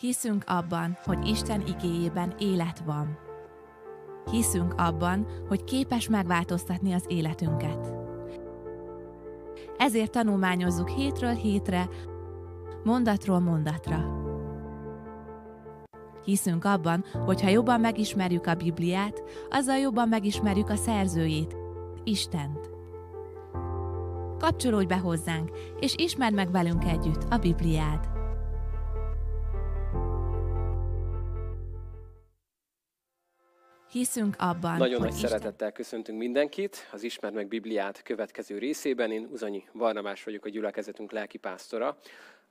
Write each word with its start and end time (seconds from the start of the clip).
Hiszünk 0.00 0.44
abban, 0.46 0.98
hogy 1.04 1.26
Isten 1.26 1.62
igéjében 1.66 2.34
élet 2.38 2.78
van. 2.78 3.18
Hiszünk 4.30 4.74
abban, 4.76 5.26
hogy 5.48 5.64
képes 5.64 6.08
megváltoztatni 6.08 6.92
az 6.92 7.04
életünket. 7.08 7.94
Ezért 9.76 10.10
tanulmányozzuk 10.10 10.88
hétről 10.88 11.34
hétre, 11.34 11.88
mondatról 12.84 13.38
mondatra. 13.38 14.18
Hiszünk 16.24 16.64
abban, 16.64 17.04
hogy 17.24 17.42
ha 17.42 17.48
jobban 17.48 17.80
megismerjük 17.80 18.46
a 18.46 18.54
Bibliát, 18.54 19.22
azzal 19.50 19.76
jobban 19.76 20.08
megismerjük 20.08 20.68
a 20.68 20.76
szerzőjét, 20.76 21.56
Istent. 22.04 22.70
Kapcsolódj 24.38 24.86
be 24.86 24.98
hozzánk, 24.98 25.50
és 25.80 25.94
ismerd 25.96 26.34
meg 26.34 26.50
velünk 26.50 26.84
együtt 26.84 27.24
a 27.30 27.36
Bibliát. 27.36 28.19
Hiszünk 33.90 34.34
abban, 34.38 34.76
Nagyon 34.76 35.00
nagy 35.00 35.14
Isten... 35.14 35.28
szeretettel 35.28 35.72
köszöntünk 35.72 36.18
mindenkit 36.18 36.88
az 36.92 37.02
Ismerd 37.02 37.34
meg 37.34 37.48
Bibliát 37.48 38.02
következő 38.02 38.58
részében. 38.58 39.10
Én 39.10 39.28
Uzanyi 39.32 39.64
Barnabás 39.72 40.24
vagyok, 40.24 40.44
a 40.44 40.48
gyülekezetünk 40.48 41.12
lelkipásztora. 41.12 41.98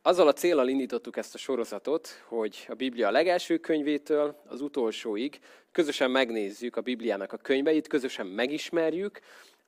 Azzal 0.01 0.27
a 0.27 0.33
célral 0.33 0.67
indítottuk 0.67 1.17
ezt 1.17 1.33
a 1.33 1.37
sorozatot, 1.37 2.07
hogy 2.27 2.65
a 2.69 2.73
Biblia 2.73 3.11
legelső 3.11 3.57
könyvétől 3.57 4.41
az 4.47 4.61
utolsóig 4.61 5.39
közösen 5.71 6.11
megnézzük 6.11 6.75
a 6.75 6.81
Bibliának 6.81 7.33
a 7.33 7.37
könyveit, 7.37 7.87
közösen 7.87 8.25
megismerjük, 8.25 9.19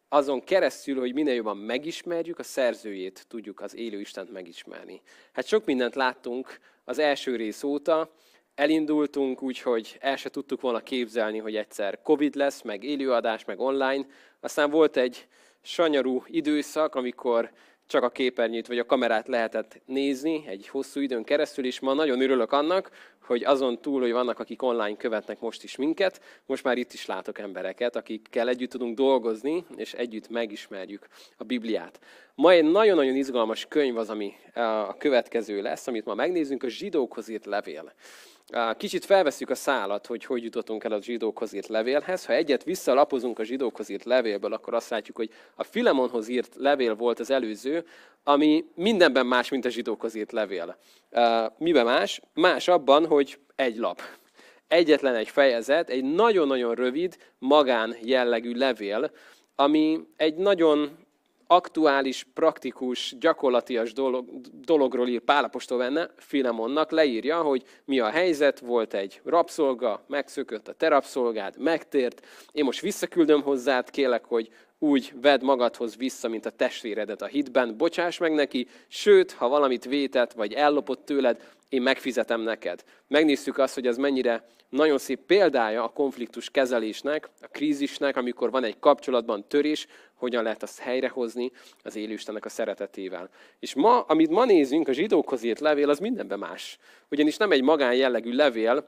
azon 0.10 0.44
keresztül, 0.44 1.00
hogy 1.00 1.14
minél 1.14 1.34
jobban 1.34 1.58
megismerjük, 1.58 2.40
a 2.40 2.44
szerzőjét 2.44 3.26
tudjuk 3.28 3.62
az 3.62 3.76
élő 3.76 4.00
Istent 4.00 4.32
megismerni. 4.32 5.02
Hát 5.32 5.46
sok 5.46 5.66
mindent 5.66 5.96
láttunk 5.96 6.60
az 6.84 7.00
első 7.00 7.36
rész 7.36 7.64
óta, 7.64 8.12
elindultunk 8.56 9.42
úgy, 9.42 9.60
hogy 9.60 9.98
el 10.00 10.16
se 10.16 10.30
tudtuk 10.30 10.62
volna 10.62 10.80
képzelni, 10.80 11.38
hogy 11.38 11.56
egyszer 11.56 12.02
Covid 12.02 12.36
lesz, 12.36 12.62
meg 12.62 12.84
élőadás, 12.84 13.46
meg 13.46 13.60
online. 13.60 14.06
Aztán 14.40 14.70
volt 14.70 14.98
egy 14.98 15.28
sanyarú 15.62 16.24
időszak, 16.28 16.96
amikor 16.96 17.52
csak 17.88 18.04
a 18.04 18.10
képernyőt 18.10 18.68
vagy 18.68 18.80
a 18.80 18.86
kamerát 18.86 19.28
lehetett 19.28 19.82
nézni 19.86 20.44
egy 20.48 20.68
hosszú 20.68 21.00
időn 21.00 21.24
keresztül, 21.24 21.66
és 21.66 21.80
ma 21.80 21.94
nagyon 21.94 22.22
örülök 22.22 22.52
annak, 22.52 22.92
hogy 23.22 23.44
azon 23.44 23.82
túl, 23.82 24.02
hogy 24.02 24.12
vannak, 24.12 24.40
akik 24.40 24.62
online 24.62 24.98
követnek 24.98 25.40
most 25.40 25.64
is 25.64 25.76
minket, 25.76 26.22
most 26.46 26.64
már 26.64 26.78
itt 26.78 26.94
is 26.94 27.06
látok 27.06 27.40
embereket, 27.40 27.96
akikkel 27.96 28.50
együtt 28.50 28.70
tudunk 28.70 28.96
dolgozni, 28.96 29.66
és 29.76 29.94
együtt 29.94 30.30
megismerjük 30.30 31.08
a 31.38 31.44
Bibliát. 31.44 32.00
Ma 32.36 32.52
egy 32.52 32.64
nagyon-nagyon 32.64 33.16
izgalmas 33.16 33.66
könyv 33.66 33.98
az, 33.98 34.10
ami 34.10 34.34
a 34.54 34.98
következő 34.98 35.62
lesz, 35.62 35.88
amit 35.88 36.06
ma 36.06 36.14
megnézzünk, 36.14 36.64
a 36.64 36.68
zsidókhoz 36.68 37.28
írt 37.28 37.46
levél. 37.46 37.94
Kicsit 38.78 39.06
felveszük 39.06 39.50
a 39.50 39.56
szálat, 39.56 40.06
hogy 40.06 40.26
hogy 40.26 40.44
jutottunk 40.44 40.84
el 40.84 40.92
a 40.92 41.02
zsidókhoz 41.02 41.54
írt 41.54 41.68
levélhez. 41.68 42.26
Ha 42.26 42.34
egyet 42.34 42.64
visszalapozunk 42.64 43.40
a 43.40 43.44
zsidókhoz 43.44 43.90
írt 43.90 44.04
levélből, 44.04 44.54
akkor 44.54 44.74
azt 44.74 44.90
látjuk, 44.90 45.18
hogy 45.18 45.30
a 45.56 45.64
Filemonhoz 45.64 46.28
írt 46.28 46.56
levél 46.56 46.96
volt 46.96 47.20
az 47.20 47.30
előző, 47.30 47.86
ami 48.24 48.66
mindenben 48.76 49.26
más, 49.26 49.50
mint 49.50 49.66
a 49.66 49.70
zsidókhoz 49.70 50.16
írt 50.16 50.32
levél. 50.32 50.78
Miben 51.58 51.86
más? 51.86 52.22
Más 52.34 52.68
abban, 52.68 53.06
hogy 53.06 53.40
egy 53.56 53.78
lap. 53.78 54.02
Egyetlen 54.68 55.16
egy 55.16 55.30
fejezet, 55.30 55.90
egy 55.90 56.04
nagyon-nagyon 56.04 56.76
rövid, 56.76 57.18
magán 57.40 57.96
jellegű 58.02 58.54
levél, 58.54 59.12
ami 59.56 60.00
egy 60.16 60.36
nagyon 60.36 60.98
aktuális, 61.52 62.26
praktikus, 62.34 63.16
gyakorlatias 63.20 63.94
dolog, 63.94 64.30
dologról 64.66 65.08
ír 65.08 65.20
Pálapostól 65.20 65.78
benne, 65.78 66.10
Filemonnak 66.18 66.92
leírja, 66.92 67.42
hogy 67.42 67.64
mi 67.86 68.00
a 68.00 68.10
helyzet, 68.10 68.60
volt 68.60 68.94
egy 68.94 69.22
rabszolga, 69.24 70.04
megszökött 70.08 70.68
a 70.68 70.74
te 70.74 70.88
rabszolgád, 70.88 71.58
megtért, 71.58 72.28
én 72.52 72.64
most 72.64 72.82
visszaküldöm 72.82 73.42
hozzád, 73.42 73.90
kélek, 73.90 74.26
hogy 74.26 74.50
úgy 74.80 75.14
vedd 75.22 75.44
magadhoz 75.44 75.98
vissza, 75.98 76.28
mint 76.28 76.46
a 76.46 76.50
testvéredet 76.50 77.22
a 77.22 77.26
hitben, 77.26 77.78
bocsáss 77.78 78.18
meg 78.18 78.34
neki, 78.34 78.68
sőt, 78.88 79.32
ha 79.32 79.48
valamit 79.48 79.86
vétett, 79.86 80.34
vagy 80.34 80.54
ellopott 80.54 81.06
tőled, 81.06 81.42
én 81.72 81.82
megfizetem 81.82 82.42
neked. 82.42 82.84
Megnéztük 83.08 83.58
azt, 83.58 83.74
hogy 83.74 83.88
ez 83.88 83.98
mennyire 83.98 84.48
nagyon 84.70 84.98
szép 84.98 85.20
példája 85.20 85.84
a 85.84 85.90
konfliktus 85.90 86.50
kezelésnek, 86.50 87.30
a 87.42 87.48
krízisnek, 87.48 88.18
amikor 88.18 88.52
van 88.52 88.64
egy 88.64 88.80
kapcsolatban 88.80 89.48
törés, 89.48 89.88
hogyan 90.14 90.44
lehet 90.44 90.64
azt 90.64 90.80
helyrehozni 90.80 91.52
az 91.84 91.96
élő 91.96 92.14
Istennek 92.14 92.46
a 92.46 92.50
szeretetével. 92.50 93.30
És 93.60 93.74
ma, 93.74 94.02
amit 94.02 94.30
ma 94.30 94.46
nézünk, 94.46 94.88
a 94.88 94.92
zsidókhoz 94.92 95.44
írt 95.44 95.60
levél, 95.60 95.90
az 95.90 96.00
mindenben 96.00 96.40
más. 96.40 96.78
Ugyanis 97.10 97.38
nem 97.38 97.52
egy 97.52 97.62
magán 97.62 97.96
jellegű 97.96 98.34
levél, 98.34 98.88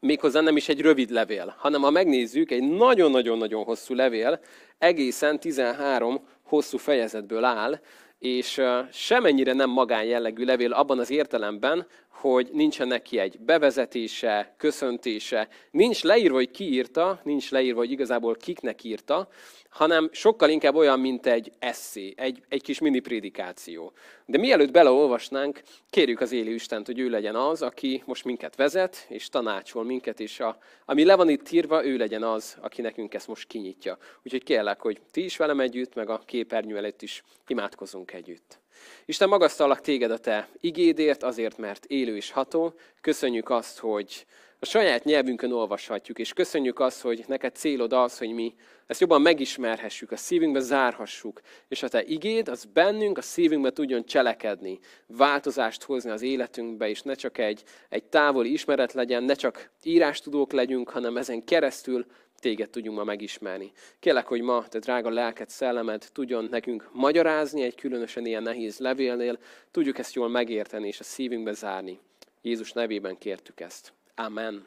méghozzá 0.00 0.40
nem 0.40 0.56
is 0.56 0.68
egy 0.68 0.80
rövid 0.80 1.10
levél, 1.10 1.54
hanem 1.58 1.82
ha 1.82 1.90
megnézzük, 1.90 2.50
egy 2.50 2.62
nagyon-nagyon-nagyon 2.62 3.64
hosszú 3.64 3.94
levél, 3.94 4.40
egészen 4.78 5.40
13 5.40 6.28
hosszú 6.42 6.78
fejezetből 6.78 7.44
áll, 7.44 7.80
és 8.26 8.62
semennyire 8.92 9.52
nem 9.52 9.70
magán 9.70 10.04
jellegű 10.04 10.44
levél 10.44 10.72
abban 10.72 10.98
az 10.98 11.10
értelemben, 11.10 11.86
hogy 12.20 12.48
nincsen 12.52 12.88
neki 12.88 13.18
egy 13.18 13.38
bevezetése, 13.40 14.54
köszöntése, 14.56 15.48
nincs 15.70 16.02
leírva, 16.02 16.36
hogy 16.36 16.50
ki 16.50 16.72
írta, 16.72 17.20
nincs 17.22 17.50
leírva, 17.50 17.78
hogy 17.78 17.90
igazából 17.90 18.34
kiknek 18.34 18.84
írta, 18.84 19.28
hanem 19.68 20.08
sokkal 20.12 20.50
inkább 20.50 20.74
olyan, 20.74 21.00
mint 21.00 21.26
egy 21.26 21.52
eszé, 21.58 22.14
egy, 22.16 22.42
egy 22.48 22.62
kis 22.62 22.78
mini 22.78 22.98
prédikáció. 22.98 23.92
De 24.26 24.38
mielőtt 24.38 24.70
beleolvasnánk, 24.70 25.62
kérjük 25.90 26.20
az 26.20 26.32
élő 26.32 26.54
Istent, 26.54 26.86
hogy 26.86 26.98
ő 26.98 27.08
legyen 27.08 27.34
az, 27.34 27.62
aki 27.62 28.02
most 28.06 28.24
minket 28.24 28.56
vezet, 28.56 29.06
és 29.08 29.28
tanácsol 29.28 29.84
minket, 29.84 30.20
és 30.20 30.40
a, 30.40 30.58
ami 30.84 31.04
le 31.04 31.14
van 31.14 31.28
itt 31.28 31.50
írva, 31.50 31.84
ő 31.84 31.96
legyen 31.96 32.22
az, 32.22 32.56
aki 32.60 32.82
nekünk 32.82 33.14
ezt 33.14 33.28
most 33.28 33.46
kinyitja. 33.46 33.98
Úgyhogy 34.22 34.42
kérlek, 34.44 34.80
hogy 34.80 35.00
ti 35.10 35.24
is 35.24 35.36
velem 35.36 35.60
együtt, 35.60 35.94
meg 35.94 36.10
a 36.10 36.22
képernyő 36.26 36.76
előtt 36.76 37.02
is 37.02 37.22
imádkozunk 37.46 38.12
együtt. 38.12 38.58
Isten 39.04 39.28
magasztalak 39.28 39.80
téged 39.80 40.10
a 40.10 40.18
te 40.18 40.48
igédért, 40.60 41.22
azért, 41.22 41.58
mert 41.58 41.84
élő 41.84 42.16
és 42.16 42.30
ható. 42.30 42.74
Köszönjük 43.00 43.50
azt, 43.50 43.78
hogy 43.78 44.26
a 44.58 44.64
saját 44.64 45.04
nyelvünkön 45.04 45.52
olvashatjuk, 45.52 46.18
és 46.18 46.32
köszönjük 46.32 46.80
azt, 46.80 47.00
hogy 47.00 47.24
neked 47.26 47.54
célod 47.54 47.92
az, 47.92 48.18
hogy 48.18 48.30
mi 48.30 48.54
ezt 48.86 49.00
jobban 49.00 49.22
megismerhessük, 49.22 50.12
a 50.12 50.16
szívünkbe 50.16 50.60
zárhassuk, 50.60 51.40
és 51.68 51.82
a 51.82 51.88
te 51.88 52.04
igéd, 52.04 52.48
az 52.48 52.64
bennünk, 52.64 53.18
a 53.18 53.22
szívünkbe 53.22 53.70
tudjon 53.70 54.04
cselekedni, 54.04 54.78
változást 55.06 55.82
hozni 55.82 56.10
az 56.10 56.22
életünkbe, 56.22 56.88
és 56.88 57.02
ne 57.02 57.14
csak 57.14 57.38
egy, 57.38 57.62
egy 57.88 58.04
távoli 58.04 58.52
ismeret 58.52 58.92
legyen, 58.92 59.22
ne 59.22 59.34
csak 59.34 59.70
írástudók 59.82 60.52
legyünk, 60.52 60.88
hanem 60.88 61.16
ezen 61.16 61.44
keresztül 61.44 62.06
téged 62.38 62.70
tudjunk 62.70 62.98
ma 62.98 63.04
megismerni. 63.04 63.72
Kérlek, 63.98 64.26
hogy 64.26 64.40
ma 64.40 64.68
te 64.68 64.78
drága 64.78 65.10
lelked, 65.10 65.48
szellemed 65.48 66.08
tudjon 66.12 66.48
nekünk 66.50 66.88
magyarázni 66.92 67.62
egy 67.62 67.74
különösen 67.74 68.26
ilyen 68.26 68.42
nehéz 68.42 68.78
levélnél, 68.78 69.38
tudjuk 69.70 69.98
ezt 69.98 70.14
jól 70.14 70.28
megérteni 70.28 70.86
és 70.86 71.00
a 71.00 71.04
szívünkbe 71.04 71.52
zárni. 71.52 72.00
Jézus 72.42 72.72
nevében 72.72 73.18
kértük 73.18 73.60
ezt. 73.60 73.92
Amen. 74.14 74.66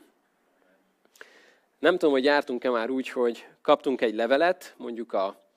Nem 1.79 1.93
tudom, 1.93 2.11
hogy 2.11 2.23
jártunk-e 2.23 2.69
már 2.69 2.89
úgy, 2.89 3.09
hogy 3.09 3.47
kaptunk 3.61 4.01
egy 4.01 4.15
levelet, 4.15 4.73
mondjuk 4.77 5.13
a 5.13 5.47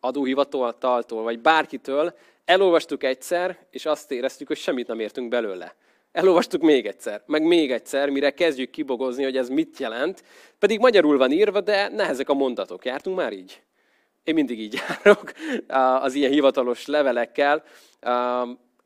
adóhivataltól, 0.00 1.22
vagy 1.22 1.40
bárkitől, 1.40 2.14
elolvastuk 2.44 3.02
egyszer, 3.02 3.66
és 3.70 3.86
azt 3.86 4.10
éreztük, 4.10 4.46
hogy 4.46 4.56
semmit 4.56 4.86
nem 4.86 5.00
értünk 5.00 5.28
belőle. 5.28 5.74
Elolvastuk 6.12 6.62
még 6.62 6.86
egyszer, 6.86 7.22
meg 7.26 7.42
még 7.42 7.72
egyszer, 7.72 8.08
mire 8.08 8.30
kezdjük 8.30 8.70
kibogozni, 8.70 9.22
hogy 9.22 9.36
ez 9.36 9.48
mit 9.48 9.78
jelent. 9.78 10.22
Pedig 10.58 10.78
magyarul 10.78 11.18
van 11.18 11.32
írva, 11.32 11.60
de 11.60 11.88
nehezek 11.88 12.28
a 12.28 12.34
mondatok. 12.34 12.84
Jártunk 12.84 13.16
már 13.16 13.32
így? 13.32 13.62
Én 14.24 14.34
mindig 14.34 14.60
így 14.60 14.80
járok 14.80 15.32
az 16.04 16.14
ilyen 16.14 16.30
hivatalos 16.30 16.86
levelekkel. 16.86 17.64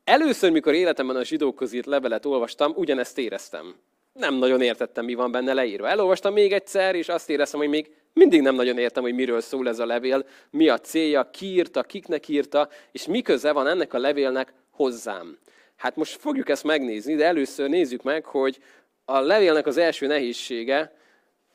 Először, 0.03 0.51
mikor 0.51 0.73
életemben 0.73 1.15
a 1.15 1.23
zsidókhoz 1.23 1.73
írt 1.73 1.85
levelet 1.85 2.25
olvastam, 2.25 2.73
ugyanezt 2.75 3.17
éreztem. 3.17 3.75
Nem 4.13 4.35
nagyon 4.35 4.61
értettem, 4.61 5.05
mi 5.05 5.13
van 5.13 5.31
benne 5.31 5.53
leírva. 5.53 5.87
Elolvastam 5.87 6.33
még 6.33 6.53
egyszer, 6.53 6.95
és 6.95 7.09
azt 7.09 7.29
éreztem, 7.29 7.59
hogy 7.59 7.69
még 7.69 7.91
mindig 8.13 8.41
nem 8.41 8.55
nagyon 8.55 8.77
értem, 8.77 9.03
hogy 9.03 9.13
miről 9.13 9.41
szól 9.41 9.67
ez 9.67 9.79
a 9.79 9.85
levél, 9.85 10.25
mi 10.49 10.69
a 10.69 10.79
célja, 10.79 11.29
ki 11.29 11.45
írta, 11.45 11.83
kiknek 11.83 12.27
írta, 12.27 12.69
és 12.91 13.07
mi 13.07 13.21
köze 13.21 13.51
van 13.51 13.67
ennek 13.67 13.93
a 13.93 13.97
levélnek 13.97 14.53
hozzám. 14.71 15.37
Hát 15.75 15.95
most 15.95 16.19
fogjuk 16.19 16.49
ezt 16.49 16.63
megnézni, 16.63 17.15
de 17.15 17.25
először 17.25 17.69
nézzük 17.69 18.03
meg, 18.03 18.25
hogy 18.25 18.59
a 19.05 19.19
levélnek 19.19 19.65
az 19.65 19.77
első 19.77 20.07
nehézsége, 20.07 20.95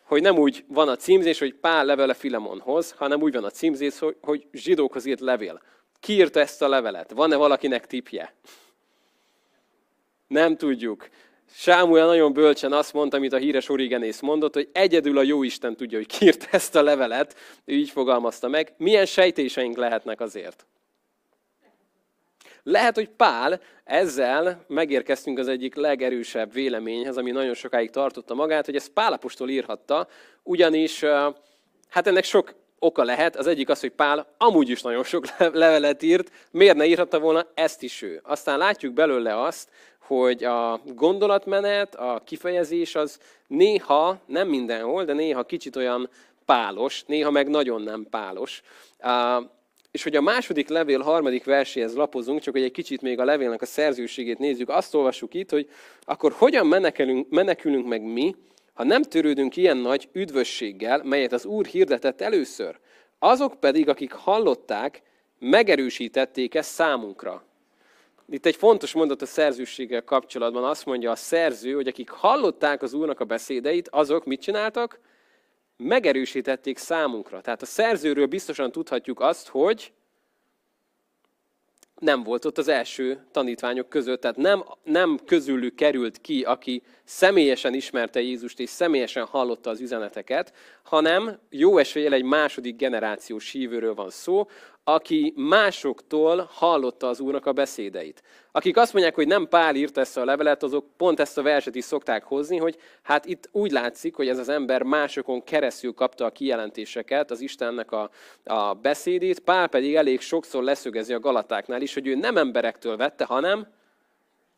hogy 0.05 0.23
nem 0.23 0.39
úgy 0.39 0.65
van 0.69 0.89
a 0.89 0.97
címzés, 0.97 1.39
hogy 1.39 1.55
Pál 1.55 1.85
levele 1.85 2.15
Filemonhoz, 2.15 2.91
hanem 2.91 3.23
úgy 3.23 3.35
van 3.35 3.45
a 3.45 3.51
címzés, 3.51 3.99
hogy, 3.99 4.17
hogy 4.21 4.47
zsidókhoz 4.53 5.05
írt 5.05 5.21
levél. 5.21 5.63
Ki 6.01 6.13
írta 6.13 6.41
ezt 6.41 6.63
a 6.63 6.69
levelet? 6.69 7.11
Van-e 7.11 7.37
valakinek 7.37 7.87
tipje? 7.87 8.35
Nem 10.27 10.57
tudjuk. 10.57 11.09
Sámuel 11.53 12.07
nagyon 12.07 12.33
bölcsen 12.33 12.73
azt 12.73 12.93
mondta, 12.93 13.17
amit 13.17 13.33
a 13.33 13.37
híres 13.37 13.69
Origenész 13.69 14.21
mondott, 14.21 14.55
hogy 14.55 14.69
egyedül 14.73 15.19
a 15.19 15.23
jó 15.23 15.43
Isten 15.43 15.77
tudja, 15.77 15.99
hogy 15.99 16.07
ki 16.07 16.25
írt 16.25 16.49
ezt 16.51 16.77
a 16.77 16.83
levelet. 16.83 17.37
Ő 17.65 17.75
így 17.75 17.91
fogalmazta 17.91 18.49
meg. 18.49 18.75
Milyen 18.77 19.07
sejtéseink 19.07 19.77
lehetnek 19.77 20.21
azért? 20.21 20.67
Lehet, 22.62 22.95
hogy 22.95 23.09
Pál 23.09 23.61
ezzel 23.85 24.65
megérkeztünk 24.67 25.39
az 25.39 25.49
egyik 25.49 25.75
legerősebb 25.75 26.53
véleményhez, 26.53 27.17
ami 27.17 27.31
nagyon 27.31 27.55
sokáig 27.55 27.91
tartotta 27.91 28.35
magát, 28.35 28.65
hogy 28.65 28.77
ezt 28.77 28.89
Pálapostól 28.91 29.49
írhatta, 29.49 30.09
ugyanis 30.43 31.05
hát 31.89 32.07
ennek 32.07 32.25
sok 32.25 32.55
oka 32.79 33.05
lehet. 33.05 33.37
Az 33.37 33.47
egyik 33.47 33.69
az, 33.69 33.81
hogy 33.81 33.91
Pál 33.91 34.35
amúgy 34.39 34.69
is 34.69 34.83
nagyon 34.83 35.05
sok 35.05 35.25
levelet 35.39 36.03
írt, 36.03 36.31
miért 36.51 36.77
ne 36.77 36.87
írhatta 36.87 37.19
volna 37.19 37.47
ezt 37.55 37.83
is 37.83 38.03
ő. 38.03 38.21
Aztán 38.25 38.59
látjuk 38.59 38.93
belőle 38.93 39.43
azt, 39.43 39.69
hogy 39.99 40.45
a 40.45 40.81
gondolatmenet, 40.95 41.95
a 41.95 42.23
kifejezés 42.25 42.95
az 42.95 43.19
néha, 43.47 44.19
nem 44.27 44.49
mindenhol, 44.49 45.05
de 45.05 45.12
néha 45.12 45.45
kicsit 45.45 45.77
olyan 45.77 46.11
pálos, 46.45 47.05
néha 47.07 47.31
meg 47.31 47.49
nagyon 47.49 47.83
nem 47.83 48.07
pálos. 48.11 48.62
És 49.91 50.03
hogy 50.03 50.17
a 50.17 50.21
második 50.21 50.69
levél 50.69 51.01
harmadik 51.01 51.45
verséhez 51.45 51.95
lapozunk, 51.95 52.41
csak 52.41 52.55
hogy 52.55 52.63
egy 52.63 52.71
kicsit 52.71 53.03
még 53.03 53.19
a 53.19 53.25
levélnek 53.25 53.63
a 53.63 53.67
szerzőségét 53.67 54.39
nézzük, 54.39 54.69
azt 54.69 54.95
olvassuk 54.95 55.35
itt, 55.35 55.51
hogy 55.51 55.69
akkor 56.01 56.33
hogyan 56.33 56.67
menekülünk, 56.67 57.29
menekülünk 57.31 57.87
meg 57.87 58.03
mi, 58.03 58.35
ha 58.75 58.85
nem 58.85 59.03
törődünk 59.03 59.57
ilyen 59.57 59.77
nagy 59.77 60.09
üdvösséggel, 60.13 61.03
melyet 61.05 61.33
az 61.33 61.45
Úr 61.45 61.67
hirdetett 61.67 62.21
először. 62.21 62.79
Azok 63.19 63.61
pedig, 63.61 63.89
akik 63.89 64.13
hallották, 64.13 65.03
megerősítették 65.39 66.55
ezt 66.55 66.71
számunkra. 66.71 67.45
Itt 68.29 68.47
egy 68.47 68.57
fontos 68.57 68.93
mondat 68.93 69.23
a 69.23 69.27
szerzőséggel 69.27 70.05
kapcsolatban. 70.05 70.65
Azt 70.65 70.87
mondja 70.87 71.11
a 71.11 71.17
szerző, 71.17 71.73
hogy 71.73 71.89
akik 71.89 72.11
hallották 72.11 72.83
az 72.83 72.93
Úrnak 72.93 73.21
a 73.21 73.25
beszédeit, 73.25 73.89
azok 73.89 74.25
mit 74.25 74.41
csináltak? 74.41 75.01
Megerősítették 75.82 76.79
számunkra. 76.79 77.41
Tehát 77.41 77.62
a 77.62 77.67
szerzőről 77.67 78.27
biztosan 78.27 78.73
tudhatjuk 78.73 79.21
azt, 79.21 79.49
hogy 79.49 79.93
nem 82.00 82.23
volt 82.23 82.44
ott 82.44 82.59
az 82.59 82.69
első 82.69 83.27
tanítványok 83.31 83.88
között, 83.88 84.21
tehát 84.21 84.37
nem, 84.37 84.65
nem 84.82 85.19
közülük 85.27 85.75
került 85.75 86.21
ki, 86.21 86.43
aki 86.43 86.82
személyesen 87.05 87.75
ismerte 87.75 88.21
Jézust 88.21 88.61
és 88.61 88.69
személyesen 88.69 89.25
hallotta 89.25 89.71
az 89.71 89.81
üzeneteket, 89.81 90.53
hanem 90.82 91.38
jó 91.50 91.79
eséllyel 91.79 92.12
egy 92.12 92.25
második 92.25 92.76
generációs 92.76 93.50
hívőről 93.50 93.94
van 93.94 94.11
szó, 94.11 94.49
aki 94.85 95.32
másoktól 95.37 96.49
hallotta 96.53 97.09
az 97.09 97.21
Úrnak 97.21 97.47
a 97.47 97.53
beszédeit. 97.53 98.23
Akik 98.53 98.77
azt 98.77 98.93
mondják, 98.93 99.15
hogy 99.15 99.27
nem 99.27 99.49
Pál 99.49 99.75
írta 99.75 100.00
ezt 100.00 100.17
a 100.17 100.25
levelet, 100.25 100.62
azok 100.62 100.87
pont 100.97 101.21
ezt 101.21 101.38
a 101.38 101.43
verset 101.43 101.75
is 101.75 101.85
szokták 101.85 102.25
hozni, 102.25 102.56
hogy 102.56 102.77
hát 103.03 103.27
itt 103.27 103.49
úgy 103.53 103.71
látszik, 103.71 104.15
hogy 104.15 104.29
ez 104.29 104.38
az 104.38 104.49
ember 104.49 104.82
másokon 104.82 105.44
keresztül 105.44 105.93
kapta 105.94 106.25
a 106.25 106.31
kijelentéseket, 106.31 107.31
az 107.31 107.41
Istennek 107.41 107.93
a, 107.93 108.11
a 108.44 108.75
beszédét, 108.75 109.41
Pál 109.41 109.69
pedig 109.69 109.94
elég 109.94 110.21
sokszor 110.21 110.62
leszögezi 110.62 111.12
a 111.12 111.21
Galatáknál 111.21 111.83
is, 111.83 111.94
hogy 111.94 112.06
ő 112.06 112.15
nem 112.15 112.37
emberektől 112.37 112.97
vette, 112.97 113.25
hanem 113.25 113.67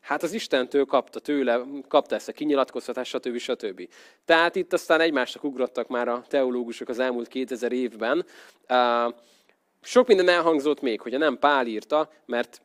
Hát 0.03 0.23
az 0.23 0.33
Istentől 0.33 0.85
kapta 0.85 1.21
tőle, 1.21 1.61
kapta 1.89 2.15
ezt 2.15 2.29
a 2.29 2.33
kinyilatkoztatást, 2.33 3.11
stb. 3.11 3.39
stb. 3.39 3.89
Tehát 4.25 4.57
itt 4.57 4.73
aztán 4.73 5.01
egymásnak 5.01 5.45
ugrottak 5.45 5.89
már 5.89 6.09
a 6.09 6.25
teológusok 6.29 6.89
az 6.89 6.99
elmúlt 6.99 7.29
2000 7.29 7.73
évben. 7.73 8.25
Sok 9.83 10.07
minden 10.07 10.29
elhangzott 10.29 10.81
még, 10.81 11.01
hogyha 11.01 11.19
nem 11.19 11.39
Pál 11.39 11.67
írta, 11.67 12.11
mert 12.27 12.63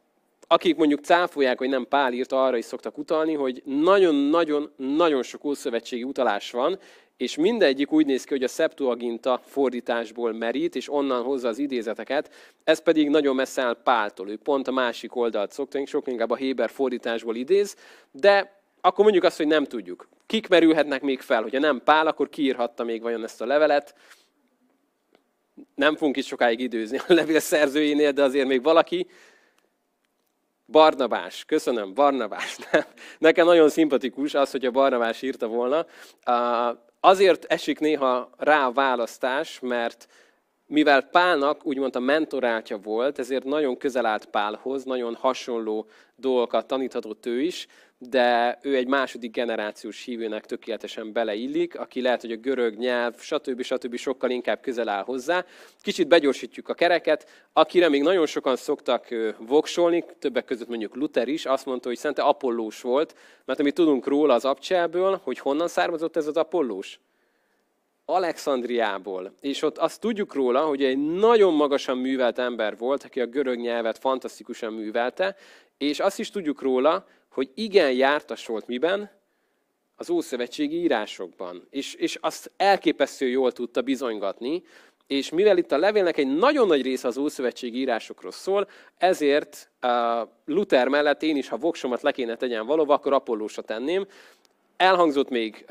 akik 0.47 0.75
mondjuk 0.75 1.03
cáfolják, 1.03 1.57
hogy 1.57 1.69
nem 1.69 1.87
Pál 1.87 2.13
írta, 2.13 2.45
arra 2.45 2.57
is 2.57 2.65
szoktak 2.65 2.97
utalni, 2.97 3.33
hogy 3.33 3.61
nagyon-nagyon-nagyon 3.65 5.23
sok 5.23 5.43
ószövetségi 5.43 6.03
utalás 6.03 6.51
van, 6.51 6.79
és 7.17 7.35
mindegyik 7.35 7.91
úgy 7.91 8.05
néz 8.05 8.23
ki, 8.23 8.33
hogy 8.33 8.43
a 8.43 8.47
Septuaginta 8.47 9.41
fordításból 9.45 10.33
merít, 10.33 10.75
és 10.75 10.91
onnan 10.91 11.23
hozza 11.23 11.47
az 11.47 11.57
idézeteket, 11.57 12.33
ez 12.63 12.79
pedig 12.79 13.09
nagyon 13.09 13.35
messze 13.35 13.61
áll 13.61 13.77
Páltól. 13.83 14.29
Ő 14.29 14.37
pont 14.37 14.67
a 14.67 14.71
másik 14.71 15.15
oldalt 15.15 15.51
szokta, 15.51 15.85
sok 15.85 16.07
inkább 16.07 16.31
a 16.31 16.35
Héber 16.35 16.69
fordításból 16.69 17.35
idéz, 17.35 17.75
de 18.11 18.61
akkor 18.81 19.03
mondjuk 19.03 19.23
azt, 19.23 19.37
hogy 19.37 19.47
nem 19.47 19.63
tudjuk. 19.63 20.07
Kik 20.25 20.47
merülhetnek 20.47 21.01
még 21.01 21.21
fel? 21.21 21.41
Hogyha 21.41 21.59
nem 21.59 21.81
Pál, 21.83 22.07
akkor 22.07 22.29
kiírhatta 22.29 22.83
még 22.83 23.01
vajon 23.01 23.23
ezt 23.23 23.41
a 23.41 23.45
levelet? 23.45 23.95
Nem 25.75 25.95
fogunk 25.95 26.17
itt 26.17 26.25
sokáig 26.25 26.59
időzni 26.59 26.97
a 26.97 27.13
levél 27.13 27.39
szerzőjénél, 27.39 28.11
de 28.11 28.23
azért 28.23 28.47
még 28.47 28.63
valaki. 28.63 29.07
Barnabás, 30.65 31.45
köszönöm, 31.45 31.93
Barnabás. 31.93 32.57
Nekem 33.19 33.45
nagyon 33.45 33.69
szimpatikus 33.69 34.33
az, 34.33 34.51
hogy 34.51 34.65
a 34.65 34.71
Barnabás 34.71 35.21
írta 35.21 35.47
volna. 35.47 35.85
Azért 36.99 37.45
esik 37.45 37.79
néha 37.79 38.29
rá 38.37 38.65
a 38.65 38.71
választás, 38.71 39.59
mert 39.59 40.07
mivel 40.67 41.01
Pálnak 41.01 41.65
úgymond 41.65 41.95
a 41.95 41.99
mentorátja 41.99 42.77
volt, 42.77 43.19
ezért 43.19 43.43
nagyon 43.43 43.77
közel 43.77 44.05
állt 44.05 44.25
Pálhoz, 44.25 44.83
nagyon 44.83 45.15
hasonló 45.15 45.87
dolgokat 46.15 46.67
taníthatott 46.67 47.25
ő 47.25 47.41
is, 47.41 47.67
de 47.99 48.59
ő 48.61 48.75
egy 48.75 48.87
második 48.87 49.31
generációs 49.31 50.03
hívőnek 50.03 50.45
tökéletesen 50.45 51.11
beleillik, 51.11 51.79
aki 51.79 52.01
lehet, 52.01 52.21
hogy 52.21 52.31
a 52.31 52.35
görög 52.35 52.77
nyelv, 52.77 53.19
stb. 53.19 53.61
stb. 53.61 53.95
sokkal 53.95 54.29
inkább 54.29 54.61
közel 54.61 54.89
áll 54.89 55.03
hozzá. 55.03 55.45
Kicsit 55.81 56.07
begyorsítjuk 56.07 56.69
a 56.69 56.73
kereket, 56.73 57.47
akire 57.53 57.89
még 57.89 58.01
nagyon 58.01 58.25
sokan 58.25 58.55
szoktak 58.55 59.07
voksolni, 59.37 60.05
többek 60.19 60.45
között 60.45 60.67
mondjuk 60.67 60.95
Luther 60.95 61.27
is, 61.27 61.45
azt 61.45 61.65
mondta, 61.65 61.87
hogy 61.87 61.97
szente 61.97 62.21
Apollós 62.21 62.81
volt, 62.81 63.15
mert 63.45 63.59
amit 63.59 63.73
tudunk 63.73 64.07
róla 64.07 64.33
az 64.33 64.45
abcselből, 64.45 65.19
hogy 65.23 65.39
honnan 65.39 65.67
származott 65.67 66.15
ez 66.15 66.27
az 66.27 66.37
Apollós? 66.37 66.99
Alexandriából. 68.05 69.33
És 69.41 69.61
ott 69.61 69.77
azt 69.77 70.01
tudjuk 70.01 70.33
róla, 70.33 70.65
hogy 70.65 70.83
egy 70.83 70.97
nagyon 70.97 71.53
magasan 71.53 71.97
művelt 71.97 72.39
ember 72.39 72.77
volt, 72.77 73.03
aki 73.03 73.21
a 73.21 73.25
görög 73.25 73.59
nyelvet 73.59 73.97
fantasztikusan 73.97 74.73
művelte, 74.73 75.35
és 75.77 75.99
azt 75.99 76.19
is 76.19 76.29
tudjuk 76.29 76.61
róla, 76.61 77.05
hogy 77.37 77.51
igen 77.53 77.91
jártas 77.91 78.45
volt 78.45 78.67
miben? 78.67 79.11
Az 79.95 80.09
Ószövetségi 80.09 80.81
írásokban. 80.81 81.67
És, 81.69 81.93
és 81.93 82.17
azt 82.21 82.51
elképesztő 82.55 83.27
jól 83.27 83.51
tudta 83.51 83.81
bizonygatni, 83.81 84.63
és 85.07 85.29
mivel 85.29 85.57
itt 85.57 85.71
a 85.71 85.77
levélnek 85.77 86.17
egy 86.17 86.35
nagyon 86.35 86.67
nagy 86.67 86.81
része 86.81 87.07
az 87.07 87.17
Ószövetségi 87.17 87.77
írásokról 87.77 88.31
szól, 88.31 88.67
ezért 88.97 89.71
Luther 90.45 90.87
mellett 90.87 91.23
én 91.23 91.35
is, 91.35 91.49
ha 91.49 91.57
voksomat 91.57 92.01
le 92.01 92.11
kéne 92.11 92.35
tegyen 92.35 92.65
valóban, 92.65 92.95
akkor 92.95 93.13
Apollósra 93.13 93.61
tenném. 93.61 94.07
Elhangzott 94.77 95.29
még 95.29 95.65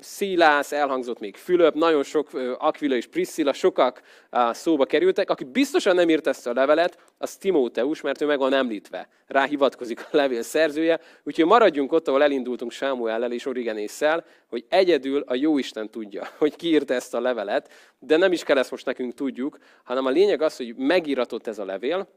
Szilász, 0.00 0.72
elhangzott 0.72 1.18
még 1.18 1.36
Fülöp, 1.36 1.74
nagyon 1.74 2.02
sok, 2.02 2.28
Aquila 2.58 2.94
és 2.94 3.06
Priscilla, 3.06 3.52
sokak 3.52 4.02
szóba 4.50 4.84
kerültek. 4.84 5.30
Aki 5.30 5.44
biztosan 5.44 5.94
nem 5.94 6.08
írt 6.08 6.26
ezt 6.26 6.46
a 6.46 6.52
levelet, 6.52 6.98
az 7.18 7.36
Timóteus, 7.36 8.00
mert 8.00 8.20
ő 8.20 8.26
meg 8.26 8.38
van 8.38 8.52
említve. 8.52 9.08
Rá 9.26 9.44
hivatkozik 9.44 10.00
a 10.00 10.16
levél 10.16 10.42
szerzője. 10.42 11.00
Úgyhogy 11.22 11.44
maradjunk 11.44 11.92
ott, 11.92 12.08
ahol 12.08 12.22
elindultunk 12.22 12.70
Sámuellel 12.70 13.32
és 13.32 13.46
Origenésszel, 13.46 14.24
hogy 14.48 14.64
egyedül 14.68 15.24
a 15.26 15.34
Jóisten 15.34 15.90
tudja, 15.90 16.28
hogy 16.38 16.56
ki 16.56 16.68
írta 16.68 16.94
ezt 16.94 17.14
a 17.14 17.20
levelet, 17.20 17.70
de 17.98 18.16
nem 18.16 18.32
is 18.32 18.42
kell 18.42 18.58
ezt 18.58 18.70
most 18.70 18.86
nekünk 18.86 19.14
tudjuk, 19.14 19.58
hanem 19.84 20.06
a 20.06 20.10
lényeg 20.10 20.42
az, 20.42 20.56
hogy 20.56 20.74
megíratott 20.76 21.46
ez 21.46 21.58
a 21.58 21.64
levél, 21.64 22.08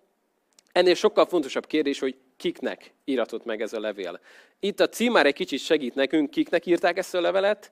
Ennél 0.74 0.94
sokkal 0.94 1.26
fontosabb 1.26 1.66
kérdés, 1.66 2.00
hogy 2.00 2.16
kiknek 2.38 2.94
íratott 3.06 3.46
meg 3.46 3.62
ez 3.62 3.74
a 3.74 3.80
levél. 3.80 4.20
Itt 4.60 4.80
a 4.80 4.90
címár 4.90 5.26
egy 5.26 5.34
kicsit 5.34 5.60
segít 5.60 5.96
nekünk, 5.96 6.30
kiknek 6.30 6.66
írták 6.66 6.98
ezt 6.98 7.16
a 7.16 7.22
levelet? 7.22 7.72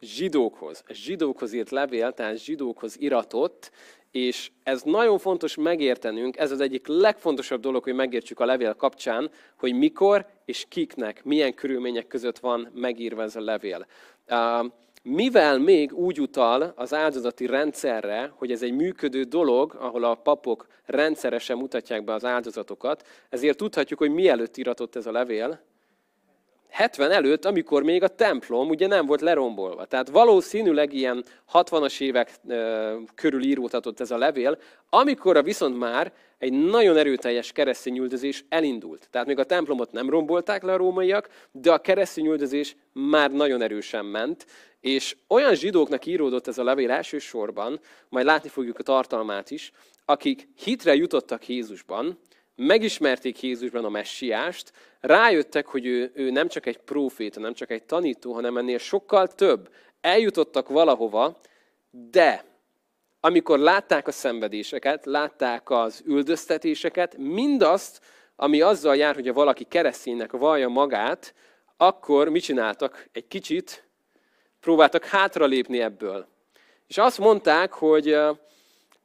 Zsidókhoz. 0.00 0.84
Zsidókhoz 0.88 1.52
írt 1.52 1.70
levél, 1.70 2.12
tehát 2.12 2.38
zsidókhoz 2.38 3.00
iratott, 3.00 3.70
és 4.10 4.50
ez 4.62 4.82
nagyon 4.82 5.18
fontos 5.18 5.56
megértenünk, 5.56 6.36
ez 6.36 6.50
az 6.50 6.60
egyik 6.60 6.86
legfontosabb 6.86 7.60
dolog, 7.60 7.82
hogy 7.82 7.94
megértsük 7.94 8.40
a 8.40 8.44
levél 8.44 8.74
kapcsán, 8.74 9.30
hogy 9.56 9.74
mikor 9.74 10.26
és 10.44 10.64
kiknek, 10.68 11.24
milyen 11.24 11.54
körülmények 11.54 12.06
között 12.06 12.38
van 12.38 12.70
megírva 12.74 13.22
ez 13.22 13.36
a 13.36 13.40
levél 13.40 13.86
mivel 15.02 15.58
még 15.58 15.92
úgy 15.92 16.20
utal 16.20 16.72
az 16.76 16.94
áldozati 16.94 17.46
rendszerre, 17.46 18.32
hogy 18.34 18.52
ez 18.52 18.62
egy 18.62 18.72
működő 18.72 19.22
dolog, 19.22 19.76
ahol 19.78 20.04
a 20.04 20.14
papok 20.14 20.66
rendszeresen 20.86 21.56
mutatják 21.56 22.04
be 22.04 22.12
az 22.12 22.24
áldozatokat, 22.24 23.06
ezért 23.28 23.56
tudhatjuk, 23.56 23.98
hogy 23.98 24.10
mielőtt 24.10 24.56
iratott 24.56 24.96
ez 24.96 25.06
a 25.06 25.12
levél, 25.12 25.60
70 26.70 27.10
előtt, 27.10 27.44
amikor 27.44 27.82
még 27.82 28.02
a 28.02 28.08
templom 28.08 28.68
ugye 28.68 28.86
nem 28.86 29.06
volt 29.06 29.20
lerombolva. 29.20 29.84
Tehát 29.84 30.08
valószínűleg 30.08 30.92
ilyen 30.92 31.24
60-as 31.52 32.00
évek 32.00 32.30
körül 33.14 33.42
íródhatott 33.42 34.00
ez 34.00 34.10
a 34.10 34.18
levél, 34.18 34.58
amikor 34.90 35.44
viszont 35.44 35.78
már 35.78 36.12
egy 36.40 36.52
nagyon 36.52 36.96
erőteljes 36.96 37.52
keresztény 37.52 37.98
üldözés 37.98 38.44
elindult. 38.48 39.08
Tehát 39.10 39.26
még 39.26 39.38
a 39.38 39.44
templomot 39.44 39.92
nem 39.92 40.10
rombolták 40.10 40.62
le 40.62 40.72
a 40.72 40.76
rómaiak, 40.76 41.28
de 41.52 41.72
a 41.72 41.78
keresztény 41.78 42.26
üldözés 42.26 42.76
már 42.92 43.30
nagyon 43.32 43.62
erősen 43.62 44.04
ment, 44.04 44.46
és 44.80 45.16
olyan 45.28 45.54
zsidóknak 45.54 46.06
íródott 46.06 46.46
ez 46.46 46.58
a 46.58 46.64
levél 46.64 46.90
elsősorban, 46.90 47.80
majd 48.08 48.26
látni 48.26 48.48
fogjuk 48.48 48.78
a 48.78 48.82
tartalmát 48.82 49.50
is, 49.50 49.72
akik 50.04 50.48
hitre 50.56 50.94
jutottak 50.94 51.48
Jézusban, 51.48 52.18
megismerték 52.56 53.42
Jézusban 53.42 53.84
a 53.84 53.88
messiást, 53.88 54.72
rájöttek, 55.00 55.66
hogy 55.66 55.86
ő, 55.86 56.10
ő 56.14 56.30
nem 56.30 56.48
csak 56.48 56.66
egy 56.66 56.78
próféta, 56.78 57.40
nem 57.40 57.54
csak 57.54 57.70
egy 57.70 57.82
tanító, 57.82 58.32
hanem 58.32 58.56
ennél 58.56 58.78
sokkal 58.78 59.26
több. 59.26 59.70
Eljutottak 60.00 60.68
valahova, 60.68 61.40
de 61.90 62.44
amikor 63.20 63.58
látták 63.58 64.06
a 64.06 64.12
szenvedéseket, 64.12 65.06
látták 65.06 65.70
az 65.70 66.02
üldöztetéseket, 66.06 67.16
mindazt, 67.16 68.00
ami 68.36 68.60
azzal 68.60 68.96
jár, 68.96 69.14
hogy 69.14 69.28
a 69.28 69.32
valaki 69.32 69.64
kereszténynek 69.64 70.32
vallja 70.32 70.68
magát, 70.68 71.34
akkor 71.76 72.28
mit 72.28 72.42
csináltak? 72.42 73.08
Egy 73.12 73.26
kicsit 73.26 73.88
próbáltak 74.60 75.04
hátralépni 75.04 75.80
ebből. 75.80 76.26
És 76.86 76.98
azt 76.98 77.18
mondták, 77.18 77.72
hogy 77.72 78.16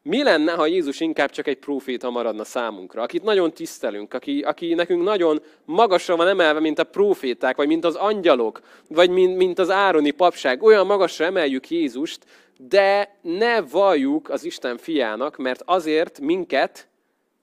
mi 0.08 0.24
lenne, 0.24 0.52
ha 0.52 0.66
Jézus 0.66 1.00
inkább 1.00 1.30
csak 1.30 1.48
egy 1.48 1.58
próféta 1.58 2.10
maradna 2.10 2.44
számunkra, 2.44 3.02
akit 3.02 3.24
nagyon 3.24 3.54
tisztelünk, 3.54 4.14
aki, 4.14 4.42
aki 4.42 4.74
nekünk 4.74 5.04
nagyon 5.04 5.42
magasra 5.66 6.16
van 6.16 6.28
emelve, 6.28 6.60
mint 6.60 6.80
a 6.80 6.84
próféták, 6.84 7.56
vagy 7.56 7.68
mint 7.68 7.86
az 7.86 7.96
angyalok, 7.96 8.62
vagy 8.88 9.10
mint, 9.10 9.38
mint 9.38 9.60
az 9.60 9.70
ároni 9.70 10.12
papság. 10.12 10.64
Olyan 10.64 10.86
magasra 10.86 11.26
emeljük 11.26 11.70
Jézust, 11.70 12.26
de 12.58 13.18
ne 13.22 13.62
valljuk 13.62 14.30
az 14.30 14.44
Isten 14.44 14.78
fiának, 14.78 15.38
mert 15.38 15.62
azért 15.66 16.20
minket 16.20 16.88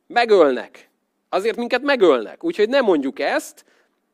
megölnek. 0.07 0.91
Azért 1.29 1.57
minket 1.57 1.83
megölnek. 1.83 2.45
Úgyhogy 2.45 2.69
ne 2.69 2.81
mondjuk 2.81 3.19
ezt, 3.19 3.65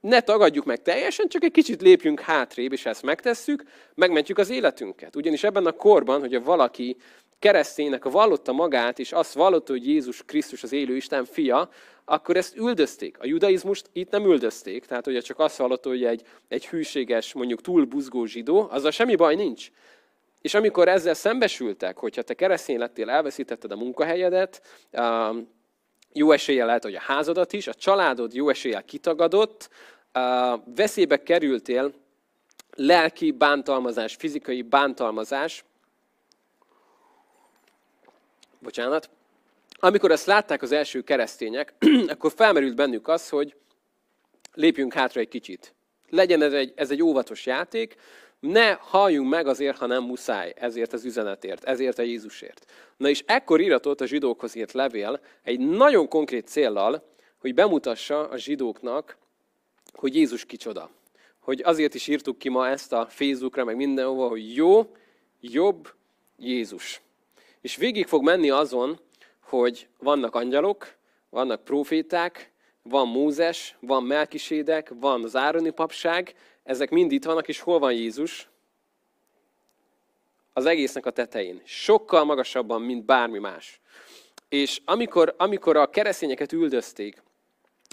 ne 0.01 0.21
tagadjuk 0.21 0.65
meg 0.65 0.83
teljesen, 0.83 1.29
csak 1.29 1.45
egy 1.45 1.53
kicsit 1.53 1.83
lépjünk 1.83 2.21
hátrébb, 2.21 2.73
és 2.73 2.87
ezt 2.87 3.03
megtesszük, 3.03 3.63
megmentjük 3.95 4.39
az 4.39 4.51
életünket. 4.51 5.17
Ugyanis 5.17 5.45
ebben 5.45 5.67
a 5.67 5.73
korban, 5.73 6.21
hogyha 6.21 6.43
valaki 6.43 6.97
kereszténynek 7.39 8.05
vallotta 8.05 8.53
magát, 8.53 8.99
és 8.99 9.13
azt 9.13 9.35
vallotta, 9.35 9.73
hogy 9.73 9.87
Jézus 9.87 10.23
Krisztus 10.25 10.63
az 10.63 10.73
élő 10.73 10.97
Isten 10.97 11.25
fia, 11.25 11.69
akkor 12.05 12.37
ezt 12.37 12.57
üldözték. 12.57 13.19
A 13.19 13.27
judaizmust 13.27 13.91
itt 13.93 14.11
nem 14.11 14.25
üldözték, 14.25 14.87
tehát 14.87 15.05
hogyha 15.05 15.23
csak 15.23 15.39
azt 15.39 15.57
vallotta, 15.57 15.89
hogy 15.89 16.05
egy, 16.05 16.23
egy 16.49 16.67
hűséges, 16.67 17.33
mondjuk 17.33 17.61
túl 17.61 17.85
buzgó 17.85 18.25
zsidó, 18.25 18.69
azzal 18.71 18.91
semmi 18.91 19.17
baj 19.17 19.35
nincs. 19.35 19.71
És 20.41 20.55
amikor 20.55 20.89
ezzel 20.89 21.15
szembesültek, 21.15 21.99
hogyha 21.99 22.23
te 22.23 22.35
keresztény 22.35 22.79
lettél, 22.79 23.11
elveszítetted 23.11 23.71
a 23.71 23.77
munkahelyedet, 23.77 24.63
jó 26.13 26.33
eséllyel 26.33 26.67
lehet, 26.67 26.83
hogy 26.83 26.95
a 26.95 27.01
házadat 27.01 27.53
is, 27.53 27.67
a 27.67 27.75
családod 27.75 28.35
jó 28.35 28.49
eséllyel 28.49 28.85
kitagadott, 28.85 29.69
veszélybe 30.75 31.23
kerültél, 31.23 31.93
lelki 32.75 33.31
bántalmazás, 33.31 34.15
fizikai 34.15 34.63
bántalmazás, 34.63 35.65
bocsánat, 38.59 39.11
amikor 39.81 40.11
ezt 40.11 40.27
látták 40.27 40.63
az 40.63 40.73
első 40.73 41.03
keresztények, 41.03 41.75
akkor 42.13 42.33
felmerült 42.33 42.77
bennük 42.77 43.09
az, 43.09 43.29
hogy 43.29 43.57
lépjünk 44.55 44.93
hátra 44.93 45.21
egy 45.21 45.29
kicsit. 45.29 45.75
Legyen 46.09 46.43
ez 46.43 46.53
egy, 46.53 46.73
ez 46.77 46.91
egy 46.91 47.03
óvatos 47.03 47.47
játék, 47.47 47.97
ne 48.41 48.73
halljunk 48.73 49.31
meg 49.31 49.47
azért, 49.47 49.79
ha 49.79 49.87
nem 49.87 50.05
muszáj, 50.05 50.53
ezért 50.57 50.93
az 50.93 51.05
üzenetért, 51.05 51.65
ezért 51.65 51.99
a 51.99 52.03
Jézusért. 52.03 52.71
Na 52.97 53.09
és 53.09 53.23
ekkor 53.27 53.61
íratott 53.61 54.01
a 54.01 54.07
zsidókhoz 54.07 54.55
írt 54.55 54.73
levél 54.73 55.21
egy 55.43 55.59
nagyon 55.59 56.09
konkrét 56.09 56.49
céllal, 56.49 57.03
hogy 57.39 57.55
bemutassa 57.55 58.29
a 58.29 58.37
zsidóknak, 58.37 59.17
hogy 59.93 60.15
Jézus 60.15 60.45
kicsoda. 60.45 60.91
Hogy 61.39 61.63
azért 61.65 61.95
is 61.95 62.07
írtuk 62.07 62.39
ki 62.39 62.49
ma 62.49 62.69
ezt 62.69 62.93
a 62.93 63.07
Facebookra, 63.11 63.65
meg 63.65 63.77
mindenhova, 63.77 64.29
hogy 64.29 64.55
jó, 64.55 64.93
jobb 65.41 65.93
Jézus. 66.37 67.01
És 67.61 67.77
végig 67.77 68.07
fog 68.07 68.23
menni 68.23 68.51
azon, 68.51 69.01
hogy 69.41 69.89
vannak 69.99 70.35
angyalok, 70.35 70.95
vannak 71.31 71.65
proféták, 71.65 72.53
van 72.83 73.09
Mózes, 73.09 73.77
van 73.81 74.03
Melkisédek, 74.03 74.93
van 74.95 75.25
az 75.25 75.37
Ároni 75.37 75.71
papság, 75.71 76.35
ezek 76.63 76.91
mind 76.91 77.13
itt 77.13 77.25
vannak, 77.25 77.49
és 77.49 77.61
hol 77.61 77.79
van 77.79 77.93
Jézus? 77.93 78.49
Az 80.53 80.67
egésznek 80.67 81.07
a 81.07 81.11
tetején. 81.11 81.61
Sokkal 81.65 82.25
magasabban, 82.25 82.83
mint 82.83 83.05
bármi 83.05 83.39
más. 83.39 83.81
És 84.49 84.81
amikor, 84.85 85.35
amikor 85.37 85.77
a 85.77 85.91
keresztényeket 85.91 86.53
üldözték, 86.53 87.23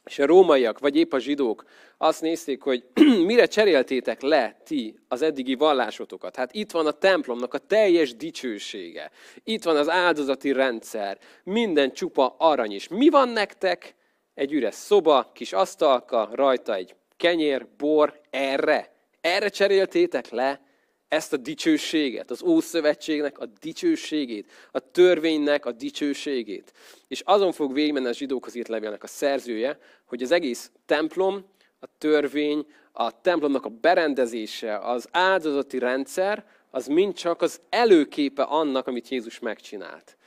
és 0.06 0.20
a 0.20 0.26
rómaiak, 0.26 0.80
vagy 0.80 0.96
épp 0.96 1.14
a 1.14 1.20
zsidók 1.20 1.66
azt 1.98 2.22
nézték, 2.22 2.62
hogy 2.62 2.84
mire 3.30 3.46
cseréltétek 3.46 4.22
le 4.22 4.58
ti 4.64 5.00
az 5.08 5.22
eddigi 5.22 5.56
vallásotokat. 5.56 6.36
Hát 6.36 6.54
itt 6.54 6.72
van 6.72 6.88
a 6.88 6.92
templomnak 6.92 7.54
a 7.54 7.58
teljes 7.58 8.16
dicsősége. 8.16 9.12
Itt 9.44 9.64
van 9.64 9.76
az 9.76 9.90
áldozati 9.90 10.52
rendszer. 10.52 11.18
Minden 11.44 11.94
csupa 11.94 12.36
arany 12.38 12.72
is. 12.72 12.88
Mi 12.88 13.10
van 13.10 13.30
nektek? 13.30 13.96
Egy 14.34 14.54
üres 14.54 14.76
szoba, 14.76 15.32
kis 15.34 15.54
asztalka, 15.54 16.30
rajta 16.34 16.76
egy 16.76 16.96
kenyér, 17.18 17.68
bor, 17.78 18.22
erre. 18.30 18.94
Erre 19.22 19.50
cseréltétek 19.50 20.30
le 20.30 20.62
ezt 21.08 21.34
a 21.34 21.38
dicsőséget, 21.38 22.32
az 22.32 22.44
Ószövetségnek 22.44 23.40
a 23.40 23.46
dicsőségét, 23.46 24.52
a 24.72 24.80
törvénynek 24.80 25.66
a 25.66 25.72
dicsőségét. 25.72 26.74
És 27.08 27.22
azon 27.26 27.52
fog 27.52 27.74
végigmenni 27.74 28.08
a 28.08 28.14
zsidókhoz 28.14 28.56
írt 28.56 28.68
levélnek 28.68 29.04
a 29.04 29.08
szerzője, 29.08 29.80
hogy 30.06 30.24
az 30.24 30.32
egész 30.32 30.72
templom, 30.86 31.46
a 31.80 31.88
törvény, 31.98 32.66
a 32.92 33.22
templomnak 33.22 33.66
a 33.66 33.70
berendezése, 33.70 34.78
az 34.78 35.08
áldozati 35.12 35.80
rendszer, 35.80 36.46
az 36.70 36.88
mind 36.88 37.14
csak 37.14 37.42
az 37.42 37.62
előképe 37.70 38.44
annak, 38.44 38.88
amit 38.88 39.10
Jézus 39.10 39.40
megcsinált. 39.40 40.18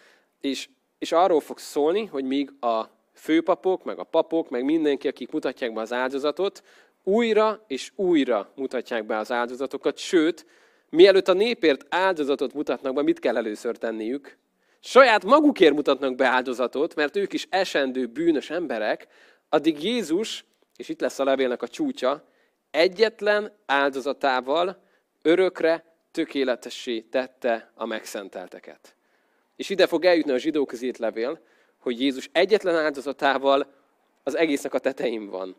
És, 0.40 0.68
és 0.98 1.12
arról 1.12 1.40
fog 1.40 1.58
szólni, 1.58 2.04
hogy 2.04 2.24
míg 2.24 2.52
a 2.60 2.84
főpapok, 3.14 3.84
meg 3.84 3.98
a 3.98 4.04
papok, 4.04 4.50
meg 4.50 4.64
mindenki, 4.64 5.08
akik 5.08 5.30
mutatják 5.30 5.72
be 5.72 5.80
az 5.80 5.92
áldozatot, 5.92 6.62
újra 7.02 7.64
és 7.66 7.92
újra 7.94 8.52
mutatják 8.54 9.06
be 9.06 9.16
az 9.16 9.32
áldozatokat, 9.32 9.98
sőt, 9.98 10.46
mielőtt 10.90 11.28
a 11.28 11.32
népért 11.32 11.86
áldozatot 11.88 12.54
mutatnak 12.54 12.94
be, 12.94 13.02
mit 13.02 13.18
kell 13.18 13.36
először 13.36 13.76
tenniük? 13.76 14.38
Saját 14.80 15.24
magukért 15.24 15.74
mutatnak 15.74 16.14
be 16.14 16.26
áldozatot, 16.26 16.94
mert 16.94 17.16
ők 17.16 17.32
is 17.32 17.46
esendő, 17.50 18.06
bűnös 18.06 18.50
emberek, 18.50 19.06
addig 19.48 19.82
Jézus, 19.82 20.44
és 20.76 20.88
itt 20.88 21.00
lesz 21.00 21.18
a 21.18 21.24
levélnek 21.24 21.62
a 21.62 21.68
csúcsa, 21.68 22.28
egyetlen 22.70 23.52
áldozatával 23.66 24.82
örökre 25.22 25.84
tökéletessé 26.10 27.00
tette 27.00 27.72
a 27.74 27.86
megszentelteket. 27.86 28.94
És 29.56 29.68
ide 29.68 29.86
fog 29.86 30.04
eljutni 30.04 30.32
a 30.32 30.38
zsidó 30.38 30.66
közét 30.66 30.98
levél, 30.98 31.40
hogy 31.78 32.00
Jézus 32.00 32.28
egyetlen 32.32 32.76
áldozatával 32.76 33.72
az 34.22 34.36
egésznek 34.36 34.74
a 34.74 34.78
tetején 34.78 35.30
van. 35.30 35.56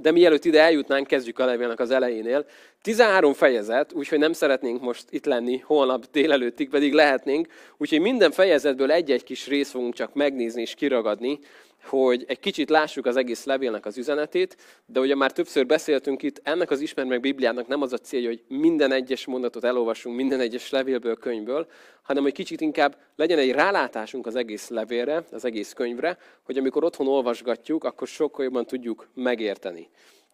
De 0.00 0.10
mielőtt 0.10 0.44
ide 0.44 0.60
eljutnánk, 0.60 1.06
kezdjük 1.06 1.38
a 1.38 1.44
levélnek 1.44 1.80
az 1.80 1.90
elejénél. 1.90 2.46
13 2.82 3.32
fejezet, 3.32 3.92
úgyhogy 3.92 4.18
nem 4.18 4.32
szeretnénk 4.32 4.80
most 4.82 5.04
itt 5.10 5.24
lenni 5.24 5.58
holnap 5.58 6.04
délelőttig, 6.12 6.68
pedig 6.68 6.92
lehetnénk. 6.92 7.46
Úgyhogy 7.76 8.00
minden 8.00 8.30
fejezetből 8.30 8.90
egy-egy 8.90 9.24
kis 9.24 9.46
részt 9.46 9.70
fogunk 9.70 9.94
csak 9.94 10.14
megnézni 10.14 10.60
és 10.60 10.74
kiragadni, 10.74 11.38
hogy 11.86 12.24
egy 12.26 12.38
kicsit 12.38 12.70
lássuk 12.70 13.06
az 13.06 13.16
egész 13.16 13.44
levélnek 13.44 13.86
az 13.86 13.98
üzenetét, 13.98 14.56
de 14.86 15.00
ugye 15.00 15.14
már 15.14 15.32
többször 15.32 15.66
beszéltünk 15.66 16.22
itt, 16.22 16.40
ennek 16.42 16.70
az 16.70 16.80
ismer 16.80 17.04
meg 17.04 17.20
Bibliának 17.20 17.66
nem 17.66 17.82
az 17.82 17.92
a 17.92 17.98
célja, 17.98 18.28
hogy 18.28 18.42
minden 18.48 18.92
egyes 18.92 19.26
mondatot 19.26 19.64
elolvasunk 19.64 20.16
minden 20.16 20.40
egyes 20.40 20.70
levélből, 20.70 21.16
könyvből, 21.16 21.66
hanem 22.02 22.22
hogy 22.22 22.32
kicsit 22.32 22.60
inkább 22.60 22.96
legyen 23.16 23.38
egy 23.38 23.50
rálátásunk 23.50 24.26
az 24.26 24.36
egész 24.36 24.68
levélre, 24.68 25.24
az 25.30 25.44
egész 25.44 25.72
könyvre, 25.72 26.18
hogy 26.42 26.58
amikor 26.58 26.84
otthon 26.84 27.08
olvasgatjuk, 27.08 27.84
akkor 27.84 28.08
sokkal 28.08 28.44
jobban 28.44 28.66
tudjuk 28.66 29.08
megérteni. 29.14 29.88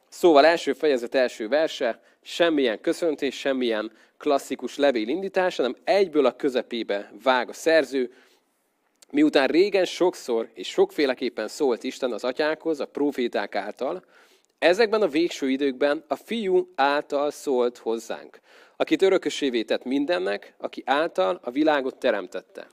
Szóval 0.08 0.44
első 0.44 0.72
fejezet, 0.72 1.14
első 1.14 1.48
verse, 1.48 2.00
semmilyen 2.22 2.80
köszöntés, 2.80 3.38
semmilyen 3.38 3.92
klasszikus 4.18 4.76
levélindítás, 4.76 5.56
hanem 5.56 5.76
egyből 5.84 6.26
a 6.26 6.36
közepébe 6.36 7.12
vág 7.22 7.48
a 7.48 7.52
szerző, 7.52 8.12
Miután 9.14 9.46
régen 9.46 9.84
sokszor 9.84 10.48
és 10.54 10.68
sokféleképpen 10.68 11.48
szólt 11.48 11.82
Isten 11.82 12.12
az 12.12 12.24
atyákhoz, 12.24 12.80
a 12.80 12.86
proféták 12.86 13.54
által, 13.54 14.04
ezekben 14.58 15.02
a 15.02 15.08
végső 15.08 15.50
időkben 15.50 16.04
a 16.08 16.16
fiú 16.16 16.72
által 16.74 17.30
szólt 17.30 17.78
hozzánk, 17.78 18.40
akit 18.76 19.02
örökösévé 19.02 19.62
tett 19.62 19.84
mindennek, 19.84 20.54
aki 20.58 20.82
által 20.86 21.40
a 21.42 21.50
világot 21.50 21.96
teremtette. 21.96 22.66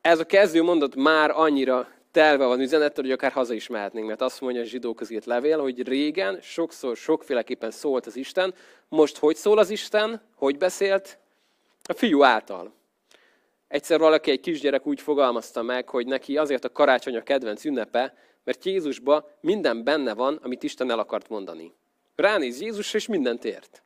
Ez 0.00 0.18
a 0.18 0.26
kezdő 0.26 0.62
mondat 0.62 0.94
már 0.94 1.30
annyira 1.30 1.88
telve 2.10 2.46
van 2.46 2.60
üzenettel, 2.60 3.04
hogy 3.04 3.12
akár 3.12 3.32
haza 3.32 3.54
is 3.54 3.66
mehetnénk, 3.66 4.06
mert 4.06 4.20
azt 4.20 4.40
mondja 4.40 4.60
a 4.60 4.64
zsidó 4.64 4.94
közét 4.94 5.24
levél, 5.24 5.60
hogy 5.60 5.88
régen 5.88 6.38
sokszor, 6.40 6.96
sokféleképpen 6.96 7.70
szólt 7.70 8.06
az 8.06 8.16
Isten, 8.16 8.54
most 8.88 9.18
hogy 9.18 9.36
szól 9.36 9.58
az 9.58 9.70
Isten, 9.70 10.22
hogy 10.34 10.58
beszélt? 10.58 11.18
A 11.84 11.92
fiú 11.92 12.22
által. 12.22 12.80
Egyszer 13.72 13.98
valaki, 13.98 14.30
egy 14.30 14.40
kisgyerek 14.40 14.86
úgy 14.86 15.00
fogalmazta 15.00 15.62
meg, 15.62 15.88
hogy 15.88 16.06
neki 16.06 16.36
azért 16.36 16.64
a 16.64 16.72
karácsony 16.72 17.16
a 17.16 17.22
kedvenc 17.22 17.64
ünnepe, 17.64 18.14
mert 18.44 18.64
Jézusba 18.64 19.30
minden 19.40 19.84
benne 19.84 20.14
van, 20.14 20.38
amit 20.42 20.62
Isten 20.62 20.90
el 20.90 20.98
akart 20.98 21.28
mondani. 21.28 21.72
Ránéz 22.16 22.60
Jézusra, 22.60 22.98
és 22.98 23.06
mindent 23.06 23.44
ért. 23.44 23.82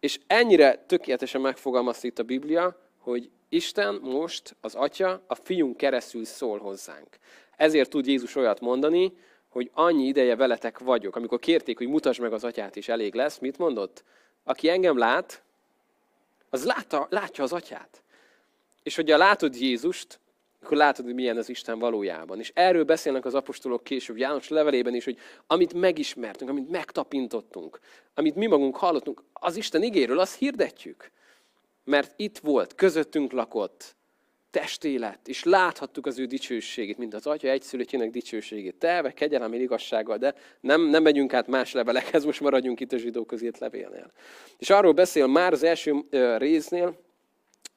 És 0.00 0.20
ennyire 0.26 0.76
tökéletesen 0.86 1.40
megfogalmazta 1.40 2.06
itt 2.06 2.18
a 2.18 2.22
Biblia, 2.22 2.80
hogy 2.98 3.30
Isten 3.48 3.94
most, 3.94 4.56
az 4.60 4.74
Atya, 4.74 5.22
a 5.26 5.34
fiunk 5.34 5.76
keresztül 5.76 6.24
szól 6.24 6.58
hozzánk. 6.58 7.08
Ezért 7.56 7.90
tud 7.90 8.06
Jézus 8.06 8.36
olyat 8.36 8.60
mondani, 8.60 9.12
hogy 9.48 9.70
annyi 9.74 10.06
ideje 10.06 10.36
veletek 10.36 10.78
vagyok. 10.78 11.16
Amikor 11.16 11.38
kérték, 11.38 11.78
hogy 11.78 11.88
mutasd 11.88 12.20
meg 12.20 12.32
az 12.32 12.44
atyát, 12.44 12.76
és 12.76 12.88
elég 12.88 13.14
lesz, 13.14 13.38
mit 13.38 13.58
mondott? 13.58 14.04
Aki 14.42 14.68
engem 14.68 14.98
lát, 14.98 15.42
az 16.50 16.64
látta, 16.64 17.06
látja 17.10 17.44
az 17.44 17.52
atyát. 17.52 18.03
És 18.84 18.96
hogyha 18.96 19.16
látod 19.16 19.60
Jézust, 19.60 20.20
akkor 20.62 20.76
látod, 20.76 21.04
hogy 21.04 21.14
milyen 21.14 21.36
az 21.36 21.48
Isten 21.48 21.78
valójában. 21.78 22.38
És 22.38 22.50
erről 22.54 22.84
beszélnek 22.84 23.24
az 23.24 23.34
apostolok 23.34 23.84
később 23.84 24.16
János 24.16 24.48
levelében 24.48 24.94
is, 24.94 25.04
hogy 25.04 25.18
amit 25.46 25.74
megismertünk, 25.74 26.50
amit 26.50 26.70
megtapintottunk, 26.70 27.80
amit 28.14 28.34
mi 28.34 28.46
magunk 28.46 28.76
hallottunk, 28.76 29.22
az 29.32 29.56
Isten 29.56 29.82
igéről, 29.82 30.18
azt 30.18 30.38
hirdetjük. 30.38 31.10
Mert 31.84 32.12
itt 32.16 32.38
volt, 32.38 32.74
közöttünk 32.74 33.32
lakott, 33.32 33.96
testélet, 34.50 35.28
és 35.28 35.44
láthattuk 35.44 36.06
az 36.06 36.18
ő 36.18 36.24
dicsőségét, 36.24 36.98
mint 36.98 37.14
az 37.14 37.26
Atya 37.26 37.48
egyszülöttjének 37.48 38.10
dicsőségét. 38.10 38.74
Telve, 38.74 39.12
kegyelemmel, 39.12 39.60
igazsággal, 39.60 40.16
de 40.16 40.34
nem, 40.60 40.82
nem 40.82 41.02
megyünk 41.02 41.34
át 41.34 41.46
más 41.46 41.72
levelekhez, 41.72 42.24
most 42.24 42.40
maradjunk 42.40 42.80
itt 42.80 42.92
a 42.92 42.96
zsidó 42.96 43.24
közét 43.24 43.58
levélnél. 43.58 44.12
És 44.58 44.70
arról 44.70 44.92
beszél 44.92 45.26
már 45.26 45.52
az 45.52 45.62
első 45.62 46.04
résznél, 46.38 46.98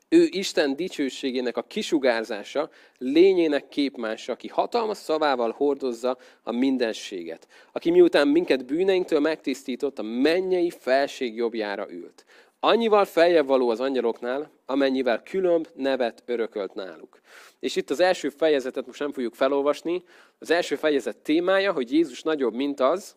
ő 0.09 0.27
Isten 0.31 0.75
dicsőségének 0.75 1.57
a 1.57 1.61
kisugárzása, 1.61 2.69
lényének 2.97 3.67
képmása, 3.67 4.31
aki 4.31 4.47
hatalmas 4.47 4.97
szavával 4.97 5.51
hordozza 5.51 6.17
a 6.43 6.51
mindenséget, 6.51 7.47
aki 7.71 7.91
miután 7.91 8.27
minket 8.27 8.65
bűneinktől 8.65 9.19
megtisztított, 9.19 9.99
a 9.99 10.03
mennyei 10.03 10.69
felség 10.69 11.35
jobbjára 11.35 11.91
ült. 11.91 12.25
Annyival 12.59 13.05
feljebb 13.05 13.47
való 13.47 13.69
az 13.69 13.79
angyaloknál, 13.79 14.51
amennyivel 14.65 15.23
különb 15.23 15.67
nevet 15.73 16.23
örökölt 16.25 16.73
náluk. 16.73 17.19
És 17.59 17.75
itt 17.75 17.89
az 17.89 17.99
első 17.99 18.29
fejezetet 18.29 18.85
most 18.85 18.99
nem 18.99 19.11
fogjuk 19.11 19.35
felolvasni. 19.35 20.03
Az 20.39 20.51
első 20.51 20.75
fejezet 20.75 21.17
témája, 21.17 21.71
hogy 21.71 21.91
Jézus 21.91 22.21
nagyobb, 22.21 22.53
mint 22.53 22.79
az, 22.79 23.15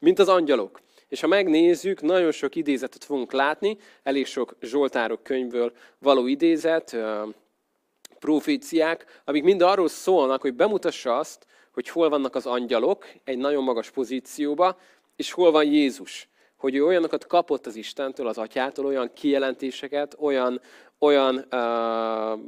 mint 0.00 0.18
az 0.18 0.28
angyalok. 0.28 0.80
És 1.08 1.20
ha 1.20 1.26
megnézzük, 1.26 2.02
nagyon 2.02 2.32
sok 2.32 2.54
idézetet 2.54 3.04
fogunk 3.04 3.32
látni, 3.32 3.76
elég 4.02 4.26
sok 4.26 4.56
Zsoltárok 4.60 5.22
könyvből 5.22 5.72
való 5.98 6.26
idézet, 6.26 6.96
proféciák, 8.18 9.22
amik 9.24 9.42
mind 9.42 9.62
arról 9.62 9.88
szólnak, 9.88 10.40
hogy 10.40 10.54
bemutassa 10.54 11.16
azt, 11.16 11.46
hogy 11.72 11.88
hol 11.88 12.08
vannak 12.08 12.34
az 12.34 12.46
angyalok 12.46 13.06
egy 13.24 13.38
nagyon 13.38 13.64
magas 13.64 13.90
pozícióba, 13.90 14.78
és 15.16 15.32
hol 15.32 15.50
van 15.50 15.64
Jézus. 15.64 16.28
Hogy 16.56 16.74
ő 16.74 16.84
olyanokat 16.84 17.26
kapott 17.26 17.66
az 17.66 17.76
Istentől, 17.76 18.26
az 18.26 18.38
Atyától, 18.38 18.86
olyan 18.86 19.12
kijelentéseket, 19.12 20.16
olyan, 20.18 20.60
olyan 20.98 21.46
uh, 21.50 22.40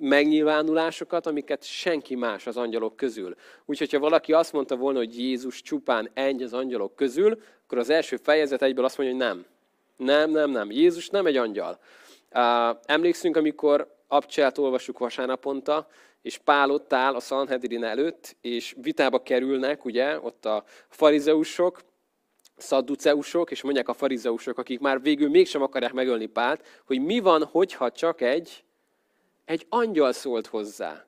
megnyilvánulásokat, 0.00 1.26
amiket 1.26 1.64
senki 1.64 2.14
más 2.14 2.46
az 2.46 2.56
angyalok 2.56 2.96
közül. 2.96 3.34
Úgyhogy, 3.64 3.92
ha 3.92 3.98
valaki 3.98 4.32
azt 4.32 4.52
mondta 4.52 4.76
volna, 4.76 4.98
hogy 4.98 5.18
Jézus 5.18 5.62
csupán 5.62 6.10
egy 6.14 6.42
az 6.42 6.52
angyalok 6.52 6.96
közül, 6.96 7.42
akkor 7.64 7.78
az 7.78 7.90
első 7.90 8.16
fejezet 8.16 8.62
egyből 8.62 8.84
azt 8.84 8.98
mondja, 8.98 9.16
hogy 9.16 9.26
nem. 9.26 9.46
Nem, 9.96 10.30
nem, 10.30 10.50
nem. 10.50 10.70
Jézus 10.70 11.08
nem 11.08 11.26
egy 11.26 11.36
angyal. 11.36 11.78
Emlékszünk, 12.84 13.36
amikor 13.36 13.98
Abcsát 14.08 14.58
olvasjuk 14.58 14.98
vasárnaponta, 14.98 15.88
és 16.22 16.38
Pál 16.38 16.70
ott 16.70 16.92
áll 16.92 17.14
a 17.14 17.20
Sanhedrin 17.20 17.84
előtt, 17.84 18.36
és 18.40 18.76
vitába 18.82 19.22
kerülnek, 19.22 19.84
ugye, 19.84 20.20
ott 20.20 20.44
a 20.44 20.64
farizeusok, 20.88 21.80
szadduceusok, 22.56 23.50
és 23.50 23.62
mondják 23.62 23.88
a 23.88 23.92
farizeusok, 23.92 24.58
akik 24.58 24.80
már 24.80 25.02
végül 25.02 25.28
mégsem 25.28 25.62
akarják 25.62 25.92
megölni 25.92 26.26
Pált, 26.26 26.82
hogy 26.86 27.00
mi 27.00 27.18
van, 27.18 27.44
hogyha 27.44 27.90
csak 27.90 28.20
egy 28.20 28.64
egy 29.50 29.66
angyal 29.68 30.12
szólt 30.12 30.46
hozzá 30.46 31.06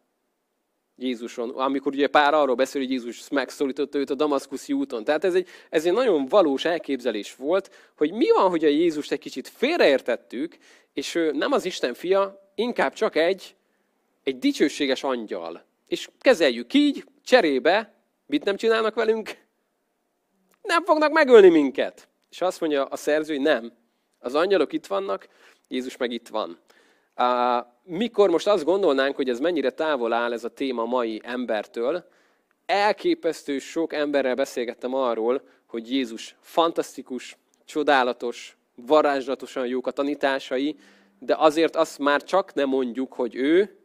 Jézuson, 0.96 1.50
amikor 1.50 1.92
ugye 1.92 2.06
pár 2.06 2.34
arról 2.34 2.54
beszél, 2.54 2.80
hogy 2.80 2.90
Jézus 2.90 3.28
megszólította 3.28 3.98
őt 3.98 4.10
a 4.10 4.14
Damaszkuszi 4.14 4.72
úton. 4.72 5.04
Tehát 5.04 5.24
ez 5.24 5.34
egy, 5.34 5.48
ez 5.70 5.86
egy 5.86 5.92
nagyon 5.92 6.26
valós 6.26 6.64
elképzelés 6.64 7.34
volt, 7.34 7.92
hogy 7.96 8.12
mi 8.12 8.30
van, 8.30 8.50
hogy 8.50 8.64
a 8.64 8.68
Jézust 8.68 9.12
egy 9.12 9.18
kicsit 9.18 9.48
félreértettük, 9.48 10.56
és 10.92 11.14
ő 11.14 11.32
nem 11.32 11.52
az 11.52 11.64
Isten 11.64 11.94
fia, 11.94 12.52
inkább 12.54 12.92
csak 12.92 13.16
egy, 13.16 13.54
egy 14.22 14.38
dicsőséges 14.38 15.02
angyal. 15.02 15.64
És 15.86 16.08
kezeljük 16.20 16.74
így, 16.74 17.04
cserébe, 17.24 17.94
mit 18.26 18.44
nem 18.44 18.56
csinálnak 18.56 18.94
velünk? 18.94 19.38
Nem 20.62 20.84
fognak 20.84 21.12
megölni 21.12 21.48
minket. 21.48 22.08
És 22.30 22.40
azt 22.40 22.60
mondja 22.60 22.84
a 22.84 22.96
szerző, 22.96 23.34
hogy 23.34 23.42
nem. 23.42 23.72
Az 24.18 24.34
angyalok 24.34 24.72
itt 24.72 24.86
vannak, 24.86 25.28
Jézus 25.68 25.96
meg 25.96 26.10
itt 26.10 26.28
van 26.28 26.58
mikor 27.82 28.30
most 28.30 28.46
azt 28.46 28.64
gondolnánk, 28.64 29.16
hogy 29.16 29.28
ez 29.28 29.40
mennyire 29.40 29.70
távol 29.70 30.12
áll 30.12 30.32
ez 30.32 30.44
a 30.44 30.48
téma 30.48 30.84
mai 30.84 31.20
embertől, 31.24 32.04
elképesztő 32.66 33.58
sok 33.58 33.92
emberrel 33.92 34.34
beszélgettem 34.34 34.94
arról, 34.94 35.42
hogy 35.66 35.92
Jézus 35.92 36.36
fantasztikus, 36.40 37.36
csodálatos, 37.64 38.56
varázslatosan 38.74 39.66
jók 39.66 39.86
a 39.86 39.90
tanításai, 39.90 40.76
de 41.18 41.34
azért 41.38 41.76
azt 41.76 41.98
már 41.98 42.22
csak 42.22 42.54
nem 42.54 42.68
mondjuk, 42.68 43.12
hogy 43.12 43.34
ő 43.34 43.76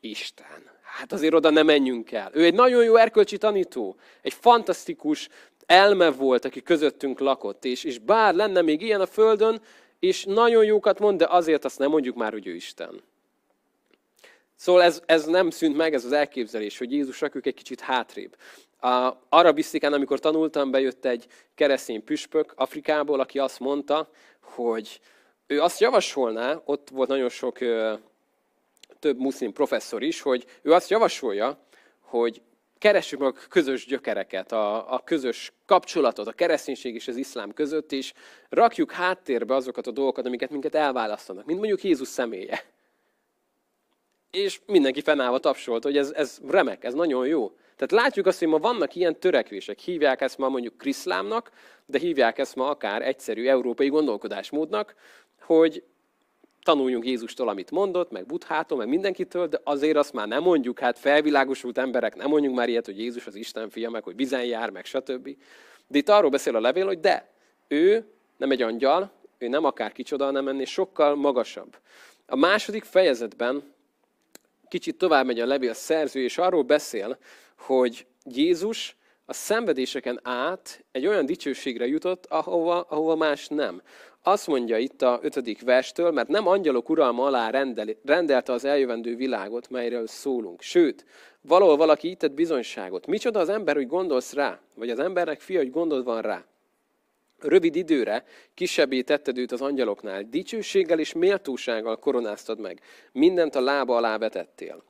Isten. 0.00 0.74
Hát 0.82 1.12
azért 1.12 1.34
oda 1.34 1.50
nem 1.50 1.66
menjünk 1.66 2.12
el. 2.12 2.30
Ő 2.34 2.44
egy 2.44 2.54
nagyon 2.54 2.84
jó 2.84 2.96
erkölcsi 2.96 3.38
tanító, 3.38 3.96
egy 4.22 4.32
fantasztikus 4.32 5.28
elme 5.66 6.10
volt, 6.10 6.44
aki 6.44 6.62
közöttünk 6.62 7.18
lakott, 7.18 7.64
és, 7.64 7.84
és 7.84 7.98
bár 7.98 8.34
lenne 8.34 8.62
még 8.62 8.82
ilyen 8.82 9.00
a 9.00 9.06
földön, 9.06 9.60
és 9.98 10.24
nagyon 10.24 10.64
jókat 10.64 10.98
mond, 10.98 11.18
de 11.18 11.26
azért 11.28 11.64
azt 11.64 11.78
nem 11.78 11.90
mondjuk 11.90 12.16
már, 12.16 12.32
hogy 12.32 12.46
ő 12.46 12.54
Isten. 12.54 13.02
Szóval 14.56 14.82
ez, 14.82 15.02
ez 15.06 15.24
nem 15.24 15.50
szűnt 15.50 15.76
meg, 15.76 15.94
ez 15.94 16.04
az 16.04 16.12
elképzelés, 16.12 16.78
hogy 16.78 16.92
Jézus 16.92 17.20
rakjuk 17.20 17.46
egy 17.46 17.54
kicsit 17.54 17.80
hátrébb. 17.80 18.36
A 18.80 19.12
Arabisztikán, 19.28 19.92
amikor 19.92 20.18
tanultam, 20.18 20.70
bejött 20.70 21.04
egy 21.04 21.26
keresztény 21.54 22.04
püspök 22.04 22.52
Afrikából, 22.56 23.20
aki 23.20 23.38
azt 23.38 23.60
mondta, 23.60 24.10
hogy 24.40 25.00
ő 25.46 25.60
azt 25.60 25.80
javasolná, 25.80 26.60
ott 26.64 26.88
volt 26.88 27.08
nagyon 27.08 27.28
sok 27.28 27.58
több 28.98 29.18
muszlim 29.18 29.52
professzor 29.52 30.02
is, 30.02 30.20
hogy 30.20 30.44
ő 30.62 30.72
azt 30.72 30.90
javasolja, 30.90 31.58
hogy 32.00 32.42
keressük 32.78 33.18
meg 33.18 33.28
a 33.28 33.46
közös 33.48 33.86
gyökereket, 33.86 34.52
a, 34.52 34.92
a 34.94 35.02
közös 35.04 35.52
kapcsolatot, 35.66 36.26
a 36.26 36.32
kereszténység 36.32 36.94
és 36.94 37.08
az 37.08 37.16
iszlám 37.16 37.52
között, 37.52 37.92
és 37.92 38.12
rakjuk 38.48 38.92
háttérbe 38.92 39.54
azokat 39.54 39.86
a 39.86 39.90
dolgokat, 39.90 40.26
amiket 40.26 40.50
minket 40.50 40.74
elválasztanak, 40.74 41.44
mint 41.44 41.58
mondjuk 41.58 41.84
Jézus 41.84 42.08
személye. 42.08 42.64
És 44.36 44.60
mindenki 44.66 45.00
fennállva 45.00 45.38
tapsolt, 45.38 45.82
hogy 45.82 45.96
ez, 45.96 46.10
ez 46.10 46.40
remek, 46.48 46.84
ez 46.84 46.94
nagyon 46.94 47.26
jó. 47.26 47.56
Tehát 47.76 48.04
látjuk 48.04 48.26
azt, 48.26 48.38
hogy 48.38 48.48
ma 48.48 48.58
vannak 48.58 48.94
ilyen 48.94 49.20
törekvések. 49.20 49.78
Hívják 49.78 50.20
ezt 50.20 50.38
ma 50.38 50.48
mondjuk 50.48 50.78
kriszlámnak, 50.78 51.50
de 51.86 51.98
hívják 51.98 52.38
ezt 52.38 52.54
ma 52.54 52.68
akár 52.68 53.02
egyszerű 53.02 53.46
európai 53.46 53.88
gondolkodásmódnak, 53.88 54.94
hogy 55.40 55.82
tanuljunk 56.62 57.04
Jézustól, 57.04 57.48
amit 57.48 57.70
mondott, 57.70 58.10
meg 58.10 58.26
Buddhától, 58.26 58.78
meg 58.78 58.88
mindenkitől, 58.88 59.46
de 59.46 59.60
azért 59.64 59.96
azt 59.96 60.12
már 60.12 60.28
nem 60.28 60.42
mondjuk, 60.42 60.78
hát 60.78 60.98
felvilágosult 60.98 61.78
emberek, 61.78 62.16
nem 62.16 62.28
mondjuk 62.28 62.54
már 62.54 62.68
ilyet, 62.68 62.86
hogy 62.86 62.98
Jézus 62.98 63.26
az 63.26 63.34
Isten 63.34 63.70
fia, 63.70 63.90
meg 63.90 64.02
hogy 64.02 64.16
vizen 64.16 64.44
jár, 64.44 64.70
meg 64.70 64.84
stb. 64.84 65.36
De 65.86 65.98
itt 65.98 66.08
arról 66.08 66.30
beszél 66.30 66.56
a 66.56 66.60
levél, 66.60 66.86
hogy 66.86 67.00
de, 67.00 67.30
ő 67.68 68.04
nem 68.36 68.50
egy 68.50 68.62
angyal, 68.62 69.10
ő 69.38 69.48
nem 69.48 69.64
akár 69.64 69.92
kicsoda, 69.92 70.24
hanem 70.24 70.48
ennél 70.48 70.64
sokkal 70.64 71.14
magasabb. 71.14 71.76
A 72.26 72.36
második 72.36 72.84
fejezetben 72.84 73.74
kicsit 74.68 74.96
tovább 74.98 75.26
megy 75.26 75.40
a 75.40 75.46
levél 75.46 75.74
szerző, 75.74 76.20
és 76.20 76.38
arról 76.38 76.62
beszél, 76.62 77.18
hogy 77.58 78.06
Jézus 78.24 78.96
a 79.24 79.32
szenvedéseken 79.32 80.20
át 80.22 80.84
egy 80.92 81.06
olyan 81.06 81.26
dicsőségre 81.26 81.86
jutott, 81.86 82.26
ahova, 82.26 82.80
ahova 82.80 83.16
más 83.16 83.48
nem. 83.48 83.82
Azt 84.22 84.46
mondja 84.46 84.78
itt 84.78 85.02
a 85.02 85.18
ötödik 85.22 85.62
verstől, 85.62 86.10
mert 86.10 86.28
nem 86.28 86.46
angyalok 86.46 86.88
uralma 86.88 87.24
alá 87.24 87.50
rendel, 87.50 87.86
rendelte 88.04 88.52
az 88.52 88.64
eljövendő 88.64 89.16
világot, 89.16 89.70
melyről 89.70 90.06
szólunk. 90.06 90.62
Sőt, 90.62 91.04
valahol 91.40 91.76
valaki 91.76 92.10
itt 92.10 92.18
tett 92.18 92.32
bizonyságot. 92.32 93.06
Micsoda 93.06 93.38
az 93.38 93.48
ember, 93.48 93.74
hogy 93.74 93.86
gondolsz 93.86 94.32
rá? 94.32 94.60
Vagy 94.74 94.90
az 94.90 94.98
embernek 94.98 95.40
fia, 95.40 95.58
hogy 95.58 95.70
gondod 95.70 96.04
van 96.04 96.22
rá? 96.22 96.44
Rövid 97.38 97.76
időre 97.76 98.24
kisebbé 98.54 99.02
tetted 99.02 99.38
őt 99.38 99.52
az 99.52 99.60
angyaloknál, 99.60 100.22
dicsőséggel 100.22 100.98
és 100.98 101.12
méltósággal 101.12 101.98
koronáztad 101.98 102.60
meg. 102.60 102.80
Mindent 103.12 103.54
a 103.54 103.60
lába 103.60 103.96
alá 103.96 104.18
vetettél. 104.18 104.84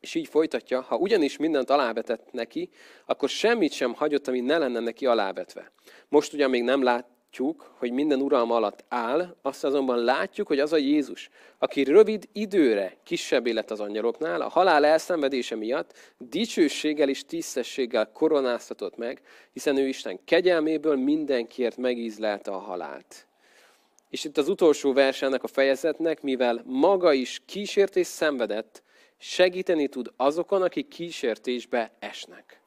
És 0.00 0.14
így 0.14 0.28
folytatja, 0.28 0.80
ha 0.80 0.96
ugyanis 0.96 1.36
mindent 1.36 1.70
alávetett 1.70 2.32
neki, 2.32 2.70
akkor 3.06 3.28
semmit 3.28 3.72
sem 3.72 3.94
hagyott, 3.94 4.28
ami 4.28 4.40
ne 4.40 4.58
lenne 4.58 4.80
neki 4.80 5.06
alávetve. 5.06 5.72
Most 6.08 6.32
ugyan 6.32 6.50
még 6.50 6.62
nem 6.62 6.82
lát, 6.82 7.06
látjuk, 7.34 7.74
hogy 7.78 7.92
minden 7.92 8.20
uralma 8.20 8.54
alatt 8.54 8.84
áll, 8.88 9.36
azt 9.42 9.64
azonban 9.64 9.98
látjuk, 9.98 10.46
hogy 10.46 10.58
az 10.58 10.72
a 10.72 10.76
Jézus, 10.76 11.30
aki 11.58 11.84
rövid 11.84 12.28
időre 12.32 12.96
kisebb 13.02 13.46
élet 13.46 13.70
az 13.70 13.80
angyaloknál, 13.80 14.40
a 14.40 14.48
halál 14.48 14.84
elszenvedése 14.84 15.56
miatt 15.56 15.92
dicsőséggel 16.18 17.08
és 17.08 17.24
tisztességgel 17.24 18.10
koronáztatott 18.12 18.96
meg, 18.96 19.22
hiszen 19.52 19.76
ő 19.76 19.88
Isten 19.88 20.24
kegyelméből 20.24 20.96
mindenkiért 20.96 21.76
megízlelte 21.76 22.50
a 22.50 22.58
halált. 22.58 23.26
És 24.10 24.24
itt 24.24 24.38
az 24.38 24.48
utolsó 24.48 24.92
versennek 24.92 25.42
a 25.42 25.48
fejezetnek, 25.48 26.22
mivel 26.22 26.62
maga 26.64 27.12
is 27.12 27.42
kísértés 27.46 28.06
szenvedett, 28.06 28.82
segíteni 29.18 29.88
tud 29.88 30.12
azokon, 30.16 30.62
akik 30.62 30.88
kísértésbe 30.88 31.92
esnek. 31.98 32.63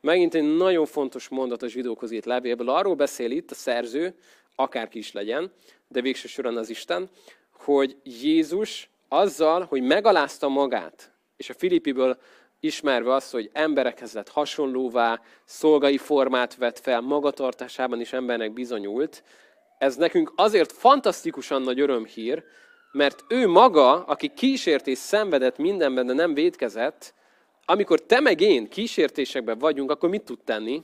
Megint 0.00 0.34
egy 0.34 0.56
nagyon 0.56 0.86
fontos 0.86 1.28
mondat 1.28 1.62
a 1.62 1.68
zsidókhoz 1.68 2.10
írt 2.10 2.24
levélből. 2.24 2.68
Arról 2.68 2.94
beszél 2.94 3.30
itt 3.30 3.50
a 3.50 3.54
szerző, 3.54 4.14
akárki 4.54 4.98
is 4.98 5.12
legyen, 5.12 5.52
de 5.88 6.00
végső 6.00 6.28
soron 6.28 6.56
az 6.56 6.70
Isten, 6.70 7.10
hogy 7.52 7.96
Jézus 8.02 8.90
azzal, 9.08 9.64
hogy 9.64 9.82
megalázta 9.82 10.48
magát, 10.48 11.12
és 11.36 11.50
a 11.50 11.54
Filippiből 11.54 12.18
ismerve 12.60 13.14
azt, 13.14 13.32
hogy 13.32 13.50
emberekhez 13.52 14.12
lett 14.12 14.28
hasonlóvá, 14.28 15.20
szolgai 15.44 15.98
formát 15.98 16.56
vett 16.56 16.78
fel, 16.78 17.00
magatartásában 17.00 18.00
is 18.00 18.12
embernek 18.12 18.52
bizonyult, 18.52 19.22
ez 19.78 19.96
nekünk 19.96 20.32
azért 20.36 20.72
fantasztikusan 20.72 21.62
nagy 21.62 21.80
örömhír, 21.80 22.44
mert 22.92 23.24
ő 23.28 23.48
maga, 23.48 24.04
aki 24.04 24.28
kísért 24.28 24.86
és 24.86 24.98
szenvedett 24.98 25.58
mindenben, 25.58 26.06
de 26.06 26.12
nem 26.12 26.34
védkezett, 26.34 27.14
amikor 27.70 28.00
te 28.00 28.20
meg 28.20 28.40
én 28.40 28.68
kísértésekben 28.68 29.58
vagyunk, 29.58 29.90
akkor 29.90 30.08
mit 30.08 30.24
tud 30.24 30.38
tenni? 30.44 30.82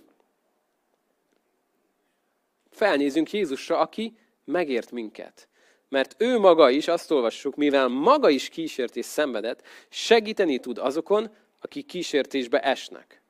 Felnézünk 2.71 3.33
Jézusra, 3.33 3.79
aki 3.79 4.17
megért 4.45 4.91
minket. 4.91 5.49
Mert 5.89 6.15
ő 6.19 6.39
maga 6.39 6.71
is, 6.71 6.89
azt 6.89 7.11
olvassuk, 7.11 7.57
mivel 7.57 7.89
maga 7.89 8.29
is 8.29 8.49
kísért 8.49 8.97
és 8.97 9.05
szenvedett, 9.05 9.63
segíteni 9.89 10.59
tud 10.59 10.79
azokon, 10.79 11.35
akik 11.61 11.87
kísértésbe 11.87 12.61
esnek. 12.61 13.23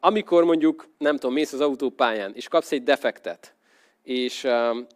Amikor 0.00 0.44
mondjuk, 0.44 0.88
nem 0.98 1.16
tudom, 1.16 1.34
mész 1.34 1.52
az 1.52 1.60
autópályán, 1.60 2.34
és 2.34 2.48
kapsz 2.48 2.72
egy 2.72 2.82
defektet, 2.82 3.54
és 4.04 4.46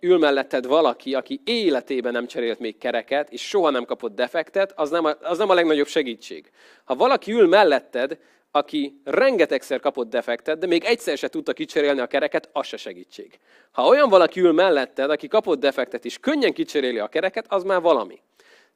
ül 0.01 0.19
melletted 0.19 0.67
valaki, 0.67 1.15
aki 1.15 1.41
életében 1.45 2.13
nem 2.13 2.27
cserélt 2.27 2.59
még 2.59 2.79
kereket, 2.79 3.31
és 3.33 3.49
soha 3.49 3.71
nem 3.71 3.85
kapott 3.85 4.15
defektet, 4.15 4.73
az 4.77 4.91
nem 4.91 5.05
a, 5.05 5.15
az 5.21 5.39
nem 5.39 5.51
a 5.51 5.55
legnagyobb 5.55 5.87
segítség. 5.87 6.51
Ha 6.85 6.95
valaki 6.95 7.33
ül 7.33 7.47
melletted, 7.47 8.19
aki 8.51 9.01
rengetegszer 9.05 9.81
kapott 9.81 10.11
defektet, 10.11 10.59
de 10.59 10.67
még 10.67 10.85
egyszer 10.85 11.19
se 11.19 11.29
tudta 11.29 11.53
kicserélni 11.53 12.01
a 12.01 12.07
kereket, 12.07 12.49
az 12.53 12.67
se 12.67 12.77
segítség. 12.77 13.39
Ha 13.71 13.87
olyan 13.87 14.09
valaki 14.09 14.41
ül 14.41 14.53
melletted, 14.53 15.11
aki 15.11 15.29
kapott 15.29 15.61
defektet, 15.61 16.05
és 16.05 16.19
könnyen 16.19 16.53
kicseréli 16.53 16.99
a 16.99 17.09
kereket, 17.09 17.47
az 17.49 17.63
már 17.63 17.81
valami. 17.81 18.21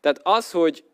Tehát 0.00 0.20
az, 0.22 0.50
hogy 0.50 0.84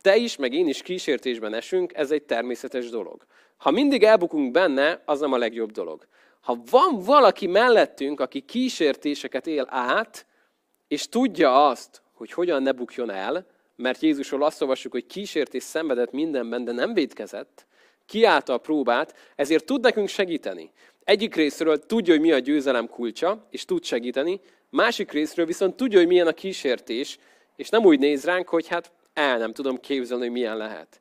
te 0.00 0.16
is, 0.16 0.36
meg 0.36 0.52
én 0.52 0.68
is 0.68 0.82
kísértésben 0.82 1.54
esünk, 1.54 1.92
ez 1.94 2.10
egy 2.10 2.22
természetes 2.22 2.88
dolog. 2.88 3.26
Ha 3.56 3.70
mindig 3.70 4.02
elbukunk 4.02 4.50
benne, 4.50 5.02
az 5.04 5.20
nem 5.20 5.32
a 5.32 5.38
legjobb 5.38 5.70
dolog. 5.70 6.06
Ha 6.42 6.58
van 6.70 7.02
valaki 7.04 7.46
mellettünk, 7.46 8.20
aki 8.20 8.40
kísértéseket 8.40 9.46
él 9.46 9.66
át, 9.68 10.26
és 10.88 11.08
tudja 11.08 11.66
azt, 11.68 12.02
hogy 12.12 12.32
hogyan 12.32 12.62
ne 12.62 12.72
bukjon 12.72 13.10
el, 13.10 13.46
mert 13.76 14.00
Jézusról 14.00 14.42
azt 14.42 14.62
olvassuk, 14.62 14.92
hogy 14.92 15.06
kísértés 15.06 15.62
szenvedett 15.62 16.10
mindenben, 16.10 16.64
de 16.64 16.72
nem 16.72 16.94
védkezett, 16.94 17.66
kiállta 18.06 18.52
a 18.52 18.58
próbát, 18.58 19.14
ezért 19.36 19.64
tud 19.64 19.80
nekünk 19.80 20.08
segíteni. 20.08 20.72
Egyik 21.04 21.34
részről 21.34 21.78
tudja, 21.86 22.12
hogy 22.12 22.22
mi 22.22 22.32
a 22.32 22.38
győzelem 22.38 22.88
kulcsa, 22.88 23.46
és 23.50 23.64
tud 23.64 23.84
segíteni, 23.84 24.40
másik 24.70 25.10
részről 25.10 25.46
viszont 25.46 25.76
tudja, 25.76 25.98
hogy 25.98 26.06
milyen 26.06 26.26
a 26.26 26.32
kísértés, 26.32 27.18
és 27.56 27.68
nem 27.68 27.84
úgy 27.84 27.98
néz 27.98 28.24
ránk, 28.24 28.48
hogy 28.48 28.66
hát 28.66 28.92
el 29.12 29.38
nem 29.38 29.52
tudom 29.52 29.80
képzelni, 29.80 30.22
hogy 30.22 30.32
milyen 30.32 30.56
lehet. 30.56 31.00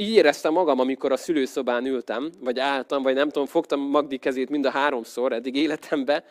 Így 0.00 0.14
éreztem 0.14 0.52
magam, 0.52 0.80
amikor 0.80 1.12
a 1.12 1.16
szülőszobán 1.16 1.86
ültem, 1.86 2.30
vagy 2.40 2.58
álltam, 2.58 3.02
vagy 3.02 3.14
nem 3.14 3.28
tudom, 3.28 3.46
fogtam 3.46 3.80
Magdi 3.80 4.16
kezét 4.16 4.50
mind 4.50 4.64
a 4.66 4.70
háromszor 4.70 5.32
eddig 5.32 5.56
életembe, 5.56 6.24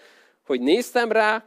hogy 0.46 0.62
néztem 0.62 1.12
rá, 1.12 1.46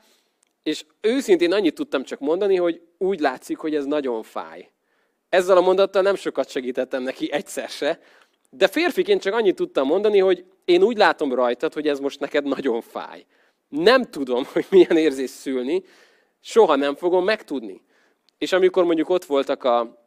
és 0.63 0.85
őszintén 1.01 1.53
annyit 1.53 1.75
tudtam 1.75 2.03
csak 2.03 2.21
mondani, 2.21 2.57
hogy 2.57 2.81
úgy 2.99 3.21
látszik, 3.21 3.59
hogy 3.59 3.75
ez 3.75 3.85
nagyon 3.85 4.23
fáj. 4.23 4.71
Ezzel 5.29 5.57
a 5.57 5.61
mondattal 5.61 6.03
nem 6.03 6.15
sokat 6.15 6.51
segítettem 6.51 7.03
neki 7.03 7.33
egyszer 7.33 7.69
se, 7.69 8.01
de 8.51 8.69
férfiként 8.69 9.23
csak 9.23 9.35
annyit 9.35 9.57
tudtam 9.57 9.87
mondani, 9.87 10.19
hogy 10.19 10.45
én 10.65 10.83
úgy 10.83 10.97
látom 10.97 11.35
rajtad, 11.35 11.73
hogy 11.75 11.89
ez 11.89 11.99
most 11.99 12.21
neked 12.21 12.45
nagyon 12.45 12.81
fáj. 12.81 13.25
Nem 13.69 14.03
tudom, 14.05 14.45
hogy 14.53 14.67
milyen 14.71 14.97
érzés 14.97 15.31
szülni, 15.31 15.85
soha 16.41 16.77
nem 16.77 16.95
fogom 16.95 17.25
megtudni. 17.25 17.83
És 18.39 18.53
amikor 18.53 18.85
mondjuk 18.85 19.09
ott 19.09 19.25
voltak 19.25 19.65
a, 19.65 20.02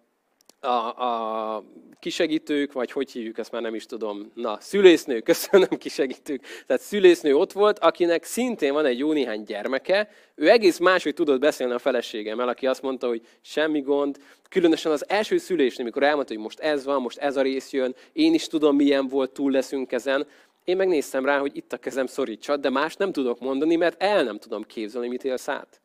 a, 0.66 1.56
a 1.56 1.64
kisegítők, 2.00 2.74
vagy 2.74 2.92
hogy 2.92 3.12
hívjuk, 3.12 3.38
ezt 3.38 3.52
már 3.52 3.62
nem 3.62 3.76
is 3.76 3.86
tudom, 3.86 4.32
na, 4.34 4.58
szülésznő, 4.60 5.20
köszönöm 5.32 5.70
kisegítők, 5.78 6.46
tehát 6.68 6.82
szülésznő 6.82 7.36
ott 7.36 7.52
volt, 7.52 7.80
akinek 7.80 8.24
szintén 8.24 8.74
van 8.74 8.86
egy 8.86 8.98
jó 8.98 9.12
néhány 9.12 9.44
gyermeke, 9.44 10.10
ő 10.36 10.50
egész 10.50 10.78
máshogy 10.78 11.14
tudott 11.14 11.40
beszélni 11.40 11.74
a 11.74 11.80
feleségemmel, 11.80 12.48
aki 12.48 12.68
azt 12.68 12.82
mondta, 12.82 13.08
hogy 13.08 13.22
semmi 13.42 13.82
gond, 13.82 14.18
különösen 14.50 14.92
az 14.92 15.10
első 15.10 15.38
szülésnél, 15.38 15.82
amikor 15.82 16.04
elmondta, 16.04 16.34
hogy 16.34 16.44
most 16.44 16.60
ez 16.60 16.86
van, 16.86 17.02
most 17.02 17.18
ez 17.18 17.38
a 17.38 17.42
rész 17.42 17.72
jön, 17.72 17.96
én 18.14 18.34
is 18.34 18.48
tudom, 18.48 18.76
milyen 18.76 19.08
volt, 19.08 19.32
túl 19.32 19.52
leszünk 19.52 19.92
ezen, 19.92 20.28
én 20.64 20.76
megnéztem 20.76 21.26
rá, 21.26 21.40
hogy 21.40 21.56
itt 21.56 21.74
a 21.74 21.78
kezem 21.78 22.06
szorítsa, 22.06 22.58
de 22.58 22.70
más 22.70 22.96
nem 22.96 23.12
tudok 23.12 23.40
mondani, 23.40 23.76
mert 23.76 24.02
el 24.02 24.24
nem 24.24 24.38
tudom 24.38 24.64
képzelni, 24.64 25.08
mit 25.08 25.24
élsz 25.24 25.48
át. 25.48 25.82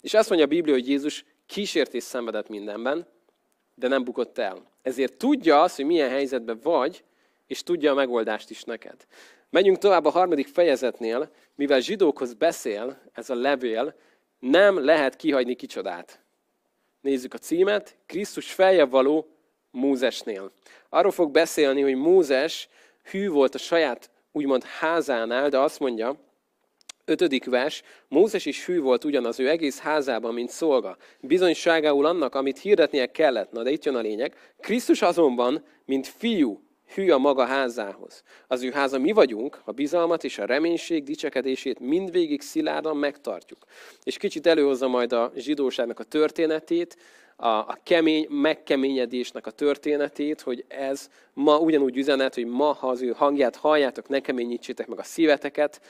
És 0.00 0.14
azt 0.14 0.28
mondja 0.28 0.46
a 0.46 0.50
Biblia, 0.50 0.74
hogy 0.74 0.88
Jézus 0.88 1.24
kísértés 1.46 2.02
szenvedett 2.02 2.48
mindenben, 2.48 3.06
de 3.74 3.88
nem 3.88 4.04
bukott 4.04 4.38
el. 4.38 4.70
Ezért 4.82 5.16
tudja 5.16 5.62
azt, 5.62 5.76
hogy 5.76 5.84
milyen 5.84 6.08
helyzetben 6.08 6.58
vagy, 6.62 7.04
és 7.46 7.62
tudja 7.62 7.90
a 7.90 7.94
megoldást 7.94 8.50
is 8.50 8.62
neked. 8.62 9.06
Menjünk 9.50 9.78
tovább 9.78 10.04
a 10.04 10.10
harmadik 10.10 10.48
fejezetnél, 10.48 11.30
mivel 11.54 11.80
zsidókhoz 11.80 12.34
beszél 12.34 12.98
ez 13.12 13.30
a 13.30 13.34
levél, 13.34 13.94
nem 14.38 14.84
lehet 14.84 15.16
kihagyni 15.16 15.54
kicsodát. 15.54 16.20
Nézzük 17.00 17.34
a 17.34 17.38
címet, 17.38 17.96
Krisztus 18.06 18.52
feljebb 18.52 18.90
való 18.90 19.28
Mózesnél. 19.70 20.52
Arról 20.88 21.10
fog 21.10 21.30
beszélni, 21.30 21.82
hogy 21.82 21.94
Mózes 21.94 22.68
hű 23.10 23.28
volt 23.28 23.54
a 23.54 23.58
saját 23.58 24.10
úgymond 24.32 24.64
házánál, 24.64 25.48
de 25.48 25.58
azt 25.58 25.80
mondja, 25.80 26.16
Ötödik 27.04 27.44
vers, 27.44 27.82
Mózes 28.08 28.46
is 28.46 28.66
hű 28.66 28.80
volt 28.80 29.04
ugyanaz 29.04 29.40
ő 29.40 29.48
egész 29.48 29.78
házában, 29.78 30.34
mint 30.34 30.50
szolga. 30.50 30.96
Bizonyságául 31.20 32.06
annak, 32.06 32.34
amit 32.34 32.58
hirdetnie 32.58 33.06
kellett. 33.06 33.52
Na 33.52 33.62
de 33.62 33.70
itt 33.70 33.84
jön 33.84 33.94
a 33.94 34.00
lényeg. 34.00 34.34
Krisztus 34.60 35.02
azonban, 35.02 35.64
mint 35.84 36.06
fiú, 36.06 36.62
hű 36.94 37.10
a 37.10 37.18
maga 37.18 37.44
házához. 37.44 38.22
Az 38.46 38.62
ő 38.62 38.70
háza 38.70 38.98
mi 38.98 39.12
vagyunk, 39.12 39.60
a 39.64 39.72
bizalmat 39.72 40.24
és 40.24 40.38
a 40.38 40.44
reménység 40.44 41.02
dicsekedését 41.02 41.80
mindvégig 41.80 42.40
szilárdan 42.40 42.96
megtartjuk. 42.96 43.64
És 44.02 44.16
kicsit 44.16 44.46
előhozza 44.46 44.88
majd 44.88 45.12
a 45.12 45.32
zsidóságnak 45.36 45.98
a 46.00 46.04
történetét, 46.04 46.96
a, 47.36 47.46
a 47.46 47.78
kemény 47.82 48.26
megkeményedésnek 48.28 49.46
a 49.46 49.50
történetét, 49.50 50.40
hogy 50.40 50.64
ez 50.68 51.08
ma 51.32 51.58
ugyanúgy 51.58 51.96
üzenet, 51.96 52.34
hogy 52.34 52.46
ma, 52.46 52.72
ha 52.72 52.88
az 52.88 53.02
ő 53.02 53.10
hangját 53.10 53.56
halljátok, 53.56 54.08
ne 54.08 54.20
keményítsétek 54.20 54.86
meg 54.86 54.98
a 54.98 55.02
szíveteket, 55.02 55.80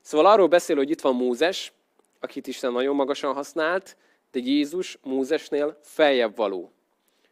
Szóval 0.00 0.32
arról 0.32 0.48
beszél, 0.48 0.76
hogy 0.76 0.90
itt 0.90 1.00
van 1.00 1.14
Mózes, 1.14 1.72
akit 2.20 2.46
Isten 2.46 2.72
nagyon 2.72 2.94
magasan 2.94 3.34
használt, 3.34 3.96
de 4.30 4.40
Jézus 4.42 4.98
Mózesnél 5.02 5.78
feljebb 5.82 6.36
való. 6.36 6.72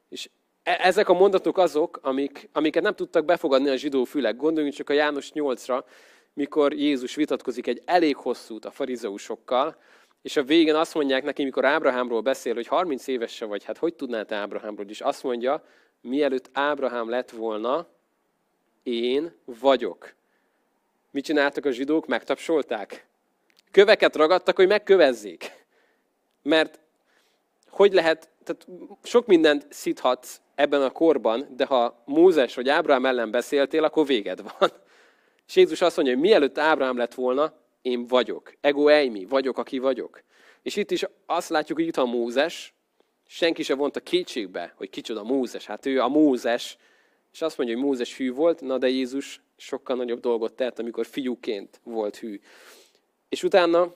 És 0.08 0.30
e- 0.62 0.78
ezek 0.82 1.08
a 1.08 1.12
mondatok 1.12 1.58
azok, 1.58 1.98
amik, 2.02 2.48
amiket 2.52 2.82
nem 2.82 2.94
tudtak 2.94 3.24
befogadni 3.24 3.68
a 3.68 3.76
zsidó 3.76 4.04
fülek. 4.04 4.36
Gondoljunk 4.36 4.74
csak 4.74 4.90
a 4.90 4.92
János 4.92 5.30
8-ra, 5.34 5.84
mikor 6.32 6.72
Jézus 6.72 7.14
vitatkozik 7.14 7.66
egy 7.66 7.82
elég 7.84 8.16
hosszút 8.16 8.64
a 8.64 8.70
farizeusokkal, 8.70 9.76
és 10.22 10.36
a 10.36 10.42
végén 10.42 10.74
azt 10.74 10.94
mondják 10.94 11.24
neki, 11.24 11.44
mikor 11.44 11.64
Ábrahámról 11.64 12.20
beszél, 12.20 12.54
hogy 12.54 12.66
30 12.66 13.06
éves 13.06 13.34
se 13.34 13.44
vagy, 13.44 13.64
hát 13.64 13.78
hogy 13.78 13.94
tudnál 13.94 14.24
te 14.24 14.36
Ábrahámról? 14.36 14.86
És 14.88 15.00
azt 15.00 15.22
mondja, 15.22 15.64
mielőtt 16.00 16.50
Ábrahám 16.52 17.08
lett 17.08 17.30
volna, 17.30 17.86
én 18.82 19.34
vagyok. 19.44 20.14
Mit 21.18 21.26
csináltak 21.26 21.64
a 21.64 21.70
zsidók? 21.70 22.06
Megtapsolták. 22.06 23.06
Köveket 23.70 24.16
ragadtak, 24.16 24.56
hogy 24.56 24.66
megkövezzék. 24.66 25.52
Mert 26.42 26.80
hogy 27.68 27.92
lehet, 27.92 28.28
tehát 28.44 28.66
sok 29.02 29.26
mindent 29.26 29.66
szíthatsz 29.70 30.40
ebben 30.54 30.82
a 30.82 30.90
korban, 30.90 31.46
de 31.56 31.64
ha 31.64 32.02
Mózes 32.04 32.54
vagy 32.54 32.68
Ábrahám 32.68 33.06
ellen 33.06 33.30
beszéltél, 33.30 33.84
akkor 33.84 34.06
véged 34.06 34.42
van. 34.42 34.70
És 35.46 35.56
Jézus 35.56 35.80
azt 35.80 35.96
mondja, 35.96 36.14
hogy 36.14 36.22
mielőtt 36.22 36.58
Ábrahám 36.58 36.96
lett 36.96 37.14
volna, 37.14 37.52
én 37.82 38.06
vagyok. 38.06 38.52
Ego 38.60 38.88
eimi, 38.88 39.24
vagyok, 39.24 39.58
aki 39.58 39.78
vagyok. 39.78 40.22
És 40.62 40.76
itt 40.76 40.90
is 40.90 41.04
azt 41.26 41.48
látjuk, 41.48 41.78
hogy 41.78 41.86
itt 41.86 41.96
van 41.96 42.08
Mózes, 42.08 42.74
senki 43.26 43.62
se 43.62 43.74
vonta 43.74 44.00
kétségbe, 44.00 44.72
hogy 44.76 44.90
kicsoda 44.90 45.22
Mózes. 45.22 45.66
Hát 45.66 45.86
ő 45.86 46.00
a 46.00 46.08
Mózes, 46.08 46.76
és 47.32 47.42
azt 47.42 47.58
mondja, 47.58 47.76
hogy 47.76 47.84
Mózes 47.84 48.16
hű 48.16 48.32
volt, 48.32 48.60
na 48.60 48.78
de 48.78 48.88
Jézus 48.88 49.40
sokkal 49.60 49.96
nagyobb 49.96 50.20
dolgot 50.20 50.52
tett, 50.52 50.78
amikor 50.78 51.06
fiúként 51.06 51.80
volt 51.84 52.16
hű. 52.16 52.40
És 53.28 53.42
utána 53.42 53.94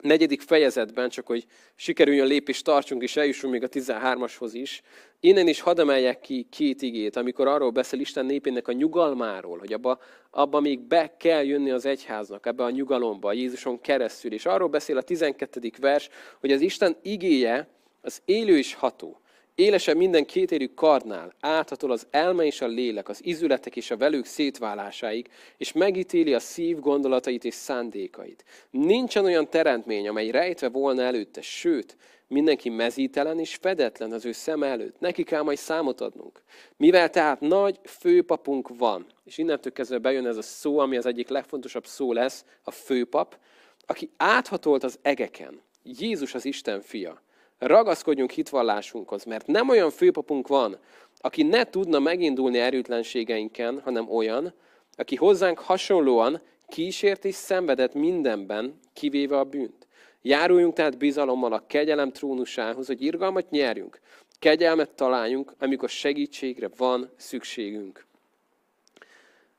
negyedik 0.00 0.40
fejezetben, 0.40 1.08
csak 1.08 1.26
hogy 1.26 1.46
sikerüljön 1.74 2.26
lépést 2.26 2.64
tartsunk, 2.64 3.02
és 3.02 3.16
eljussunk 3.16 3.52
még 3.52 3.62
a 3.62 3.68
13-ashoz 3.68 4.50
is, 4.52 4.82
innen 5.20 5.48
is 5.48 5.60
hadd 5.60 5.80
emeljek 5.80 6.20
ki 6.20 6.46
két 6.50 6.82
igét, 6.82 7.16
amikor 7.16 7.46
arról 7.46 7.70
beszél 7.70 8.00
Isten 8.00 8.26
népének 8.26 8.68
a 8.68 8.72
nyugalmáról, 8.72 9.58
hogy 9.58 9.72
abba, 9.72 9.98
abba 10.30 10.60
még 10.60 10.80
be 10.80 11.16
kell 11.16 11.44
jönni 11.44 11.70
az 11.70 11.86
egyháznak, 11.86 12.46
ebbe 12.46 12.64
a 12.64 12.70
nyugalomba, 12.70 13.32
Jézuson 13.32 13.80
keresztül. 13.80 14.32
És 14.32 14.46
arról 14.46 14.68
beszél 14.68 14.96
a 14.96 15.02
12. 15.02 15.72
vers, 15.80 16.08
hogy 16.40 16.52
az 16.52 16.60
Isten 16.60 16.96
igéje 17.02 17.68
az 18.00 18.22
élő 18.24 18.58
és 18.58 18.74
ható, 18.74 19.20
Élesebb 19.60 19.96
minden 19.96 20.26
kétérű 20.26 20.66
kardnál, 20.74 21.34
áthatol 21.40 21.90
az 21.90 22.06
elme 22.10 22.44
és 22.44 22.60
a 22.60 22.66
lélek, 22.66 23.08
az 23.08 23.24
izületek 23.24 23.76
és 23.76 23.90
a 23.90 23.96
velük 23.96 24.24
szétválásáig, 24.24 25.28
és 25.56 25.72
megítéli 25.72 26.34
a 26.34 26.38
szív 26.38 26.78
gondolatait 26.78 27.44
és 27.44 27.54
szándékait. 27.54 28.44
Nincsen 28.70 29.24
olyan 29.24 29.50
teremtmény, 29.50 30.08
amely 30.08 30.30
rejtve 30.30 30.68
volna 30.68 31.02
előtte, 31.02 31.42
sőt, 31.42 31.96
mindenki 32.26 32.68
mezítelen 32.68 33.38
és 33.38 33.54
fedetlen 33.54 34.12
az 34.12 34.24
ő 34.24 34.32
szem 34.32 34.62
előtt. 34.62 35.00
Neki 35.00 35.22
kell 35.22 35.42
majd 35.42 35.58
számot 35.58 36.00
adnunk. 36.00 36.42
Mivel 36.76 37.10
tehát 37.10 37.40
nagy 37.40 37.78
főpapunk 37.84 38.68
van, 38.76 39.06
és 39.24 39.38
innentől 39.38 39.72
kezdve 39.72 39.98
bejön 39.98 40.26
ez 40.26 40.36
a 40.36 40.42
szó, 40.42 40.78
ami 40.78 40.96
az 40.96 41.06
egyik 41.06 41.28
legfontosabb 41.28 41.86
szó 41.86 42.12
lesz, 42.12 42.44
a 42.62 42.70
főpap, 42.70 43.38
aki 43.86 44.10
áthatolt 44.16 44.84
az 44.84 44.98
egeken. 45.02 45.60
Jézus 45.82 46.34
az 46.34 46.44
Isten 46.44 46.80
fia 46.80 47.22
ragaszkodjunk 47.58 48.30
hitvallásunkhoz, 48.30 49.24
mert 49.24 49.46
nem 49.46 49.68
olyan 49.68 49.90
főpapunk 49.90 50.48
van, 50.48 50.78
aki 51.20 51.42
ne 51.42 51.64
tudna 51.64 51.98
megindulni 51.98 52.58
erőtlenségeinken, 52.58 53.80
hanem 53.80 54.10
olyan, 54.10 54.54
aki 54.96 55.16
hozzánk 55.16 55.58
hasonlóan 55.58 56.40
kísért 56.68 57.24
és 57.24 57.34
szenvedett 57.34 57.94
mindenben, 57.94 58.78
kivéve 58.92 59.38
a 59.38 59.44
bűnt. 59.44 59.86
Járuljunk 60.22 60.74
tehát 60.74 60.98
bizalommal 60.98 61.52
a 61.52 61.64
kegyelem 61.66 62.12
trónusához, 62.12 62.86
hogy 62.86 63.02
irgalmat 63.02 63.50
nyerjünk, 63.50 64.00
kegyelmet 64.38 64.90
találjunk, 64.90 65.54
amikor 65.58 65.88
segítségre 65.88 66.68
van 66.76 67.10
szükségünk. 67.16 68.06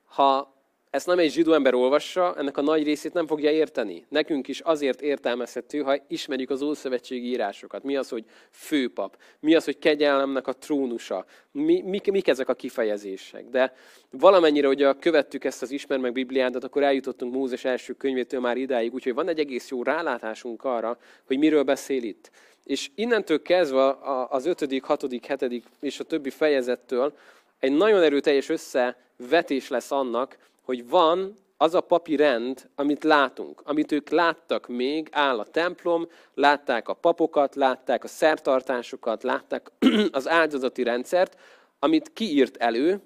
Ha 0.05 0.58
ezt 0.89 1.05
nem 1.05 1.19
egy 1.19 1.31
zsidó 1.31 1.53
ember 1.53 1.73
olvassa, 1.73 2.35
ennek 2.37 2.57
a 2.57 2.61
nagy 2.61 2.83
részét 2.83 3.13
nem 3.13 3.27
fogja 3.27 3.51
érteni. 3.51 4.05
Nekünk 4.09 4.47
is 4.47 4.59
azért 4.59 5.01
értelmezhető, 5.01 5.81
ha 5.81 5.95
ismerjük 6.07 6.49
az 6.49 6.61
Ószövetségi 6.61 7.27
írásokat. 7.27 7.83
Mi 7.83 7.95
az, 7.95 8.09
hogy 8.09 8.25
főpap? 8.51 9.17
Mi 9.39 9.55
az, 9.55 9.65
hogy 9.65 9.79
kegyelemnek 9.79 10.47
a 10.47 10.53
trónusa? 10.53 11.25
Mi, 11.51 11.81
mik, 11.81 12.11
mik 12.11 12.27
ezek 12.27 12.49
a 12.49 12.53
kifejezések? 12.53 13.49
De 13.49 13.73
valamennyire, 14.09 14.67
hogy 14.67 14.87
követtük 14.99 15.43
ezt 15.43 15.61
az 15.61 15.71
ismer 15.71 15.97
meg 15.99 16.11
Bibliát, 16.11 16.63
akkor 16.63 16.83
eljutottunk 16.83 17.33
Mózes 17.33 17.65
első 17.65 17.93
könyvétől 17.93 18.39
már 18.39 18.57
idáig, 18.57 18.93
úgyhogy 18.93 19.13
van 19.13 19.27
egy 19.27 19.39
egész 19.39 19.69
jó 19.69 19.83
rálátásunk 19.83 20.63
arra, 20.63 20.97
hogy 21.25 21.37
miről 21.37 21.63
beszél 21.63 22.03
itt. 22.03 22.31
És 22.63 22.89
innentől 22.95 23.41
kezdve 23.41 23.97
az 24.29 24.45
ötödik, 24.45 24.83
hatodik, 24.83 25.25
hetedik 25.25 25.65
és 25.79 25.99
a 25.99 26.03
többi 26.03 26.29
fejezettől 26.29 27.13
egy 27.59 27.71
nagyon 27.71 28.01
erőteljes 28.01 28.49
összevetés 28.49 29.67
lesz 29.67 29.91
annak, 29.91 30.37
hogy 30.69 30.89
van 30.89 31.35
az 31.57 31.73
a 31.73 31.81
papi 31.81 32.15
rend, 32.15 32.69
amit 32.75 33.03
látunk, 33.03 33.61
amit 33.63 33.91
ők 33.91 34.09
láttak 34.09 34.67
még, 34.67 35.07
áll 35.11 35.39
a 35.39 35.45
templom, 35.45 36.07
látták 36.33 36.87
a 36.87 36.93
papokat, 36.93 37.55
látták 37.55 38.03
a 38.03 38.07
szertartásokat, 38.07 39.23
látták 39.23 39.71
az 40.11 40.27
áldozati 40.27 40.83
rendszert, 40.83 41.39
amit 41.79 42.13
kiírt 42.13 42.57
elő, 42.57 43.01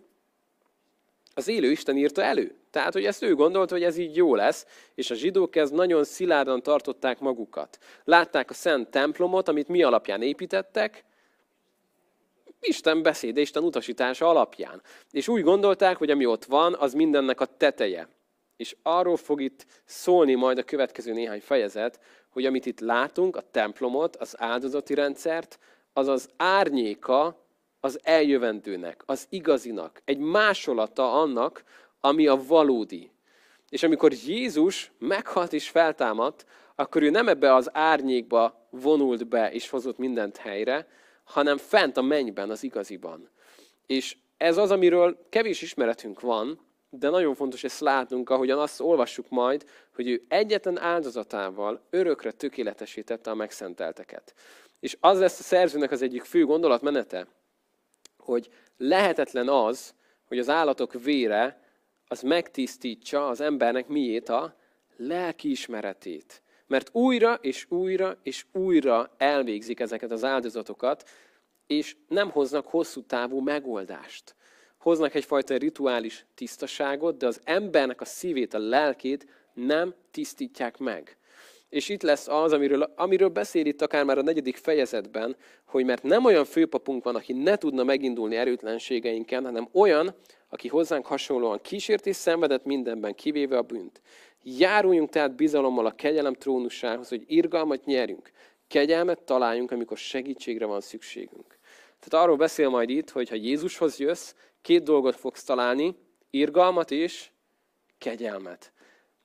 az 1.33 1.47
élő 1.47 1.71
Isten 1.71 1.97
írta 1.97 2.23
elő. 2.23 2.55
Tehát, 2.71 2.93
hogy 2.93 3.05
ezt 3.05 3.23
ő 3.23 3.35
gondolt, 3.35 3.69
hogy 3.69 3.83
ez 3.83 3.97
így 3.97 4.15
jó 4.15 4.35
lesz, 4.35 4.65
és 4.95 5.11
a 5.11 5.15
zsidók 5.15 5.55
ez 5.55 5.69
nagyon 5.69 6.03
szilárdan 6.03 6.61
tartották 6.61 7.19
magukat. 7.19 7.77
Látták 8.03 8.49
a 8.49 8.53
szent 8.53 8.89
templomot, 8.89 9.47
amit 9.47 9.67
mi 9.67 9.83
alapján 9.83 10.21
építettek, 10.21 11.05
Isten 12.63 13.01
beszéde, 13.01 13.41
Isten 13.41 13.63
utasítása 13.63 14.29
alapján. 14.29 14.81
És 15.11 15.27
úgy 15.27 15.43
gondolták, 15.43 15.97
hogy 15.97 16.09
ami 16.11 16.25
ott 16.25 16.45
van, 16.45 16.75
az 16.79 16.93
mindennek 16.93 17.41
a 17.41 17.45
teteje. 17.45 18.07
És 18.57 18.75
arról 18.81 19.17
fog 19.17 19.41
itt 19.41 19.65
szólni 19.85 20.33
majd 20.33 20.57
a 20.57 20.63
következő 20.63 21.13
néhány 21.13 21.41
fejezet, 21.41 21.99
hogy 22.29 22.45
amit 22.45 22.65
itt 22.65 22.79
látunk, 22.79 23.35
a 23.35 23.49
templomot, 23.51 24.15
az 24.15 24.35
áldozati 24.37 24.93
rendszert, 24.93 25.59
az 25.93 26.07
az 26.07 26.29
árnyéka 26.37 27.45
az 27.79 27.99
eljövendőnek, 28.03 29.03
az 29.05 29.25
igazinak, 29.29 30.01
egy 30.05 30.17
másolata 30.17 31.21
annak, 31.21 31.63
ami 31.99 32.27
a 32.27 32.43
valódi. 32.47 33.11
És 33.69 33.83
amikor 33.83 34.11
Jézus 34.25 34.91
meghalt 34.99 35.53
és 35.53 35.69
feltámadt, 35.69 36.45
akkor 36.75 37.01
ő 37.01 37.09
nem 37.09 37.27
ebbe 37.27 37.53
az 37.53 37.69
árnyékba 37.73 38.67
vonult 38.69 39.27
be 39.27 39.51
és 39.51 39.69
hozott 39.69 39.97
mindent 39.97 40.37
helyre, 40.37 40.87
hanem 41.23 41.57
fent 41.57 41.97
a 41.97 42.01
mennyben, 42.01 42.49
az 42.49 42.63
igaziban. 42.63 43.29
És 43.85 44.17
ez 44.37 44.57
az, 44.57 44.71
amiről 44.71 45.27
kevés 45.29 45.61
ismeretünk 45.61 46.19
van, 46.19 46.59
de 46.89 47.09
nagyon 47.09 47.35
fontos 47.35 47.63
ezt 47.63 47.79
látnunk, 47.79 48.29
ahogyan 48.29 48.59
azt 48.59 48.79
olvassuk 48.79 49.29
majd, 49.29 49.65
hogy 49.95 50.07
ő 50.07 50.25
egyetlen 50.27 50.79
áldozatával 50.79 51.87
örökre 51.89 52.31
tökéletesítette 52.31 53.29
a 53.29 53.35
megszentelteket. 53.35 54.33
És 54.79 54.97
az 54.99 55.19
lesz 55.19 55.39
a 55.39 55.43
szerzőnek 55.43 55.91
az 55.91 56.01
egyik 56.01 56.23
fő 56.23 56.45
gondolatmenete, 56.45 57.27
hogy 58.17 58.49
lehetetlen 58.77 59.49
az, 59.49 59.93
hogy 60.27 60.39
az 60.39 60.49
állatok 60.49 60.93
vére 60.93 61.61
az 62.07 62.21
megtisztítsa 62.21 63.27
az 63.27 63.41
embernek 63.41 63.87
miét 63.87 64.29
a 64.29 64.55
lelki 64.97 65.49
ismeretét. 65.49 66.41
Mert 66.67 66.89
újra 66.91 67.33
és 67.33 67.65
újra 67.69 68.17
és 68.23 68.45
újra 68.51 69.13
elvégzik 69.17 69.79
ezeket 69.79 70.11
az 70.11 70.23
áldozatokat, 70.23 71.09
és 71.67 71.95
nem 72.07 72.29
hoznak 72.29 72.67
hosszú 72.67 73.01
távú 73.01 73.39
megoldást. 73.39 74.35
Hoznak 74.77 75.13
egyfajta 75.13 75.57
rituális 75.57 76.25
tisztaságot, 76.35 77.17
de 77.17 77.27
az 77.27 77.41
embernek 77.43 78.01
a 78.01 78.05
szívét, 78.05 78.53
a 78.53 78.59
lelkét 78.59 79.27
nem 79.53 79.93
tisztítják 80.11 80.77
meg. 80.77 81.17
És 81.73 81.89
itt 81.89 82.01
lesz 82.01 82.27
az, 82.27 82.53
amiről, 82.53 82.93
amiről 82.95 83.27
beszél 83.27 83.65
itt 83.65 83.81
akár 83.81 84.03
már 84.03 84.17
a 84.17 84.21
negyedik 84.21 84.57
fejezetben, 84.57 85.35
hogy 85.65 85.85
mert 85.85 86.03
nem 86.03 86.25
olyan 86.25 86.45
főpapunk 86.45 87.03
van, 87.03 87.15
aki 87.15 87.33
ne 87.33 87.55
tudna 87.55 87.83
megindulni 87.83 88.35
erőtlenségeinken, 88.35 89.43
hanem 89.43 89.69
olyan, 89.71 90.15
aki 90.49 90.67
hozzánk 90.67 91.05
hasonlóan 91.05 91.61
kísért 91.61 92.07
és 92.07 92.15
szenvedett 92.15 92.65
mindenben, 92.65 93.15
kivéve 93.15 93.57
a 93.57 93.61
bűnt. 93.61 94.01
Járuljunk 94.43 95.09
tehát 95.09 95.35
bizalommal 95.35 95.85
a 95.85 95.91
kegyelem 95.91 96.33
trónusához, 96.33 97.09
hogy 97.09 97.23
irgalmat 97.27 97.85
nyerjünk, 97.85 98.31
kegyelmet 98.67 99.21
találjunk, 99.21 99.71
amikor 99.71 99.97
segítségre 99.97 100.65
van 100.65 100.81
szükségünk. 100.81 101.57
Tehát 101.99 102.25
arról 102.25 102.37
beszél 102.37 102.69
majd 102.69 102.89
itt, 102.89 103.09
hogy 103.09 103.29
ha 103.29 103.35
Jézushoz 103.35 103.99
jössz, 103.99 104.33
két 104.61 104.83
dolgot 104.83 105.15
fogsz 105.15 105.43
találni, 105.43 105.95
irgalmat 106.29 106.91
és 106.91 107.29
kegyelmet. 107.97 108.73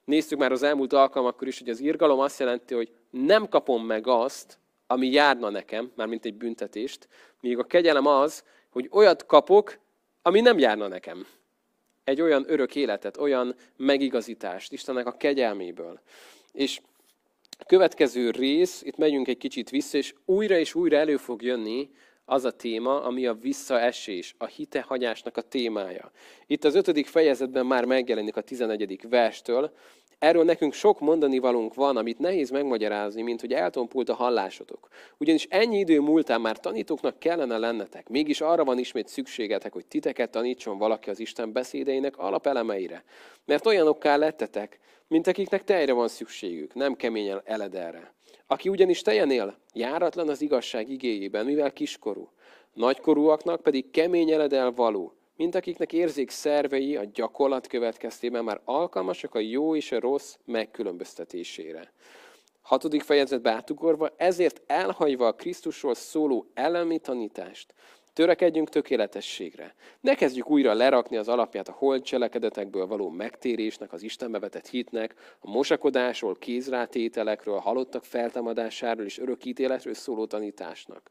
Néztük 0.09 0.39
már 0.39 0.53
az 0.53 0.63
elmúlt 0.63 0.93
alkalmakkor 0.93 1.49
is, 1.49 1.59
hogy 1.59 1.69
az 1.69 1.81
irgalom 1.81 2.19
azt 2.19 2.39
jelenti, 2.39 2.75
hogy 2.75 2.91
nem 3.11 3.49
kapom 3.49 3.87
meg 3.87 4.07
azt, 4.07 4.59
ami 4.87 5.07
járna 5.07 5.51
nekem, 5.51 5.93
mármint 5.95 6.25
egy 6.25 6.35
büntetést, 6.35 7.09
míg 7.41 7.59
a 7.59 7.65
kegyelem 7.65 8.07
az, 8.07 8.45
hogy 8.71 8.89
olyat 8.93 9.27
kapok, 9.27 9.79
ami 10.23 10.41
nem 10.41 10.59
járna 10.59 10.89
nekem 10.89 11.27
egy 12.05 12.21
olyan 12.21 12.45
örök 12.47 12.75
életet, 12.75 13.17
olyan 13.17 13.55
megigazítást 13.77 14.73
Istennek 14.73 15.07
a 15.07 15.17
kegyelméből. 15.17 16.01
És 16.53 16.81
következő 17.67 18.31
rész, 18.31 18.83
itt 18.83 18.97
megyünk 18.97 19.29
egy 19.29 19.39
kicsit 19.39 19.71
vissza, 19.71 19.97
és 19.97 20.15
újra 20.25 20.59
és 20.59 20.75
újra 20.75 20.97
elő 20.97 21.17
fog 21.17 21.43
jönni 21.43 21.91
az 22.29 22.45
a 22.45 22.51
téma, 22.51 23.03
ami 23.03 23.27
a 23.27 23.35
visszaesés, 23.35 24.35
a 24.39 24.47
hitehagyásnak 24.47 25.37
a 25.37 25.43
témája. 25.43 26.11
Itt 26.47 26.65
az 26.65 26.75
ötödik 26.75 27.07
fejezetben 27.07 27.67
már 27.67 27.85
megjelenik 27.85 28.37
a 28.37 28.41
tizenegyedik 28.41 29.09
verstől, 29.09 29.73
Erről 30.19 30.45
nekünk 30.45 30.73
sok 30.73 31.01
mondani 31.01 31.39
valunk 31.39 31.75
van, 31.75 31.97
amit 31.97 32.19
nehéz 32.19 32.51
megmagyarázni, 32.51 33.23
mint 33.23 33.41
hogy 33.41 33.53
eltompult 33.53 34.09
a 34.09 34.15
hallásotok. 34.15 34.89
Ugyanis 35.19 35.47
ennyi 35.51 35.79
idő 35.79 36.01
múltán 36.01 36.41
már 36.41 36.61
tanítóknak 36.61 37.19
kellene 37.19 37.59
lennetek, 37.59 38.09
mégis 38.09 38.41
arra 38.41 38.65
van 38.65 38.79
ismét 38.79 39.09
szükségetek, 39.09 39.73
hogy 39.73 39.87
titeket 39.87 40.31
tanítson 40.31 40.79
valaki 40.79 41.11
az 41.11 41.21
Isten 41.21 41.53
beszédeinek 41.53 42.17
alapelemeire. 42.17 43.05
Mert 43.45 43.67
olyanokká 43.67 44.17
lettetek, 44.17 44.79
mint 45.09 45.27
akiknek 45.27 45.65
tejre 45.65 45.93
van 45.93 46.09
szükségük, 46.09 46.75
nem 46.75 46.95
kemény 46.95 47.33
eledelre. 47.45 48.13
Aki 48.51 48.69
ugyanis 48.69 49.03
tejen 49.03 49.31
él, 49.31 49.59
járatlan 49.73 50.29
az 50.29 50.41
igazság 50.41 50.89
igéjében, 50.89 51.45
mivel 51.45 51.73
kiskorú. 51.73 52.31
Nagykorúaknak 52.73 53.63
pedig 53.63 53.91
kemény 53.91 54.31
eledel 54.31 54.73
való, 54.73 55.13
mint 55.37 55.55
akiknek 55.55 55.93
érzék 55.93 56.31
szervei 56.31 56.97
a 56.97 57.05
gyakorlat 57.13 57.67
következtében 57.67 58.45
már 58.45 58.61
alkalmasak 58.65 59.35
a 59.35 59.39
jó 59.39 59.77
és 59.77 59.93
a 59.93 60.01
rossz 60.01 60.37
megkülönböztetésére. 60.45 61.93
Hatodik 62.63 63.03
fejezetbe 63.03 63.51
átugorva, 63.51 64.15
ezért 64.17 64.63
elhagyva 64.67 65.27
a 65.27 65.35
Krisztusról 65.35 65.95
szóló 65.95 66.51
elemi 66.55 66.99
tanítást, 66.99 67.75
törekedjünk 68.19 68.69
tökéletességre. 68.69 69.75
Ne 70.01 70.15
kezdjük 70.15 70.51
újra 70.51 70.75
lerakni 70.75 71.17
az 71.17 71.29
alapját 71.29 71.69
a 71.69 71.73
holt 71.73 72.05
cselekedetekből 72.05 72.87
való 72.87 73.09
megtérésnek, 73.09 73.93
az 73.93 74.03
Istenbe 74.03 74.39
vetett 74.39 74.69
hitnek, 74.69 75.15
a 75.41 75.51
mosakodásról, 75.51 76.37
kézrátételekről, 76.37 77.55
a 77.55 77.61
halottak 77.61 78.05
feltámadásáról 78.05 79.05
és 79.05 79.19
örökítéletről 79.19 79.95
szóló 79.95 80.27
tanításnak. 80.27 81.11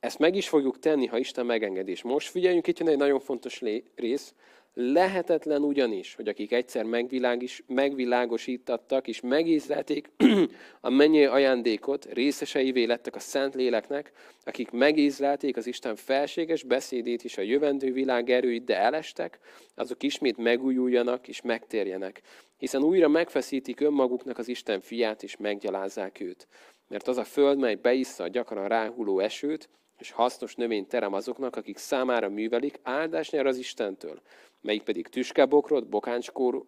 Ezt 0.00 0.18
meg 0.18 0.34
is 0.34 0.48
fogjuk 0.48 0.78
tenni, 0.78 1.06
ha 1.06 1.18
Isten 1.18 1.46
megengedi. 1.46 1.90
És 1.90 2.02
most 2.02 2.30
figyeljünk, 2.30 2.66
itt 2.66 2.78
jön 2.78 2.88
egy 2.88 2.96
nagyon 2.96 3.20
fontos 3.20 3.62
rész. 3.94 4.34
Lehetetlen 4.74 5.62
ugyanis, 5.62 6.14
hogy 6.14 6.28
akik 6.28 6.52
egyszer 6.52 6.84
megvilágis, 6.84 7.62
megvilágosítattak 7.66 9.08
és 9.08 9.20
megízlelték 9.20 10.10
a 10.80 10.90
mennyi 10.90 11.24
ajándékot, 11.24 12.04
részeseivé 12.12 12.84
lettek 12.84 13.14
a 13.14 13.18
Szent 13.18 13.54
Léleknek, 13.54 14.12
akik 14.44 14.70
megízlelték 14.70 15.56
az 15.56 15.66
Isten 15.66 15.96
felséges 15.96 16.62
beszédét 16.62 17.24
és 17.24 17.38
a 17.38 17.42
jövendő 17.42 17.92
világ 17.92 18.30
erőit, 18.30 18.64
de 18.64 18.76
elestek, 18.78 19.38
azok 19.74 20.02
ismét 20.02 20.36
megújuljanak 20.36 21.28
és 21.28 21.42
megtérjenek, 21.42 22.22
hiszen 22.56 22.82
újra 22.82 23.08
megfeszítik 23.08 23.80
önmaguknak 23.80 24.38
az 24.38 24.48
Isten 24.48 24.80
fiát 24.80 25.22
és 25.22 25.36
meggyalázzák 25.36 26.20
őt. 26.20 26.48
Mert 26.88 27.08
az 27.08 27.16
a 27.16 27.24
föld, 27.24 27.58
mely 27.58 27.74
beissza 27.74 28.24
a 28.24 28.28
gyakran 28.28 28.68
ráhuló 28.68 29.20
esőt, 29.20 29.68
és 29.98 30.10
hasznos 30.10 30.54
növény 30.54 30.86
terem 30.86 31.12
azoknak, 31.12 31.56
akik 31.56 31.76
számára 31.76 32.28
művelik, 32.28 32.78
áldás 32.82 33.30
nyer 33.30 33.46
az 33.46 33.56
Istentől, 33.56 34.22
melyik 34.62 34.82
pedig 34.82 35.08
tüskebokrot, 35.08 35.88
bokáncskóró, 35.88 36.66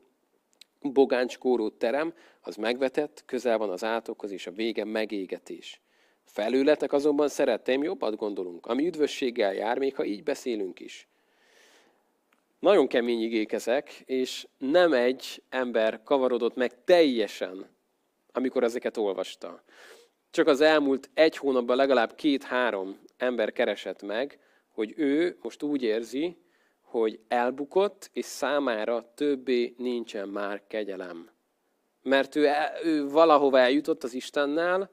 bogáncskóró 0.81 1.69
terem, 1.69 2.15
az 2.41 2.57
megvetett, 2.57 3.23
közel 3.27 3.59
van 3.59 3.71
az 3.71 3.85
átokhoz, 3.85 4.31
és 4.31 4.47
a 4.47 4.51
vége 4.51 4.85
megégetés. 4.85 5.81
Felületek 6.25 6.93
azonban 6.93 7.29
szerettem, 7.29 7.83
jobbat 7.83 8.17
gondolunk, 8.17 8.67
ami 8.67 8.87
üdvösséggel 8.87 9.55
jár, 9.55 9.79
még 9.79 9.95
ha 9.95 10.05
így 10.05 10.23
beszélünk 10.23 10.81
is. 10.81 11.09
Nagyon 12.59 12.87
kemény 12.87 13.23
igék 13.23 13.53
ezek, 13.53 14.03
és 14.05 14.47
nem 14.59 14.93
egy 14.93 15.43
ember 15.49 16.03
kavarodott 16.03 16.55
meg 16.55 16.85
teljesen, 16.85 17.67
amikor 18.33 18.65
ezeket 18.65 18.97
olvasta. 18.97 19.63
Csak 20.31 20.47
az 20.47 20.61
elmúlt 20.61 21.11
egy 21.15 21.37
hónapban 21.37 21.77
legalább 21.77 22.15
két-három 22.15 22.99
ember 23.17 23.53
keresett 23.53 24.03
meg, 24.03 24.39
hogy 24.71 24.95
ő 24.97 25.39
most 25.43 25.63
úgy 25.63 25.83
érzi, 25.83 26.37
hogy 26.99 27.21
elbukott, 27.29 28.11
és 28.13 28.25
számára 28.25 29.13
többé 29.15 29.75
nincsen 29.79 30.29
már 30.29 30.63
kegyelem. 30.67 31.31
Mert 32.03 32.37
ő, 32.37 32.51
ő 32.85 33.09
valahova 33.09 33.59
eljutott 33.59 34.05
az 34.05 34.15
Istennel, 34.15 34.91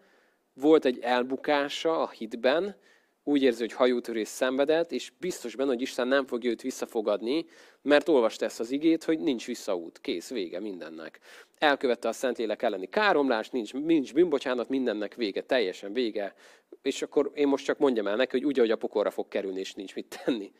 volt 0.53 0.85
egy 0.85 0.99
elbukása 0.99 2.01
a 2.01 2.09
hitben, 2.09 2.75
úgy 3.23 3.43
érzi, 3.43 3.59
hogy 3.59 3.73
hajótörés 3.73 4.27
szenvedett, 4.27 4.91
és 4.91 5.11
biztos 5.19 5.55
benne, 5.55 5.69
hogy 5.69 5.81
Isten 5.81 6.07
nem 6.07 6.25
fogja 6.25 6.49
őt 6.49 6.61
visszafogadni, 6.61 7.45
mert 7.81 8.09
olvasta 8.09 8.45
ezt 8.45 8.59
az 8.59 8.71
igét, 8.71 9.03
hogy 9.03 9.19
nincs 9.19 9.45
visszaút, 9.45 9.99
kész, 9.99 10.29
vége 10.29 10.59
mindennek. 10.59 11.19
Elkövette 11.57 12.07
a 12.07 12.11
Szentlélek 12.11 12.61
elleni 12.61 12.89
káromlást, 12.89 13.51
nincs, 13.51 13.73
nincs 13.73 14.13
bűnbocsánat, 14.13 14.69
mindennek 14.69 15.15
vége, 15.15 15.41
teljesen 15.41 15.93
vége. 15.93 16.33
És 16.81 17.01
akkor 17.01 17.31
én 17.33 17.47
most 17.47 17.65
csak 17.65 17.77
mondjam 17.77 18.07
el 18.07 18.15
neki, 18.15 18.31
hogy 18.31 18.45
úgy, 18.45 18.57
hogy 18.57 18.71
a 18.71 18.75
pokorra 18.75 19.11
fog 19.11 19.27
kerülni, 19.27 19.59
és 19.59 19.73
nincs 19.73 19.95
mit 19.95 20.21
tenni. 20.23 20.51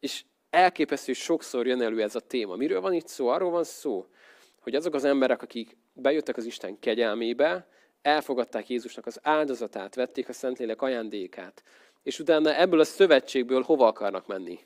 És 0.00 0.24
elképesztő, 0.50 1.12
sokszor 1.12 1.66
jön 1.66 1.82
elő 1.82 2.02
ez 2.02 2.14
a 2.14 2.20
téma. 2.20 2.56
Miről 2.56 2.80
van 2.80 2.92
itt 2.92 3.06
szó? 3.06 3.28
Arról 3.28 3.50
van 3.50 3.64
szó, 3.64 4.06
hogy 4.60 4.74
azok 4.74 4.94
az 4.94 5.04
emberek, 5.04 5.42
akik 5.42 5.76
bejöttek 5.92 6.36
az 6.36 6.44
Isten 6.44 6.78
kegyelmébe, 6.78 7.68
elfogadták 8.02 8.68
Jézusnak 8.68 9.06
az 9.06 9.18
áldozatát, 9.22 9.94
vették 9.94 10.28
a 10.28 10.32
Szentlélek 10.32 10.82
ajándékát, 10.82 11.62
és 12.02 12.18
utána 12.18 12.54
ebből 12.54 12.80
a 12.80 12.84
szövetségből 12.84 13.62
hova 13.62 13.86
akarnak 13.86 14.26
menni? 14.26 14.58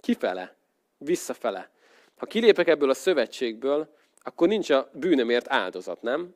Kifele, 0.00 0.56
visszafele. 0.98 1.70
Ha 2.16 2.26
kilépek 2.26 2.68
ebből 2.68 2.90
a 2.90 2.94
szövetségből, 2.94 3.94
akkor 4.22 4.48
nincs 4.48 4.70
a 4.70 4.90
bűnömért 4.92 5.48
áldozat, 5.48 6.02
nem? 6.02 6.34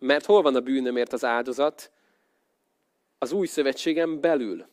Mert 0.00 0.24
hol 0.24 0.42
van 0.42 0.54
a 0.54 0.60
bűnömért 0.60 1.12
az 1.12 1.24
áldozat? 1.24 1.90
Az 3.18 3.32
új 3.32 3.46
szövetségem 3.46 4.20
belül. 4.20 4.66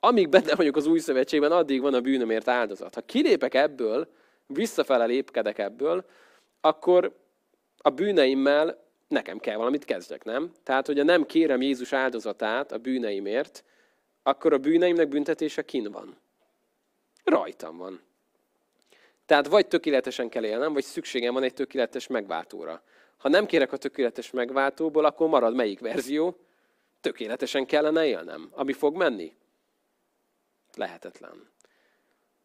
Amíg 0.00 0.28
benne 0.28 0.54
vagyok 0.54 0.76
az 0.76 0.86
új 0.86 0.98
szövetségben, 0.98 1.52
addig 1.52 1.80
van 1.80 1.94
a 1.94 2.00
bűnömért 2.00 2.48
áldozat. 2.48 2.94
Ha 2.94 3.00
kilépek 3.00 3.54
ebből, 3.54 4.08
visszafele 4.46 5.04
lépkedek 5.04 5.58
ebből, 5.58 6.04
akkor 6.60 7.16
a 7.78 7.90
bűneimmel 7.90 8.84
nekem 9.08 9.38
kell 9.38 9.56
valamit 9.56 9.84
kezdjek, 9.84 10.24
nem? 10.24 10.52
Tehát, 10.62 10.86
hogyha 10.86 11.04
nem 11.04 11.26
kérem 11.26 11.62
Jézus 11.62 11.92
áldozatát 11.92 12.72
a 12.72 12.78
bűneimért, 12.78 13.64
akkor 14.22 14.52
a 14.52 14.58
bűneimnek 14.58 15.08
büntetése 15.08 15.64
kin 15.64 15.90
van. 15.90 16.16
Rajtam 17.24 17.76
van. 17.76 18.00
Tehát 19.26 19.46
vagy 19.46 19.66
tökéletesen 19.66 20.28
kell 20.28 20.44
élnem, 20.44 20.72
vagy 20.72 20.84
szükségem 20.84 21.34
van 21.34 21.42
egy 21.42 21.54
tökéletes 21.54 22.06
megváltóra. 22.06 22.82
Ha 23.16 23.28
nem 23.28 23.46
kérek 23.46 23.72
a 23.72 23.76
tökéletes 23.76 24.30
megváltóból, 24.30 25.04
akkor 25.04 25.28
marad 25.28 25.54
melyik 25.54 25.80
verzió? 25.80 26.36
Tökéletesen 27.00 27.66
kellene 27.66 28.06
élnem. 28.06 28.48
Ami 28.52 28.72
fog 28.72 28.96
menni? 28.96 29.32
Lehetetlen. 30.76 31.50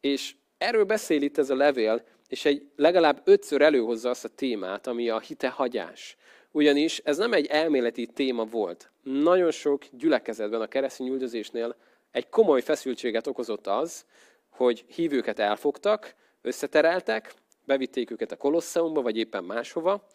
És 0.01 0.35
erről 0.57 0.83
beszél 0.83 1.21
itt 1.21 1.37
ez 1.37 1.49
a 1.49 1.55
levél, 1.55 2.03
és 2.27 2.45
egy 2.45 2.69
legalább 2.75 3.21
ötször 3.23 3.61
előhozza 3.61 4.09
azt 4.09 4.25
a 4.25 4.29
témát, 4.35 4.87
ami 4.87 5.09
a 5.09 5.19
hite 5.19 5.49
hagyás. 5.49 6.17
Ugyanis 6.51 6.97
ez 6.97 7.17
nem 7.17 7.33
egy 7.33 7.45
elméleti 7.45 8.05
téma 8.05 8.45
volt. 8.45 8.91
Nagyon 9.03 9.51
sok 9.51 9.85
gyülekezetben 9.91 10.61
a 10.61 10.67
keresztény 10.67 11.07
üldözésnél 11.07 11.75
egy 12.11 12.29
komoly 12.29 12.61
feszültséget 12.61 13.27
okozott 13.27 13.67
az, 13.67 14.05
hogy 14.49 14.85
hívőket 14.87 15.39
elfogtak, 15.39 16.15
összetereltek, 16.41 17.33
bevitték 17.65 18.11
őket 18.11 18.31
a 18.31 18.37
Kolosseumba, 18.37 19.01
vagy 19.01 19.17
éppen 19.17 19.43
máshova, 19.43 20.07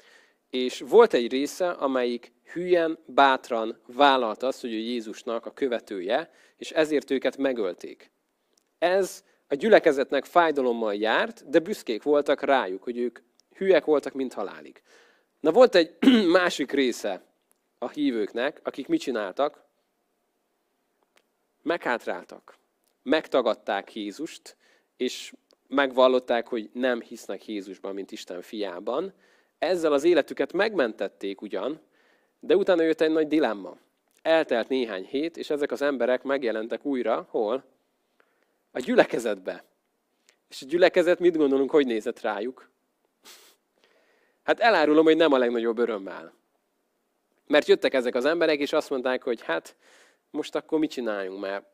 és 0.65 0.81
volt 0.81 1.15
egy 1.15 1.31
része, 1.31 1.71
amelyik 1.71 2.33
hülyen, 2.53 2.99
bátran 3.07 3.79
vállalta 3.87 4.47
azt, 4.47 4.61
hogy 4.61 4.73
ő 4.73 4.77
Jézusnak 4.77 5.47
a 5.47 5.53
követője, 5.53 6.31
és 6.57 6.71
ezért 6.71 7.11
őket 7.11 7.37
megölték. 7.37 8.11
Ez 8.79 9.25
a 9.49 9.55
gyülekezetnek 9.55 10.25
fájdalommal 10.25 10.95
járt, 10.95 11.49
de 11.51 11.59
büszkék 11.59 12.03
voltak 12.03 12.43
rájuk, 12.43 12.83
hogy 12.83 12.99
ők 12.99 13.19
hülyek 13.57 13.85
voltak, 13.85 14.13
mint 14.13 14.33
halálig. 14.33 14.83
Na 15.41 15.53
volt 15.53 15.75
egy 15.75 15.97
másik 16.39 16.73
része 16.73 17.23
a 17.79 17.89
hívőknek, 17.89 18.61
akik 18.63 18.89
mit 18.89 19.01
csináltak? 19.01 19.65
Meghátráltak. 21.63 22.59
Megtagadták 23.03 23.95
Jézust, 23.95 24.57
és 24.97 25.33
megvallották, 25.69 26.49
hogy 26.49 26.71
nem 26.73 27.01
hisznek 27.01 27.47
Jézusban, 27.47 27.95
mint 27.95 28.13
Isten 28.13 28.43
fiában. 28.43 29.13
Ezzel 29.59 29.93
az 29.93 30.05
életüket 30.05 30.53
megmentették 30.53 31.41
ugyan, 31.41 31.81
de 32.41 32.57
utána 32.57 32.83
jött 32.83 33.01
egy 33.01 33.11
nagy 33.11 33.29
dilemma. 33.29 33.77
Eltelt 34.23 34.69
néhány 34.69 35.05
hét, 35.05 35.37
és 35.37 35.51
ezek 35.51 35.71
az 35.71 35.83
emberek 35.83 36.23
megjelentek 36.23 36.85
újra, 36.85 37.27
hol? 37.31 37.65
A 38.71 38.79
gyülekezetbe. 38.79 39.65
És 40.49 40.63
a 40.63 40.67
gyülekezet 40.67 41.19
mit 41.19 41.37
gondolunk, 41.37 41.71
hogy 41.71 41.87
nézett 41.87 42.21
rájuk? 42.21 42.71
Hát 44.43 44.61
elárulom, 44.61 45.05
hogy 45.05 45.17
nem 45.17 45.33
a 45.33 45.39
legnagyobb 45.39 45.79
örömmel. 45.79 46.33
Mert 47.47 47.67
jöttek 47.67 47.95
ezek 47.95 48.15
az 48.15 48.25
emberek, 48.25 48.59
és 48.59 48.73
azt 48.73 48.91
mondták, 48.91 49.23
hogy 49.23 49.43
hát 49.43 49.77
most 50.31 50.55
akkor 50.55 50.79
mit 50.79 50.91
csináljunk, 50.91 51.41
mert 51.41 51.65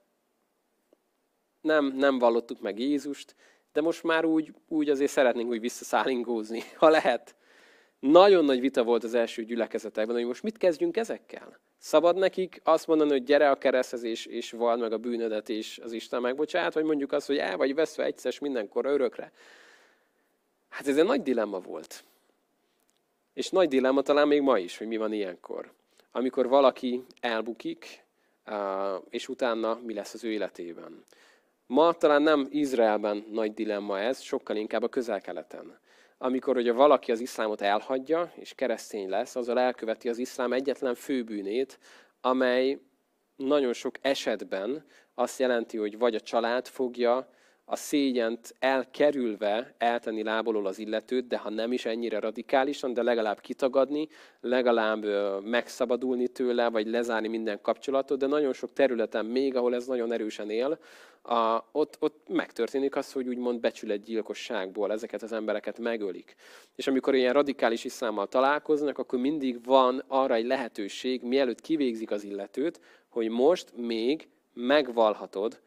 nem, 1.60 1.86
nem 1.86 2.18
vallottuk 2.18 2.60
meg 2.60 2.78
Jézust, 2.78 3.34
de 3.72 3.80
most 3.80 4.02
már 4.02 4.24
úgy, 4.24 4.54
úgy 4.68 4.88
azért 4.88 5.10
szeretnénk 5.10 5.48
úgy 5.50 5.60
visszaszállingózni, 5.60 6.62
ha 6.76 6.88
lehet. 6.88 7.34
Nagyon 8.10 8.44
nagy 8.44 8.60
vita 8.60 8.82
volt 8.82 9.04
az 9.04 9.14
első 9.14 9.44
gyülekezetekben, 9.44 10.16
hogy 10.16 10.26
most 10.26 10.42
mit 10.42 10.58
kezdjünk 10.58 10.96
ezekkel? 10.96 11.58
Szabad 11.78 12.16
nekik 12.16 12.60
azt 12.64 12.86
mondani, 12.86 13.10
hogy 13.10 13.24
gyere 13.24 13.50
a 13.50 13.58
kereszthez, 13.58 14.02
és, 14.02 14.26
és 14.26 14.50
vald 14.50 14.80
meg 14.80 14.92
a 14.92 14.98
bűnödet, 14.98 15.48
és 15.48 15.78
az 15.78 15.92
Isten 15.92 16.20
megbocsát, 16.20 16.74
vagy 16.74 16.84
mondjuk 16.84 17.12
azt, 17.12 17.26
hogy 17.26 17.36
el 17.36 17.56
vagy 17.56 17.74
veszve 17.74 18.04
egyszer, 18.04 18.34
mindenkor 18.40 18.86
örökre. 18.86 19.32
Hát 20.68 20.86
ez 20.86 20.96
egy 20.96 21.04
nagy 21.04 21.22
dilemma 21.22 21.58
volt. 21.58 22.04
És 23.34 23.50
nagy 23.50 23.68
dilemma 23.68 24.02
talán 24.02 24.28
még 24.28 24.40
ma 24.40 24.58
is, 24.58 24.78
hogy 24.78 24.86
mi 24.86 24.96
van 24.96 25.12
ilyenkor. 25.12 25.72
Amikor 26.12 26.48
valaki 26.48 27.04
elbukik, 27.20 28.04
és 29.10 29.28
utána 29.28 29.80
mi 29.82 29.94
lesz 29.94 30.14
az 30.14 30.24
ő 30.24 30.30
életében. 30.30 31.04
Ma 31.66 31.92
talán 31.92 32.22
nem 32.22 32.46
Izraelben 32.50 33.26
nagy 33.30 33.54
dilemma 33.54 33.98
ez, 33.98 34.20
sokkal 34.20 34.56
inkább 34.56 34.82
a 34.82 34.88
közel-keleten. 34.88 35.80
Amikor 36.22 36.56
ugye 36.56 36.72
valaki 36.72 37.12
az 37.12 37.20
iszlámot 37.20 37.60
elhagyja, 37.60 38.32
és 38.34 38.54
keresztény 38.54 39.08
lesz, 39.08 39.36
azzal 39.36 39.58
elköveti 39.58 40.08
az 40.08 40.18
iszlám 40.18 40.52
egyetlen 40.52 40.94
főbűnét, 40.94 41.78
amely 42.20 42.78
nagyon 43.36 43.72
sok 43.72 43.94
esetben 44.00 44.84
azt 45.14 45.38
jelenti, 45.38 45.76
hogy 45.76 45.98
vagy 45.98 46.14
a 46.14 46.20
család 46.20 46.66
fogja 46.66 47.30
a 47.64 47.76
szégyent 47.76 48.54
elkerülve 48.58 49.74
eltenni 49.78 50.22
lábolól 50.22 50.66
az 50.66 50.78
illetőt, 50.78 51.26
de 51.26 51.36
ha 51.36 51.50
nem 51.50 51.72
is 51.72 51.84
ennyire 51.84 52.18
radikálisan, 52.18 52.92
de 52.92 53.02
legalább 53.02 53.40
kitagadni, 53.40 54.08
legalább 54.40 55.04
megszabadulni 55.44 56.28
tőle, 56.28 56.68
vagy 56.68 56.86
lezárni 56.86 57.28
minden 57.28 57.60
kapcsolatot, 57.62 58.18
de 58.18 58.26
nagyon 58.26 58.52
sok 58.52 58.72
területen 58.72 59.26
még, 59.26 59.56
ahol 59.56 59.74
ez 59.74 59.86
nagyon 59.86 60.12
erősen 60.12 60.50
él, 60.50 60.78
a, 61.22 61.64
ott, 61.72 61.96
ott 62.00 62.28
megtörténik 62.28 62.96
az, 62.96 63.12
hogy 63.12 63.28
úgymond 63.28 63.60
becsületgyilkosságból 63.60 64.92
ezeket 64.92 65.22
az 65.22 65.32
embereket 65.32 65.78
megölik. 65.78 66.34
És 66.74 66.86
amikor 66.86 67.14
ilyen 67.14 67.32
radikális 67.32 67.84
iszlámmal 67.84 68.28
találkoznak, 68.28 68.98
akkor 68.98 69.18
mindig 69.18 69.64
van 69.64 70.04
arra 70.06 70.34
egy 70.34 70.46
lehetőség, 70.46 71.22
mielőtt 71.22 71.60
kivégzik 71.60 72.10
az 72.10 72.24
illetőt, 72.24 72.80
hogy 73.08 73.28
most 73.28 73.72
még 73.76 74.28
megvalhatod, 74.52 75.60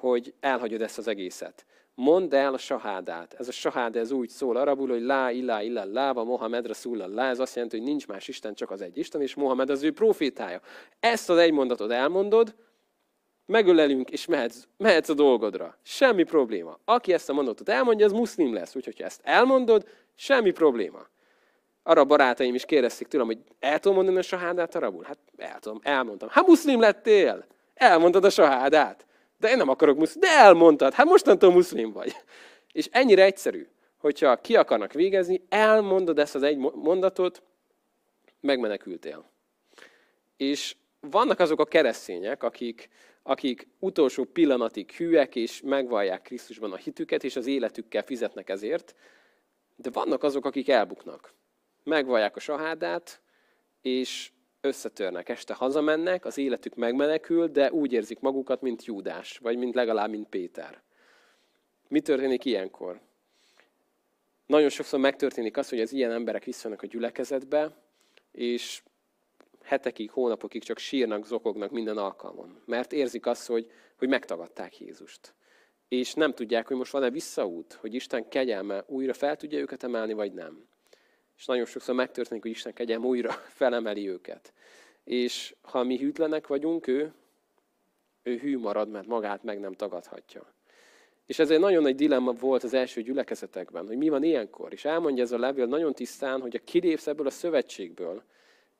hogy 0.00 0.34
elhagyod 0.40 0.82
ezt 0.82 0.98
az 0.98 1.08
egészet. 1.08 1.64
mondd 1.94 2.34
el 2.34 2.54
a 2.54 2.58
sahádát. 2.58 3.34
Ez 3.38 3.48
a 3.48 3.52
saháda, 3.52 3.98
ez 3.98 4.10
úgy 4.10 4.28
szól 4.28 4.56
arabul, 4.56 4.88
hogy 4.88 5.02
lá, 5.02 5.30
illá, 5.30 5.62
illá, 5.62 5.84
láva, 5.84 6.24
Mohamed, 6.24 6.66
Rasulullah. 6.66 7.28
Ez 7.28 7.38
azt 7.38 7.54
jelenti, 7.54 7.78
hogy 7.78 7.86
nincs 7.86 8.06
más 8.06 8.28
Isten, 8.28 8.54
csak 8.54 8.70
az 8.70 8.80
egy 8.80 8.98
Isten, 8.98 9.20
és 9.20 9.34
Mohamed 9.34 9.70
az 9.70 9.82
ő 9.82 9.92
profétája. 9.92 10.60
Ezt 11.00 11.30
az 11.30 11.36
egy 11.36 11.52
mondatot 11.52 11.90
elmondod, 11.90 12.54
megölelünk, 13.46 14.10
és 14.10 14.26
mehetsz, 14.26 14.66
mehetsz 14.76 15.08
a 15.08 15.14
dolgodra. 15.14 15.76
Semmi 15.82 16.22
probléma. 16.22 16.78
Aki 16.84 17.12
ezt 17.12 17.28
a 17.28 17.32
mondatot 17.32 17.68
elmondja, 17.68 18.06
az 18.06 18.12
muszlim 18.12 18.54
lesz. 18.54 18.74
Úgyhogy 18.74 18.98
ha 18.98 19.04
ezt 19.04 19.20
elmondod, 19.24 19.88
semmi 20.14 20.50
probléma. 20.50 21.06
Arra 21.82 22.04
barátaim 22.04 22.54
is 22.54 22.64
kérdezték 22.64 23.08
tőlem, 23.08 23.26
hogy 23.26 23.38
el 23.58 23.78
tudom 23.78 23.96
mondani 23.96 24.18
a 24.18 24.22
sahádát 24.22 24.74
arabul? 24.74 25.04
Hát 25.04 25.18
el 25.36 25.58
tudom, 25.58 25.80
elmondtam. 25.82 26.28
Hát 26.28 26.46
muszlim 26.46 26.80
lettél? 26.80 27.46
Elmondtad 27.74 28.24
a 28.24 28.30
sahádát. 28.30 29.06
De 29.40 29.50
én 29.50 29.56
nem 29.56 29.68
akarok 29.68 29.98
muszlim. 29.98 30.20
De 30.20 30.28
elmondtad. 30.28 30.92
Hát 30.92 31.06
mostantól 31.06 31.52
muszlim 31.52 31.92
vagy. 31.92 32.16
És 32.72 32.88
ennyire 32.90 33.24
egyszerű, 33.24 33.66
hogyha 33.98 34.40
ki 34.40 34.56
akarnak 34.56 34.92
végezni, 34.92 35.42
elmondod 35.48 36.18
ezt 36.18 36.34
az 36.34 36.42
egy 36.42 36.56
mondatot, 36.74 37.42
megmenekültél. 38.40 39.30
És 40.36 40.76
vannak 41.00 41.38
azok 41.38 41.60
a 41.60 41.64
keresztények, 41.64 42.42
akik, 42.42 42.88
akik 43.22 43.68
utolsó 43.78 44.24
pillanatig 44.24 44.90
hűek, 44.90 45.36
és 45.36 45.60
megvallják 45.64 46.22
Krisztusban 46.22 46.72
a 46.72 46.76
hitüket, 46.76 47.24
és 47.24 47.36
az 47.36 47.46
életükkel 47.46 48.02
fizetnek 48.02 48.48
ezért, 48.48 48.94
de 49.76 49.90
vannak 49.90 50.22
azok, 50.22 50.44
akik 50.44 50.68
elbuknak. 50.68 51.34
Megvallják 51.84 52.36
a 52.36 52.40
sahádát, 52.40 53.20
és 53.82 54.30
összetörnek, 54.60 55.28
este 55.28 55.54
hazamennek, 55.54 56.24
az 56.24 56.38
életük 56.38 56.74
megmenekül, 56.74 57.46
de 57.48 57.72
úgy 57.72 57.92
érzik 57.92 58.20
magukat, 58.20 58.60
mint 58.60 58.84
Júdás, 58.84 59.38
vagy 59.38 59.56
mint 59.56 59.74
legalább, 59.74 60.10
mint 60.10 60.28
Péter. 60.28 60.82
Mi 61.88 62.00
történik 62.00 62.44
ilyenkor? 62.44 63.00
Nagyon 64.46 64.68
sokszor 64.68 65.00
megtörténik 65.00 65.56
az, 65.56 65.68
hogy 65.68 65.80
az 65.80 65.92
ilyen 65.92 66.10
emberek 66.10 66.44
visszanak 66.44 66.82
a 66.82 66.86
gyülekezetbe, 66.86 67.76
és 68.32 68.82
hetekig, 69.62 70.10
hónapokig 70.10 70.62
csak 70.62 70.78
sírnak, 70.78 71.26
zokognak 71.26 71.70
minden 71.70 71.96
alkalmon. 71.96 72.62
Mert 72.64 72.92
érzik 72.92 73.26
azt, 73.26 73.46
hogy, 73.46 73.70
hogy 73.96 74.08
megtagadták 74.08 74.80
Jézust. 74.80 75.34
És 75.88 76.14
nem 76.14 76.34
tudják, 76.34 76.66
hogy 76.66 76.76
most 76.76 76.92
van-e 76.92 77.10
visszaút, 77.10 77.72
hogy 77.72 77.94
Isten 77.94 78.28
kegyelme 78.28 78.84
újra 78.86 79.12
fel 79.12 79.36
tudja 79.36 79.58
őket 79.58 79.82
emelni, 79.82 80.12
vagy 80.12 80.32
nem. 80.32 80.68
És 81.40 81.46
nagyon 81.46 81.64
sokszor 81.64 81.94
megtörténik, 81.94 82.42
hogy 82.42 82.50
Isten 82.50 82.72
kegyelme 82.72 83.06
újra 83.06 83.32
felemeli 83.60 84.08
őket. 84.08 84.52
És 85.04 85.54
ha 85.62 85.82
mi 85.82 85.98
hűtlenek 85.98 86.46
vagyunk, 86.46 86.86
ő, 86.86 87.14
ő 88.22 88.36
hű 88.36 88.58
marad, 88.58 88.90
mert 88.90 89.06
magát 89.06 89.42
meg 89.42 89.60
nem 89.60 89.72
tagadhatja. 89.72 90.52
És 91.26 91.38
ez 91.38 91.50
egy 91.50 91.60
nagyon 91.60 91.82
nagy 91.82 91.94
dilemma 91.94 92.32
volt 92.32 92.62
az 92.62 92.74
első 92.74 93.02
gyülekezetekben, 93.02 93.86
hogy 93.86 93.96
mi 93.96 94.08
van 94.08 94.22
ilyenkor. 94.22 94.72
És 94.72 94.84
elmondja 94.84 95.22
ez 95.22 95.32
a 95.32 95.38
levél 95.38 95.66
nagyon 95.66 95.92
tisztán, 95.92 96.40
hogy 96.40 96.56
a 96.56 96.64
kilépsz 96.64 97.06
ebből 97.06 97.26
a 97.26 97.30
szövetségből, 97.30 98.22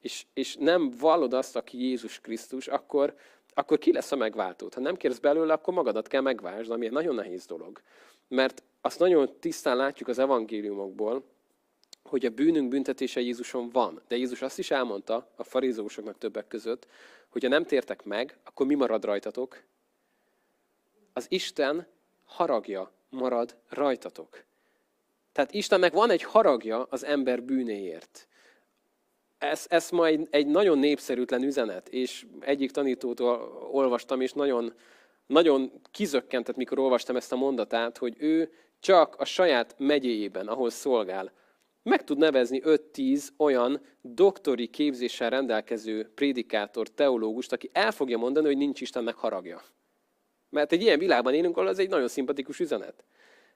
és, 0.00 0.26
és 0.34 0.56
nem 0.56 0.90
vallod 0.98 1.32
azt, 1.32 1.56
aki 1.56 1.82
Jézus 1.82 2.20
Krisztus, 2.20 2.68
akkor, 2.68 3.14
akkor 3.54 3.78
ki 3.78 3.92
lesz 3.92 4.12
a 4.12 4.16
megváltót? 4.16 4.74
Ha 4.74 4.80
nem 4.80 4.96
kérsz 4.96 5.18
belőle, 5.18 5.52
akkor 5.52 5.74
magadat 5.74 6.08
kell 6.08 6.20
megváltsd, 6.20 6.70
ami 6.70 6.86
egy 6.86 6.92
nagyon 6.92 7.14
nehéz 7.14 7.46
dolog. 7.46 7.80
Mert 8.28 8.62
azt 8.80 8.98
nagyon 8.98 9.30
tisztán 9.38 9.76
látjuk 9.76 10.08
az 10.08 10.18
evangéliumokból, 10.18 11.24
hogy 12.03 12.26
a 12.26 12.30
bűnünk 12.30 12.68
büntetése 12.68 13.20
Jézuson 13.20 13.70
van. 13.70 14.03
De 14.09 14.16
Jézus 14.16 14.42
azt 14.42 14.59
is 14.59 14.70
elmondta 14.70 15.30
a 15.36 15.44
farizósoknak 15.44 16.18
többek 16.18 16.46
között, 16.46 16.86
hogy 17.28 17.42
ha 17.42 17.48
nem 17.48 17.64
tértek 17.64 18.05
meg, 18.05 18.38
akkor 18.44 18.66
mi 18.66 18.74
marad 18.74 19.05
rajtatok? 19.05 19.62
Az 21.12 21.26
Isten 21.28 21.86
haragja 22.24 22.92
marad 23.09 23.57
rajtatok. 23.68 24.44
Tehát 25.32 25.53
Istennek 25.53 25.92
van 25.92 26.11
egy 26.11 26.22
haragja 26.22 26.86
az 26.90 27.05
ember 27.05 27.42
bűnéért 27.42 28.28
ez, 29.40 29.66
ez 29.68 29.90
ma 29.90 30.07
egy, 30.07 30.28
egy 30.30 30.46
nagyon 30.46 30.78
népszerűtlen 30.78 31.42
üzenet, 31.42 31.88
és 31.88 32.26
egyik 32.40 32.70
tanítótól 32.70 33.68
olvastam, 33.72 34.20
és 34.20 34.32
nagyon, 34.32 34.72
nagyon 35.26 35.72
kizökkentett, 35.90 36.57
mikor 36.57 36.78
olvastam 36.78 37.16
ezt 37.16 37.32
a 37.32 37.36
mondatát, 37.36 37.98
hogy 37.98 38.14
ő 38.18 38.53
csak 38.80 39.16
a 39.18 39.24
saját 39.24 39.74
megyéjében, 39.78 40.48
ahol 40.48 40.70
szolgál, 40.70 41.32
meg 41.83 42.05
tud 42.05 42.18
nevezni 42.18 42.62
5-10 42.64 43.28
olyan 43.37 43.81
doktori 44.01 44.66
képzéssel 44.66 45.31
rendelkező 45.31 46.11
prédikátor, 46.14 46.89
teológust, 46.89 47.53
aki 47.53 47.70
el 47.72 47.93
fogja 47.93 48.18
mondani, 48.18 48.47
hogy 48.47 48.57
nincs 48.57 48.81
Istennek 48.81 49.14
haragja. 49.14 49.62
Mert 50.49 50.72
egy 50.72 50.83
ilyen 50.83 50.99
világban 50.99 51.35
élünk, 51.35 51.57
ahol 51.57 51.68
ez 51.68 51.78
egy 51.78 51.89
nagyon 51.89 52.09
szimpatikus 52.09 52.61
üzenet. 52.61 53.05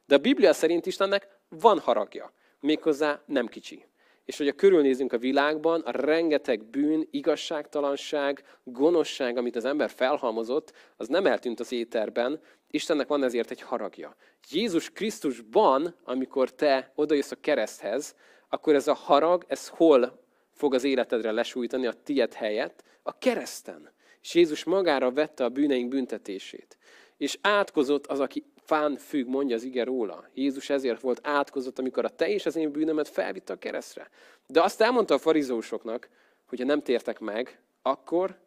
De 0.07 0.15
a 0.15 0.19
Biblia 0.19 0.53
szerint 0.53 0.87
Istennek 0.87 1.29
van 1.49 1.79
haragja, 1.79 2.33
méghozzá 2.61 3.23
nem 3.27 3.47
kicsi 3.47 3.85
és 4.25 4.37
hogyha 4.37 4.53
körülnézünk 4.53 5.13
a 5.13 5.19
világban, 5.19 5.81
a 5.81 5.91
rengeteg 5.91 6.65
bűn, 6.65 7.09
igazságtalanság, 7.11 8.45
gonoszság, 8.63 9.37
amit 9.37 9.57
az 9.57 9.65
ember 9.65 9.91
felhalmozott, 9.91 10.73
az 10.97 11.09
nem 11.09 11.27
eltűnt 11.27 11.61
az 11.61 11.73
éterben, 11.73 12.41
Istennek 12.75 13.07
van 13.07 13.23
ezért 13.23 13.51
egy 13.51 13.61
haragja. 13.61 14.17
Jézus 14.51 14.91
Krisztusban, 14.91 15.95
amikor 16.05 16.55
te 16.55 16.93
odajössz 16.95 17.31
a 17.31 17.41
kereszthez, 17.41 18.15
akkor 18.49 18.75
ez 18.75 18.89
a 18.89 18.95
harag, 18.95 19.45
ez 19.49 19.69
hol 19.69 20.25
fog 20.51 20.75
az 20.75 20.85
életedre 20.85 21.31
lesújtani 21.31 21.87
a 21.87 21.93
tied 21.93 22.33
helyett? 22.33 22.83
A 23.03 23.19
kereszten. 23.19 23.93
És 24.21 24.35
Jézus 24.35 24.65
magára 24.65 25.13
vette 25.13 25.45
a 25.45 25.49
bűneink 25.49 25.89
büntetését. 25.89 26.77
És 27.17 27.39
átkozott 27.41 28.07
az, 28.07 28.21
aki 28.21 28.45
fán 28.57 28.97
függ, 28.97 29.27
mondja 29.27 29.57
az 29.57 29.63
ige 29.63 29.85
róla. 29.85 30.29
Jézus 30.33 30.71
ezért 30.71 31.01
volt 31.01 31.21
átkozott, 31.23 31.79
amikor 31.79 32.05
a 32.05 32.15
te 32.15 32.29
és 32.29 32.47
az 32.47 32.57
én 32.57 32.71
bűnömet 32.71 33.09
felvitte 33.09 33.53
a 33.53 33.59
keresztre. 33.59 34.11
De 34.47 34.63
azt 34.63 34.81
elmondta 34.81 35.15
a 35.15 35.19
farizósoknak, 35.19 36.09
hogy 36.47 36.59
ha 36.59 36.65
nem 36.65 36.83
tértek 36.83 37.19
meg, 37.19 37.61
akkor 37.83 38.39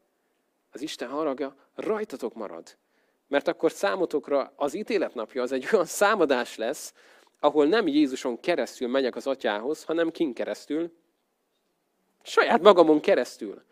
az 0.71 0.82
Isten 0.82 1.09
haragja 1.09 1.55
rajtatok 1.75 2.34
marad. 2.34 2.78
Mert 3.28 3.47
akkor 3.47 3.71
számotokra 3.71 4.53
az 4.55 4.73
ítéletnapja 4.73 5.41
az 5.41 5.51
egy 5.51 5.67
olyan 5.73 5.86
számadás 5.86 6.55
lesz, 6.55 6.93
ahol 7.39 7.65
nem 7.65 7.88
Jézuson 7.88 8.39
keresztül 8.39 8.88
megyek 8.88 9.15
az 9.15 9.28
atyához, 9.28 9.84
hanem 9.84 10.11
kin 10.11 10.34
keresztül? 10.34 10.91
Saját 12.23 12.61
magamon 12.61 12.99
keresztül. 12.99 13.63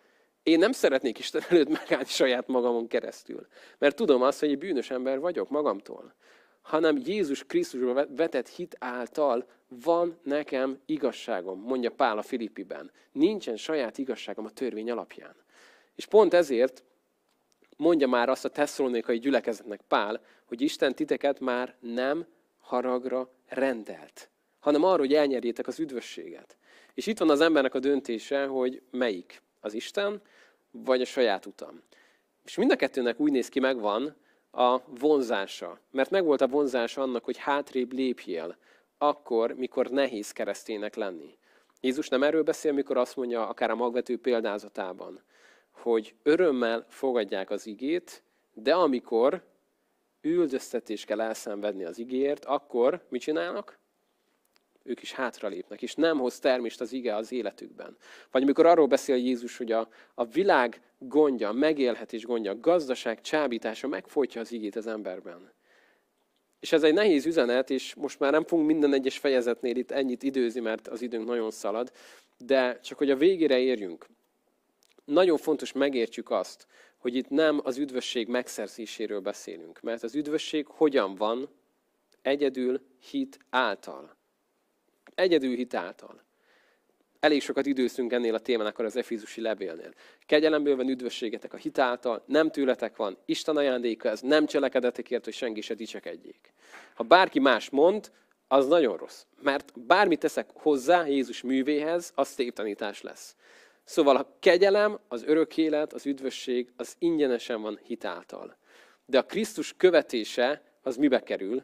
Én 0.44 0.60
nem 0.60 0.72
szeretnék 0.72 1.20
Isten 1.20 1.42
előtt 1.50 1.70
megállni 1.70 2.06
saját 2.06 2.48
magamon 2.48 2.88
keresztül. 2.88 3.48
Mert 3.78 3.96
tudom 3.96 4.22
azt, 4.22 4.40
hogy 4.40 4.50
egy 4.50 4.58
bűnös 4.58 4.90
ember 4.90 5.20
vagyok 5.20 5.50
magamtól. 5.50 6.16
Hanem 6.62 6.98
Jézus 7.06 7.44
Krisztusról 7.44 8.08
vetett 8.16 8.50
hit 8.50 8.76
által 8.80 9.46
van 9.68 10.20
nekem 10.24 10.80
igazságom, 10.86 11.60
mondja 11.60 11.92
Pál 11.92 12.18
a 12.18 12.22
Filippiben. 12.22 12.92
Nincsen 13.12 13.58
saját 13.58 13.98
igazságom 13.98 14.46
a 14.46 14.50
törvény 14.50 14.92
alapján. 14.92 15.36
És 15.96 16.06
pont 16.06 16.34
ezért 16.34 16.84
mondja 17.76 18.08
már 18.08 18.30
azt 18.30 18.46
a 18.46 18.50
tesszalonikai 18.50 19.20
gyülekezetnek 19.20 19.82
Pál, 19.88 20.22
hogy 20.46 20.62
Isten 20.62 20.96
titeket 20.96 21.40
már 21.40 21.76
nem 21.80 22.26
haragra 22.60 23.30
rendelt, 23.48 24.30
hanem 24.60 24.84
arra, 24.84 25.00
hogy 25.00 25.14
elnyerjétek 25.14 25.68
az 25.68 25.80
üdvösséget. 25.80 26.58
És 26.94 27.08
itt 27.08 27.20
van 27.20 27.30
az 27.30 27.42
embernek 27.42 27.74
a 27.74 27.80
döntése, 27.80 28.46
hogy 28.46 28.82
melyik 28.92 29.42
az 29.60 29.74
Isten, 29.74 30.22
vagy 30.72 31.02
a 31.02 31.06
saját 31.06 31.46
utam. 31.46 31.82
És 32.44 32.56
mind 32.56 32.72
a 32.72 32.76
kettőnek 32.76 33.20
úgy 33.20 33.32
néz 33.32 33.50
ki, 33.50 33.60
megvan 33.60 34.16
a 34.52 34.80
vonzása. 34.88 35.80
Mert 35.92 36.10
megvolt 36.10 36.42
a 36.42 36.48
vonzása 36.48 37.02
annak, 37.02 37.24
hogy 37.24 37.38
hátrébb 37.38 37.94
lépjél, 37.94 38.58
akkor, 38.98 39.52
mikor 39.52 39.90
nehéz 39.90 40.32
kereszténynek 40.32 40.96
lenni. 40.96 41.38
Jézus 41.82 42.10
nem 42.10 42.24
erről 42.24 42.44
beszél, 42.44 42.72
mikor 42.72 42.98
azt 42.98 43.16
mondja, 43.16 43.48
akár 43.48 43.70
a 43.70 43.76
magvető 43.76 44.18
példázatában, 44.18 45.22
hogy 45.76 46.16
örömmel 46.24 46.86
fogadják 46.90 47.50
az 47.50 47.68
igét, 47.68 48.24
de 48.54 48.74
amikor 48.74 49.44
üldöztetés 50.22 51.06
kell 51.06 51.22
elszenvedni 51.22 51.84
az 51.84 52.00
igéért, 52.00 52.46
akkor 52.46 53.06
mit 53.10 53.22
csinálnak? 53.22 53.80
ők 54.86 55.02
is 55.02 55.14
hátralépnek, 55.14 55.82
és 55.82 55.96
nem 55.96 56.18
hoz 56.18 56.40
termést 56.40 56.82
az 56.82 56.94
ige 56.94 57.16
az 57.16 57.32
életükben. 57.32 57.98
Vagy 58.32 58.42
amikor 58.42 58.66
arról 58.66 58.88
beszél 58.88 59.16
Jézus, 59.16 59.58
hogy 59.58 59.72
a, 59.72 59.88
a 60.14 60.26
világ 60.26 60.82
gondja, 60.98 61.52
megélhetés 61.52 62.26
gondja, 62.26 62.60
gazdaság 62.60 63.22
csábítása 63.22 63.88
megfojtja 63.88 64.42
az 64.42 64.52
igét 64.52 64.76
az 64.76 64.88
emberben. 64.88 65.54
És 66.60 66.72
ez 66.72 66.84
egy 66.84 66.94
nehéz 66.94 67.26
üzenet, 67.26 67.70
és 67.70 67.94
most 67.94 68.20
már 68.20 68.32
nem 68.32 68.44
fogunk 68.44 68.68
minden 68.68 68.94
egyes 68.94 69.18
fejezetnél 69.18 69.76
itt 69.76 69.92
ennyit 69.92 70.24
időzni, 70.24 70.60
mert 70.60 70.88
az 70.88 71.02
időnk 71.02 71.28
nagyon 71.28 71.52
szalad, 71.52 71.92
de 72.38 72.80
csak 72.80 72.98
hogy 72.98 73.10
a 73.12 73.16
végére 73.16 73.60
érjünk. 73.60 74.06
Nagyon 75.06 75.38
fontos 75.38 75.72
megértjük 75.72 76.30
azt, 76.30 76.68
hogy 76.98 77.16
itt 77.16 77.30
nem 77.30 77.60
az 77.64 77.78
üdvösség 77.78 78.28
megszerzéséről 78.28 79.20
beszélünk, 79.20 79.82
mert 79.82 80.04
az 80.04 80.16
üdvösség 80.16 80.66
hogyan 80.68 81.16
van? 81.16 81.50
Egyedül 82.22 82.82
hit 83.10 83.40
által 83.50 84.16
egyedül 85.16 85.56
hitáltal. 85.56 86.24
elég 87.20 87.42
sokat 87.42 87.66
időszünk 87.66 88.12
ennél 88.12 88.34
a 88.34 88.40
témának 88.40 88.80
az 88.80 88.96
Efézusi 88.96 89.42
levélnél. 89.42 89.94
Kegyelemből 90.26 90.76
van 90.76 90.90
üdvösségetek 90.90 91.54
a 91.54 91.58
hitáltal, 91.58 92.24
nem 92.26 92.52
tőletek 92.52 92.96
van, 92.96 93.18
Isten 93.26 93.58
ajándéka 93.58 94.10
ez, 94.10 94.22
nem 94.22 94.46
cselekedetekért, 94.46 95.24
hogy 95.24 95.34
senki 95.34 95.62
se 95.62 95.74
dicsekedjék. 95.74 96.54
Ha 96.94 97.04
bárki 97.04 97.40
más 97.40 97.70
mond, 97.70 98.12
az 98.48 98.68
nagyon 98.68 98.98
rossz. 98.98 99.24
Mert 99.42 99.80
bármit 99.80 100.20
teszek 100.20 100.50
hozzá 100.54 101.06
Jézus 101.08 101.42
művéhez, 101.42 102.12
az 102.16 102.34
tévtanítás 102.34 103.02
lesz. 103.02 103.36
Szóval 103.86 104.16
a 104.16 104.38
kegyelem, 104.40 105.00
az 105.08 105.24
örök 105.24 105.58
élet, 105.58 105.94
az 105.94 106.06
üdvösség, 106.06 106.74
az 106.78 106.96
ingyenesen 107.00 107.62
van 107.62 107.80
hitáltal. 107.84 108.58
De 109.06 109.18
a 109.18 109.26
Krisztus 109.26 109.74
követése, 109.78 110.62
az 110.82 110.98
mibe 110.98 111.24
kerül? 111.24 111.64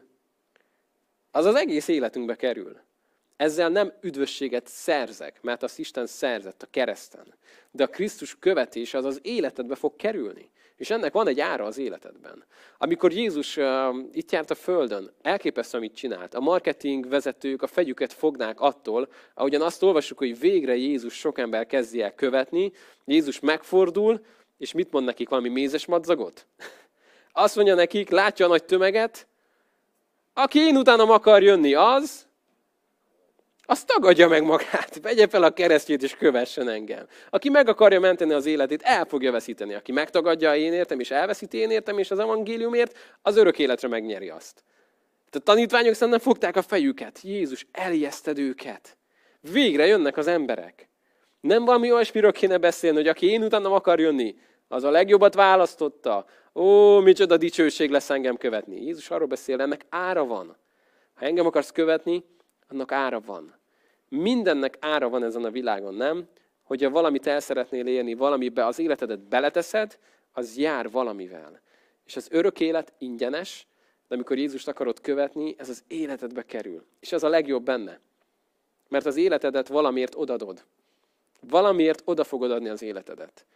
Az 1.30 1.44
az 1.44 1.54
egész 1.54 1.88
életünkbe 1.88 2.36
kerül. 2.36 2.80
Ezzel 3.42 3.68
nem 3.68 3.92
üdvösséget 4.00 4.66
szerzek, 4.66 5.38
mert 5.40 5.62
azt 5.62 5.78
Isten 5.78 6.06
szerzett 6.06 6.62
a 6.62 6.66
kereszten. 6.70 7.34
De 7.70 7.84
a 7.84 7.86
Krisztus 7.86 8.36
követése 8.38 8.98
az 8.98 9.04
az 9.04 9.18
életedbe 9.22 9.74
fog 9.74 9.96
kerülni. 9.96 10.50
És 10.76 10.90
ennek 10.90 11.12
van 11.12 11.28
egy 11.28 11.40
ára 11.40 11.64
az 11.64 11.78
életedben. 11.78 12.44
Amikor 12.78 13.12
Jézus 13.12 13.56
uh, 13.56 13.64
itt 14.12 14.32
járt 14.32 14.50
a 14.50 14.54
Földön, 14.54 15.12
elképesztő, 15.22 15.78
amit 15.78 15.94
csinált. 15.94 16.34
A 16.34 16.40
marketing 16.40 17.08
vezetők 17.08 17.62
a 17.62 17.66
fegyüket 17.66 18.12
fognák 18.12 18.60
attól, 18.60 19.08
ahogyan 19.34 19.62
azt 19.62 19.82
olvassuk, 19.82 20.18
hogy 20.18 20.38
végre 20.38 20.76
Jézus 20.76 21.14
sok 21.14 21.38
ember 21.38 21.66
kezdi 21.66 22.02
el 22.02 22.14
követni, 22.14 22.72
Jézus 23.04 23.40
megfordul, 23.40 24.24
és 24.58 24.72
mit 24.72 24.92
mond 24.92 25.04
nekik? 25.04 25.28
Valami 25.28 25.48
mézes 25.48 25.86
madzagot? 25.86 26.46
Azt 27.32 27.56
mondja 27.56 27.74
nekik, 27.74 28.10
látja 28.10 28.46
a 28.46 28.48
nagy 28.48 28.64
tömeget, 28.64 29.26
aki 30.34 30.58
én 30.58 30.76
utánam 30.76 31.10
akar 31.10 31.42
jönni, 31.42 31.74
az, 31.74 32.30
az 33.66 33.84
tagadja 33.84 34.28
meg 34.28 34.42
magát, 34.42 34.98
vegye 35.02 35.28
fel 35.28 35.42
a 35.42 35.50
keresztjét 35.50 36.02
és 36.02 36.16
kövessen 36.16 36.68
engem. 36.68 37.06
Aki 37.30 37.48
meg 37.48 37.68
akarja 37.68 38.00
menteni 38.00 38.32
az 38.32 38.46
életét, 38.46 38.82
el 38.82 39.04
fogja 39.04 39.32
veszíteni. 39.32 39.74
Aki 39.74 39.92
megtagadja 39.92 40.56
én 40.56 40.72
értem, 40.72 41.00
és 41.00 41.10
elveszíti 41.10 41.58
én 41.58 41.70
értem, 41.70 41.98
és 41.98 42.10
az 42.10 42.18
evangéliumért, 42.18 42.98
az 43.22 43.36
örök 43.36 43.58
életre 43.58 43.88
megnyeri 43.88 44.28
azt. 44.28 44.64
A 45.30 45.38
tanítványok 45.38 45.94
szerintem 45.94 46.22
fogták 46.22 46.56
a 46.56 46.62
fejüket. 46.62 47.20
Jézus, 47.22 47.66
elijeszted 47.72 48.38
őket. 48.38 48.96
Végre 49.40 49.86
jönnek 49.86 50.16
az 50.16 50.26
emberek. 50.26 50.88
Nem 51.40 51.64
valami 51.64 51.92
olyasmiről 51.92 52.32
kéne 52.32 52.58
beszélni, 52.58 52.96
hogy 52.96 53.08
aki 53.08 53.26
én 53.26 53.42
utánam 53.42 53.72
akar 53.72 54.00
jönni, 54.00 54.34
az 54.68 54.84
a 54.84 54.90
legjobbat 54.90 55.34
választotta. 55.34 56.26
Ó, 56.54 56.98
micsoda 56.98 57.36
dicsőség 57.36 57.90
lesz 57.90 58.10
engem 58.10 58.36
követni. 58.36 58.84
Jézus 58.84 59.10
arról 59.10 59.26
beszél, 59.26 59.60
ennek 59.60 59.86
ára 59.88 60.24
van. 60.24 60.56
Ha 61.14 61.24
engem 61.24 61.46
akarsz 61.46 61.70
követni, 61.70 62.24
annak 62.72 62.92
ára 62.92 63.20
van. 63.20 63.54
Mindennek 64.08 64.76
ára 64.80 65.08
van 65.08 65.22
ezen 65.22 65.44
a 65.44 65.50
világon, 65.50 65.94
nem? 65.94 66.28
Hogyha 66.62 66.90
valamit 66.90 67.26
el 67.26 67.40
szeretnél 67.40 67.86
élni, 67.86 68.14
valamibe 68.14 68.66
az 68.66 68.78
életedet 68.78 69.20
beleteszed, 69.20 69.98
az 70.32 70.56
jár 70.56 70.90
valamivel. 70.90 71.60
És 72.04 72.16
az 72.16 72.28
örök 72.30 72.60
élet 72.60 72.92
ingyenes, 72.98 73.66
de 74.08 74.14
amikor 74.14 74.38
Jézust 74.38 74.68
akarod 74.68 75.00
követni, 75.00 75.54
ez 75.58 75.68
az 75.68 75.84
életedbe 75.88 76.42
kerül. 76.42 76.84
És 77.00 77.12
ez 77.12 77.22
a 77.22 77.28
legjobb 77.28 77.64
benne. 77.64 78.00
Mert 78.88 79.06
az 79.06 79.16
életedet 79.16 79.68
valamiért 79.68 80.14
odadod. 80.14 80.64
Valamiért 81.40 82.02
oda 82.04 82.24
fogod 82.24 82.50
adni 82.50 82.68
az 82.68 82.82
életedet. 82.82 83.46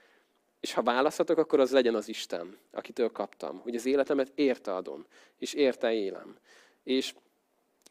És 0.60 0.72
ha 0.72 0.82
választhatok, 0.82 1.38
akkor 1.38 1.60
az 1.60 1.70
legyen 1.70 1.94
az 1.94 2.08
Isten, 2.08 2.58
akitől 2.72 3.10
kaptam. 3.12 3.60
Hogy 3.60 3.74
az 3.74 3.86
életemet 3.86 4.32
érte 4.34 4.74
adom, 4.74 5.06
és 5.38 5.54
érte 5.54 5.92
élem. 5.92 6.36
És 6.82 7.14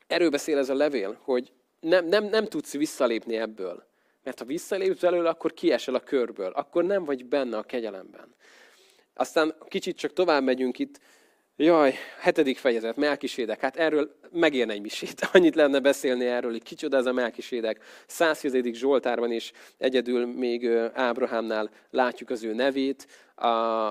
erről 0.07 0.29
beszél 0.29 0.57
ez 0.57 0.69
a 0.69 0.75
levél, 0.75 1.19
hogy 1.21 1.51
nem, 1.79 2.05
nem, 2.07 2.23
nem 2.23 2.45
tudsz 2.45 2.73
visszalépni 2.73 3.37
ebből. 3.37 3.83
Mert 4.23 4.39
ha 4.39 4.45
visszalépsz 4.45 5.01
belőle, 5.01 5.29
akkor 5.29 5.53
kiesel 5.53 5.95
a 5.95 5.99
körből. 5.99 6.51
Akkor 6.51 6.83
nem 6.83 7.05
vagy 7.05 7.25
benne 7.25 7.57
a 7.57 7.63
kegyelemben. 7.63 8.35
Aztán 9.13 9.55
kicsit 9.67 9.97
csak 9.97 10.13
tovább 10.13 10.43
megyünk 10.43 10.79
itt. 10.79 10.99
Jaj, 11.57 11.93
hetedik 12.19 12.57
fejezet, 12.57 12.95
Melkisédek. 12.95 13.59
Hát 13.59 13.75
erről 13.75 14.15
megérne 14.31 14.73
egy 14.73 14.81
misét. 14.81 15.27
Annyit 15.33 15.55
lenne 15.55 15.79
beszélni 15.79 16.25
erről, 16.25 16.51
hogy 16.51 16.63
kicsoda 16.63 16.97
ez 16.97 17.05
a 17.05 17.13
Melkisédek. 17.13 17.83
110. 18.07 18.73
Zsoltárban 18.73 19.31
is 19.31 19.51
egyedül 19.77 20.25
még 20.25 20.67
Ábrahámnál 20.93 21.69
látjuk 21.89 22.29
az 22.29 22.43
ő 22.43 22.53
nevét, 22.53 23.07
a, 23.35 23.47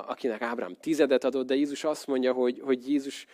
akinek 0.09 0.43
Ábrám 0.43 0.77
tizedet 0.81 1.25
adott, 1.25 1.47
de 1.47 1.55
Jézus 1.55 1.85
azt 1.85 2.07
mondja, 2.07 2.33
hogy, 2.33 2.61
hogy 2.65 2.89
Jézus 2.89 3.27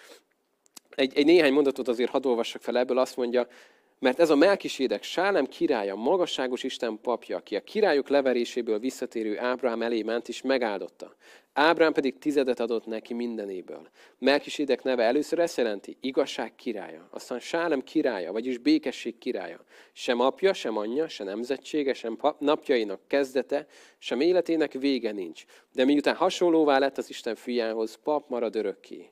egy, 1.01 1.13
egy 1.15 1.25
néhány 1.25 1.53
mondatot 1.53 1.89
azért 1.89 2.11
hadd 2.11 2.27
olvassak 2.27 2.63
fel 2.63 2.79
ebből, 2.79 2.99
azt 2.99 3.17
mondja, 3.17 3.47
mert 3.99 4.21
ez 4.21 4.31
a 4.31 4.37
Melkisédek 4.37 5.03
Sálem 5.03 5.47
királya, 5.47 5.95
magasságos 5.95 6.63
Isten 6.63 6.99
papja, 7.03 7.37
aki 7.37 7.57
a 7.57 7.61
királyok 7.61 8.09
leveréséből 8.09 8.79
visszatérő 8.79 9.39
Ábrahám 9.39 9.83
elé 9.83 10.03
ment 10.03 10.29
és 10.29 10.43
megáldotta. 10.43 11.15
Ábrám 11.53 11.93
pedig 11.93 12.19
tizedet 12.19 12.61
adott 12.61 12.87
neki 12.87 13.15
mindenéből. 13.15 13.89
Melkisédek 14.19 14.83
neve 14.83 15.03
először 15.03 15.39
ezt 15.39 15.57
jelenti, 15.57 15.97
igazság 16.01 16.55
királya, 16.55 17.09
aztán 17.11 17.41
Sálem 17.41 17.83
királya, 17.83 18.33
vagyis 18.33 18.59
békesség 18.59 19.19
királya. 19.19 19.65
Sem 19.93 20.21
apja, 20.21 20.53
sem 20.53 20.77
anyja, 20.77 21.09
sem 21.09 21.27
nemzetsége, 21.27 21.93
sem 21.93 22.19
napjainak 22.39 23.01
kezdete, 23.07 23.67
sem 23.99 24.21
életének 24.21 24.73
vége 24.73 25.13
nincs. 25.13 25.45
De 25.73 25.85
miután 25.85 26.15
hasonlóvá 26.15 26.79
lett 26.79 26.99
az 26.99 27.09
Isten 27.09 27.35
fiához, 27.35 27.99
pap 28.03 28.29
marad 28.29 28.57
örökké. 28.57 29.11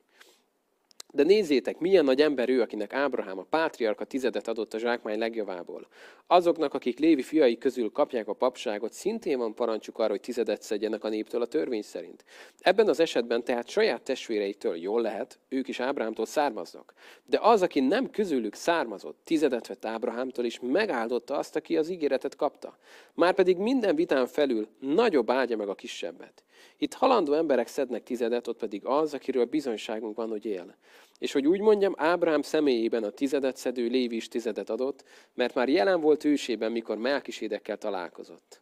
De 1.13 1.23
nézzétek, 1.23 1.79
milyen 1.79 2.05
nagy 2.05 2.21
ember 2.21 2.49
ő, 2.49 2.61
akinek 2.61 2.93
Ábrahám, 2.93 3.37
a 3.37 3.45
pátriarka 3.49 4.05
tizedet 4.05 4.47
adott 4.47 4.73
a 4.73 4.77
zsákmány 4.77 5.17
legjavából. 5.17 5.87
Azoknak, 6.27 6.73
akik 6.73 6.99
Lévi 6.99 7.21
fiai 7.21 7.57
közül 7.57 7.91
kapják 7.91 8.27
a 8.27 8.33
papságot, 8.33 8.93
szintén 8.93 9.37
van 9.37 9.53
parancsuk 9.53 9.97
arra, 9.97 10.09
hogy 10.09 10.19
tizedet 10.19 10.61
szedjenek 10.61 11.03
a 11.03 11.09
néptől 11.09 11.41
a 11.41 11.45
törvény 11.45 11.81
szerint. 11.81 12.23
Ebben 12.59 12.87
az 12.87 12.99
esetben 12.99 13.43
tehát 13.43 13.69
saját 13.69 14.01
testvéreitől 14.01 14.75
jól 14.75 15.01
lehet, 15.01 15.39
ők 15.47 15.67
is 15.67 15.79
Ábrahámtól 15.79 16.25
származnak. 16.25 16.93
De 17.25 17.39
az, 17.41 17.61
aki 17.61 17.79
nem 17.79 18.09
közülük 18.09 18.53
származott, 18.53 19.19
tizedet 19.23 19.67
vett 19.67 19.85
Ábrahámtól, 19.85 20.45
és 20.45 20.59
megáldotta 20.61 21.37
azt, 21.37 21.55
aki 21.55 21.77
az 21.77 21.89
ígéretet 21.89 22.35
kapta. 22.35 22.77
Márpedig 23.13 23.57
minden 23.57 23.95
vitán 23.95 24.27
felül 24.27 24.67
nagyobb 24.79 25.29
áldja 25.29 25.57
meg 25.57 25.69
a 25.69 25.75
kisebbet. 25.75 26.43
Itt 26.77 26.93
halandó 26.93 27.33
emberek 27.33 27.67
szednek 27.67 28.03
tizedet, 28.03 28.47
ott 28.47 28.57
pedig 28.57 28.85
az, 28.85 29.13
akiről 29.13 29.45
bizonyságunk 29.45 30.15
van, 30.15 30.29
hogy 30.29 30.45
él. 30.45 30.75
És 31.17 31.31
hogy 31.31 31.47
úgy 31.47 31.59
mondjam, 31.59 31.93
Ábrám 31.97 32.41
személyében 32.41 33.03
a 33.03 33.09
tizedet 33.09 33.57
szedő 33.57 33.87
Lévi 33.87 34.15
is 34.15 34.27
tizedet 34.27 34.69
adott, 34.69 35.03
mert 35.33 35.53
már 35.53 35.69
jelen 35.69 36.01
volt 36.01 36.23
ősében, 36.23 36.71
mikor 36.71 36.97
Melkisédekkel 36.97 37.77
találkozott. 37.77 38.61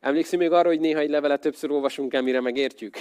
Emlékszünk 0.00 0.42
még 0.42 0.52
arra, 0.52 0.68
hogy 0.68 0.80
néha 0.80 1.00
egy 1.00 1.10
levelet 1.10 1.40
többször 1.40 1.70
olvasunk 1.70 2.14
el, 2.14 2.22
mire 2.22 2.40
megértjük? 2.40 2.96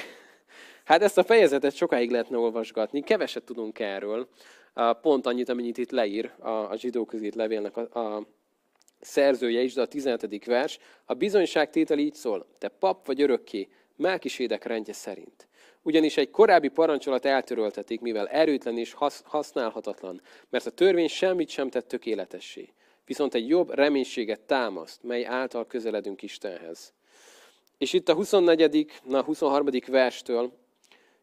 Hát 0.83 1.01
ezt 1.01 1.17
a 1.17 1.23
fejezetet 1.23 1.75
sokáig 1.75 2.11
lehetne 2.11 2.37
olvasgatni, 2.37 3.01
keveset 3.01 3.43
tudunk 3.43 3.79
erről, 3.79 4.27
pont 5.01 5.25
annyit, 5.25 5.49
amennyit 5.49 5.77
itt 5.77 5.91
leír 5.91 6.31
a 6.39 6.75
zsidó 6.75 7.09
levélnek 7.35 7.77
a 7.77 8.27
szerzője 8.99 9.61
is, 9.61 9.73
de 9.73 9.81
a 9.81 9.85
17. 9.85 10.45
vers, 10.45 10.79
a 11.05 11.13
bizonyságtétel 11.13 11.97
így 11.97 12.13
szól, 12.13 12.45
te 12.57 12.67
pap 12.67 13.05
vagy 13.05 13.21
örökké, 13.21 13.67
Melkisédek 13.95 14.63
rendje 14.65 14.93
szerint. 14.93 15.47
Ugyanis 15.81 16.17
egy 16.17 16.29
korábbi 16.29 16.67
parancsolat 16.67 17.25
eltöröltetik, 17.25 17.99
mivel 18.01 18.27
erőtlen 18.27 18.77
és 18.77 18.95
használhatatlan, 19.23 20.21
mert 20.49 20.65
a 20.65 20.71
törvény 20.71 21.07
semmit 21.07 21.49
sem 21.49 21.69
tett 21.69 21.87
tökéletessé. 21.87 22.73
Viszont 23.05 23.33
egy 23.33 23.47
jobb 23.47 23.73
reménységet 23.73 24.41
támaszt, 24.41 25.03
mely 25.03 25.25
által 25.25 25.67
közeledünk 25.67 26.21
Istenhez. 26.21 26.93
És 27.77 27.93
itt 27.93 28.09
a 28.09 28.13
24. 28.13 28.91
na 29.03 29.23
23. 29.23 29.67
verstől 29.87 30.58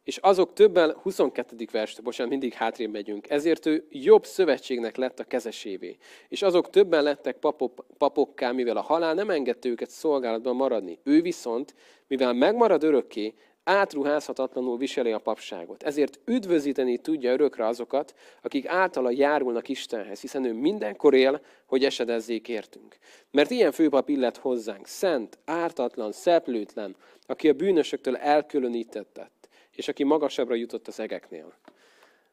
és 0.07 0.17
azok 0.17 0.53
többen, 0.53 0.97
22. 1.03 1.67
vers, 1.73 2.01
bocsánat, 2.01 2.31
mindig 2.31 2.53
hátrébb 2.53 2.91
megyünk, 2.91 3.31
ezért 3.31 3.67
ő 3.67 3.87
jobb 3.91 4.25
szövetségnek 4.25 4.97
lett 4.97 5.21
a 5.21 5.25
kezesévé. 5.25 5.97
És 6.29 6.43
azok 6.43 6.71
többen 6.71 7.03
lettek 7.03 7.37
papok, 7.37 7.87
papokká, 7.99 8.53
mivel 8.53 8.77
a 8.77 8.83
halál 8.83 9.15
nem 9.15 9.31
engedte 9.31 9.69
őket 9.69 9.91
szolgálatban 9.91 10.57
maradni. 10.57 10.99
Ő 11.03 11.23
viszont, 11.23 11.75
mivel 12.07 12.33
megmarad 12.33 12.83
örökké, 12.83 13.35
átruházhatatlanul 13.65 14.77
viseli 14.77 15.13
a 15.13 15.19
papságot. 15.19 15.83
Ezért 15.83 16.21
üdvözíteni 16.25 16.99
tudja 16.99 17.33
örökre 17.33 17.67
azokat, 17.67 18.15
akik 18.43 18.67
általa 18.67 19.11
járulnak 19.11 19.69
Istenhez, 19.69 20.21
hiszen 20.21 20.45
ő 20.45 20.53
mindenkor 20.53 21.15
él, 21.15 21.41
hogy 21.67 21.85
esedezzék 21.85 22.49
értünk. 22.49 22.97
Mert 23.31 23.51
ilyen 23.51 23.73
főpap 23.73 24.09
illet 24.09 24.37
hozzánk, 24.37 24.87
szent, 24.87 25.39
ártatlan, 25.45 26.13
szeplőtlen, 26.13 26.97
aki 27.27 27.49
a 27.49 27.53
bűnösöktől 27.53 28.17
elkülönítettet 28.17 29.31
és 29.77 29.89
aki 29.89 30.05
magasabbra 30.05 30.55
jutott 30.55 30.89
az 30.89 31.01
egeknél. 31.01 31.55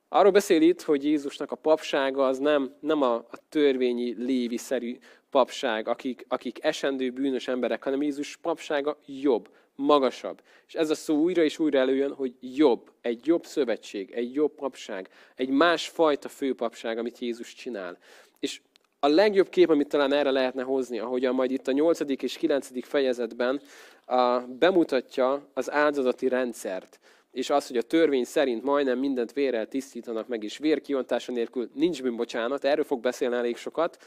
Arról 0.09 0.31
beszél 0.31 0.61
itt, 0.61 0.81
hogy 0.81 1.03
Jézusnak 1.03 1.51
a 1.51 1.55
papsága 1.55 2.25
az 2.25 2.37
nem, 2.37 2.75
nem 2.79 3.01
a, 3.01 3.13
a 3.13 3.37
törvényi, 3.49 4.15
lévi-szerű 4.17 4.97
papság, 5.29 5.87
akik, 5.87 6.25
akik 6.27 6.63
esendő 6.63 7.11
bűnös 7.11 7.47
emberek, 7.47 7.83
hanem 7.83 8.01
Jézus 8.01 8.37
papsága 8.37 8.97
jobb, 9.05 9.49
magasabb. 9.75 10.41
És 10.67 10.73
ez 10.73 10.89
a 10.89 10.95
szó 10.95 11.15
újra 11.15 11.43
és 11.43 11.59
újra 11.59 11.79
előjön, 11.79 12.13
hogy 12.13 12.33
jobb, 12.39 12.91
egy 13.01 13.25
jobb 13.25 13.45
szövetség, 13.45 14.11
egy 14.11 14.33
jobb 14.33 14.55
papság, 14.55 15.09
egy 15.35 15.49
másfajta 15.49 16.29
főpapság, 16.29 16.97
amit 16.97 17.19
Jézus 17.19 17.53
csinál. 17.53 17.97
És 18.39 18.61
a 18.99 19.07
legjobb 19.07 19.49
kép, 19.49 19.69
amit 19.69 19.87
talán 19.87 20.13
erre 20.13 20.31
lehetne 20.31 20.63
hozni, 20.63 20.99
ahogyan 20.99 21.35
majd 21.35 21.51
itt 21.51 21.67
a 21.67 21.71
8. 21.71 21.99
és 22.21 22.37
9. 22.37 22.85
fejezetben 22.87 23.61
a, 24.05 24.39
bemutatja 24.39 25.49
az 25.53 25.71
áldozati 25.71 26.27
rendszert, 26.27 26.99
és 27.33 27.49
az, 27.49 27.67
hogy 27.67 27.77
a 27.77 27.81
törvény 27.81 28.23
szerint 28.23 28.63
majdnem 28.63 28.99
mindent 28.99 29.33
vérrel 29.33 29.67
tisztítanak 29.67 30.27
meg, 30.27 30.43
és 30.43 30.57
vérkiontása 30.57 31.31
nélkül 31.31 31.69
nincs 31.73 32.01
bűnbocsánat, 32.01 32.63
erről 32.63 32.83
fog 32.83 32.99
beszélni 32.99 33.35
elég 33.35 33.57
sokat. 33.57 34.03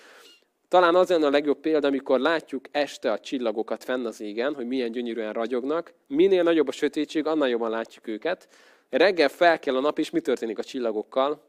Talán 0.68 0.94
az 0.94 1.08
lenne 1.08 1.26
a 1.26 1.30
legjobb 1.30 1.58
példa, 1.58 1.86
amikor 1.86 2.20
látjuk 2.20 2.64
este 2.70 3.12
a 3.12 3.18
csillagokat 3.18 3.84
fenn 3.84 4.06
az 4.06 4.20
égen, 4.20 4.54
hogy 4.54 4.66
milyen 4.66 4.90
gyönyörűen 4.90 5.32
ragyognak. 5.32 5.92
Minél 6.06 6.42
nagyobb 6.42 6.68
a 6.68 6.72
sötétség, 6.72 7.26
annál 7.26 7.48
jobban 7.48 7.70
látjuk 7.70 8.06
őket. 8.06 8.48
Reggel 8.90 9.28
fel 9.28 9.58
kell 9.58 9.76
a 9.76 9.80
nap, 9.80 9.98
és 9.98 10.10
mi 10.10 10.20
történik 10.20 10.58
a 10.58 10.64
csillagokkal? 10.64 11.42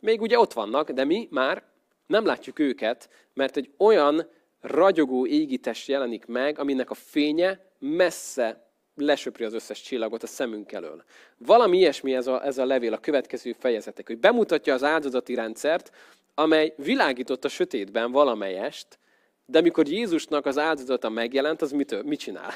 Még 0.00 0.20
ugye 0.20 0.38
ott 0.38 0.52
vannak, 0.52 0.90
de 0.90 1.04
mi 1.04 1.28
már 1.30 1.62
nem 2.06 2.24
látjuk 2.24 2.58
őket, 2.58 3.08
mert 3.34 3.56
egy 3.56 3.70
olyan 3.76 4.28
ragyogó 4.60 5.26
égitest 5.26 5.88
jelenik 5.88 6.26
meg, 6.26 6.58
aminek 6.58 6.90
a 6.90 6.94
fénye 6.94 7.60
messze 7.78 8.64
lesöpri 8.94 9.44
az 9.44 9.54
összes 9.54 9.82
csillagot 9.82 10.22
a 10.22 10.26
szemünk 10.26 10.72
elől. 10.72 11.04
Valami 11.38 11.76
ilyesmi 11.76 12.14
ez 12.14 12.26
a, 12.26 12.44
ez 12.44 12.58
a 12.58 12.64
levél, 12.64 12.92
a 12.92 12.98
következő 12.98 13.52
fejezetek, 13.58 14.06
hogy 14.06 14.18
bemutatja 14.18 14.74
az 14.74 14.84
áldozati 14.84 15.34
rendszert, 15.34 15.90
amely 16.34 16.74
világított 16.76 17.44
a 17.44 17.48
sötétben 17.48 18.12
valamelyest, 18.12 18.98
de 19.46 19.58
amikor 19.58 19.88
Jézusnak 19.88 20.46
az 20.46 20.58
áldozata 20.58 21.08
megjelent, 21.08 21.62
az 21.62 21.72
mit, 21.72 22.02
mit 22.02 22.18
csinál? 22.18 22.54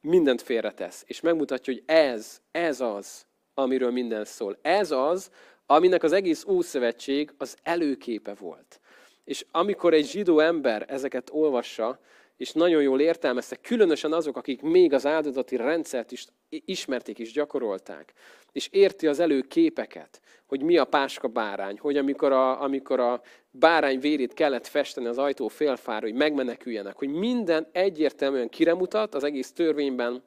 Mindent 0.00 0.42
félretesz, 0.42 1.04
és 1.06 1.20
megmutatja, 1.20 1.72
hogy 1.72 1.82
ez, 1.86 2.40
ez 2.50 2.80
az, 2.80 3.26
amiről 3.54 3.90
minden 3.90 4.24
szól. 4.24 4.58
Ez 4.62 4.90
az, 4.90 5.30
aminek 5.66 6.02
az 6.02 6.12
egész 6.12 6.44
Ószövetség 6.44 7.32
az 7.38 7.56
előképe 7.62 8.34
volt. 8.34 8.80
És 9.24 9.46
amikor 9.50 9.94
egy 9.94 10.06
zsidó 10.06 10.38
ember 10.38 10.84
ezeket 10.88 11.30
olvassa, 11.32 12.00
és 12.36 12.52
nagyon 12.52 12.82
jól 12.82 13.00
értelmezte, 13.00 13.56
különösen 13.56 14.12
azok, 14.12 14.36
akik 14.36 14.62
még 14.62 14.92
az 14.92 15.06
áldozati 15.06 15.56
rendszert 15.56 16.12
is 16.12 16.26
ismerték 16.48 17.18
és 17.18 17.32
gyakorolták, 17.32 18.12
és 18.52 18.68
érti 18.70 19.06
az 19.06 19.20
előképeket, 19.20 20.20
hogy 20.46 20.62
mi 20.62 20.76
a 20.76 20.84
páska 20.84 21.28
bárány, 21.28 21.78
hogy 21.78 21.96
amikor 21.96 22.32
a, 22.32 22.62
amikor 22.62 23.00
a 23.00 23.22
bárány 23.50 24.00
vérét 24.00 24.34
kellett 24.34 24.66
festeni 24.66 25.06
az 25.06 25.18
ajtó 25.18 25.48
félfára, 25.48 26.06
hogy 26.06 26.14
megmeneküljenek, 26.14 26.96
hogy 26.96 27.08
minden 27.08 27.66
egyértelműen 27.72 28.48
kiremutat 28.48 29.14
az 29.14 29.24
egész 29.24 29.52
törvényben 29.52 30.22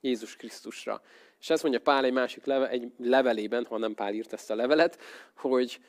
Jézus 0.00 0.36
Krisztusra. 0.36 1.02
És 1.40 1.50
ezt 1.50 1.62
mondja 1.62 1.80
Pál 1.80 2.04
egy 2.04 2.12
másik 2.12 2.44
leve, 2.44 2.68
egy 2.68 2.90
levelében, 2.98 3.64
ha 3.64 3.78
nem 3.78 3.94
Pál 3.94 4.14
írt 4.14 4.32
ezt 4.32 4.50
a 4.50 4.54
levelet, 4.54 4.98
hogy 5.36 5.80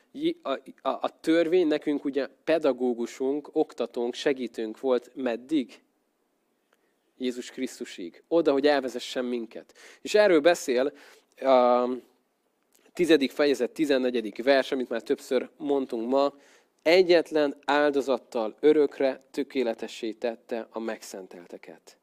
a, 0.42 0.50
a, 0.82 0.88
a 0.88 1.20
törvény 1.20 1.66
nekünk 1.66 2.04
ugye 2.04 2.28
pedagógusunk, 2.44 3.48
oktatónk, 3.52 4.14
segítőnk 4.14 4.80
volt 4.80 5.10
meddig? 5.14 5.82
Jézus 7.18 7.50
Krisztusig. 7.50 8.22
Oda, 8.28 8.52
hogy 8.52 8.66
elvezessen 8.66 9.24
minket. 9.24 9.74
És 10.00 10.14
erről 10.14 10.40
beszél 10.40 10.92
a 11.36 11.88
tizedik 12.92 13.30
fejezet, 13.30 13.70
tizennegyedik 13.70 14.42
vers, 14.42 14.72
amit 14.72 14.88
már 14.88 15.02
többször 15.02 15.48
mondtunk 15.56 16.08
ma, 16.10 16.34
egyetlen 16.82 17.56
áldozattal 17.64 18.56
örökre 18.60 19.20
tökéletessé 19.30 20.12
tette 20.12 20.66
a 20.70 20.78
megszentelteket. 20.78 21.96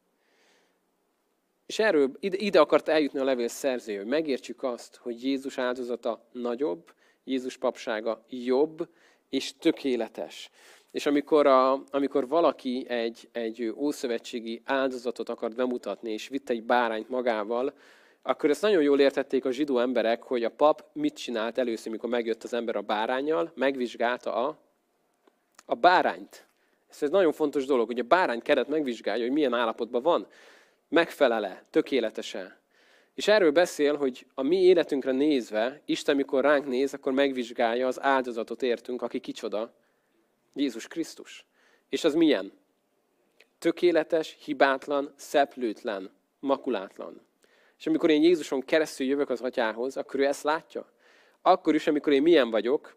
És 1.70 1.78
erről 1.78 2.10
ide, 2.20 2.60
akart 2.60 2.88
eljutni 2.88 3.18
a 3.18 3.24
levél 3.24 3.48
szerzője, 3.48 3.98
hogy 3.98 4.06
megértsük 4.06 4.62
azt, 4.62 4.96
hogy 4.96 5.24
Jézus 5.24 5.58
áldozata 5.58 6.28
nagyobb, 6.32 6.92
Jézus 7.24 7.56
papsága 7.56 8.24
jobb 8.28 8.88
és 9.28 9.52
tökéletes. 9.58 10.50
És 10.90 11.06
amikor, 11.06 11.46
a, 11.46 11.82
amikor 11.90 12.28
valaki 12.28 12.84
egy, 12.88 13.28
egy 13.32 13.72
ószövetségi 13.76 14.62
áldozatot 14.64 15.28
akart 15.28 15.54
bemutatni, 15.54 16.12
és 16.12 16.28
vitt 16.28 16.50
egy 16.50 16.62
bárányt 16.62 17.08
magával, 17.08 17.72
akkor 18.22 18.50
ezt 18.50 18.62
nagyon 18.62 18.82
jól 18.82 19.00
értették 19.00 19.44
a 19.44 19.50
zsidó 19.50 19.78
emberek, 19.78 20.22
hogy 20.22 20.44
a 20.44 20.50
pap 20.50 20.84
mit 20.92 21.16
csinált 21.16 21.58
először, 21.58 21.92
mikor 21.92 22.08
megjött 22.10 22.42
az 22.42 22.52
ember 22.52 22.76
a 22.76 22.82
bárányjal, 22.82 23.52
megvizsgálta 23.54 24.34
a, 24.34 24.58
a 25.66 25.74
bárányt. 25.74 26.46
Ez 26.88 27.02
egy 27.02 27.10
nagyon 27.10 27.32
fontos 27.32 27.64
dolog, 27.64 27.86
hogy 27.86 27.98
a 27.98 28.02
bárány 28.04 28.42
keret 28.42 28.68
megvizsgálja, 28.68 29.24
hogy 29.24 29.32
milyen 29.32 29.54
állapotban 29.54 30.02
van 30.02 30.26
megfelele, 30.90 31.64
tökéletese. 31.70 32.58
És 33.14 33.28
erről 33.28 33.50
beszél, 33.50 33.96
hogy 33.96 34.26
a 34.34 34.42
mi 34.42 34.62
életünkre 34.62 35.12
nézve, 35.12 35.82
Isten 35.84 36.16
mikor 36.16 36.44
ránk 36.44 36.66
néz, 36.66 36.94
akkor 36.94 37.12
megvizsgálja 37.12 37.86
az 37.86 38.00
áldozatot 38.00 38.62
értünk, 38.62 39.02
aki 39.02 39.20
kicsoda? 39.20 39.74
Jézus 40.54 40.88
Krisztus. 40.88 41.46
És 41.88 42.04
az 42.04 42.14
milyen? 42.14 42.52
Tökéletes, 43.58 44.36
hibátlan, 44.44 45.12
szeplőtlen, 45.16 46.10
makulátlan. 46.38 47.20
És 47.78 47.86
amikor 47.86 48.10
én 48.10 48.22
Jézuson 48.22 48.60
keresztül 48.60 49.06
jövök 49.06 49.30
az 49.30 49.40
atyához, 49.40 49.96
akkor 49.96 50.20
ő 50.20 50.26
ezt 50.26 50.42
látja. 50.42 50.92
Akkor 51.42 51.74
is, 51.74 51.86
amikor 51.86 52.12
én 52.12 52.22
milyen 52.22 52.50
vagyok, 52.50 52.96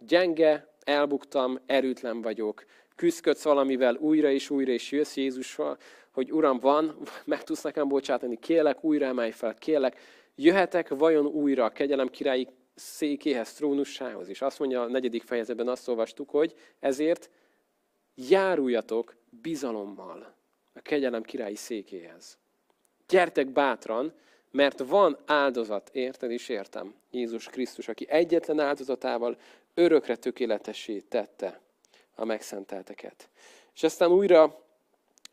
gyenge, 0.00 0.74
elbuktam, 0.84 1.58
erőtlen 1.66 2.22
vagyok, 2.22 2.64
küzdködsz 2.98 3.42
valamivel 3.42 3.94
újra 3.94 4.30
és 4.30 4.50
újra, 4.50 4.72
és 4.72 4.90
jössz 4.90 5.16
Jézusra, 5.16 5.76
hogy 6.10 6.32
Uram, 6.32 6.58
van, 6.58 6.96
meg 7.24 7.42
tudsz 7.42 7.62
nekem 7.62 7.88
bocsátani, 7.88 8.38
kélek, 8.38 8.84
újra 8.84 9.06
emelj 9.06 9.30
fel, 9.30 9.54
kélek, 9.54 10.00
jöhetek 10.34 10.88
vajon 10.88 11.26
újra 11.26 11.64
a 11.64 11.70
kegyelem 11.70 12.08
királyi 12.08 12.48
székéhez, 12.74 13.52
trónussához. 13.52 14.28
És 14.28 14.42
azt 14.42 14.58
mondja 14.58 14.82
a 14.82 14.88
negyedik 14.88 15.22
fejezetben, 15.22 15.68
azt 15.68 15.88
olvastuk, 15.88 16.30
hogy 16.30 16.54
ezért 16.80 17.30
járuljatok 18.14 19.16
bizalommal 19.42 20.34
a 20.74 20.80
kegyelem 20.80 21.22
királyi 21.22 21.56
székéhez. 21.56 22.38
Gyertek 23.08 23.48
bátran, 23.48 24.12
mert 24.50 24.78
van 24.78 25.18
áldozat, 25.26 25.90
érted 25.92 26.30
és 26.30 26.48
értem, 26.48 26.94
Jézus 27.10 27.46
Krisztus, 27.46 27.88
aki 27.88 28.06
egyetlen 28.08 28.60
áldozatával 28.60 29.36
örökre 29.74 30.16
tökéletessé 30.16 31.00
tette 31.00 31.60
a 32.18 32.24
megszentelteket. 32.24 33.28
És 33.74 33.82
aztán 33.82 34.10
újra 34.10 34.64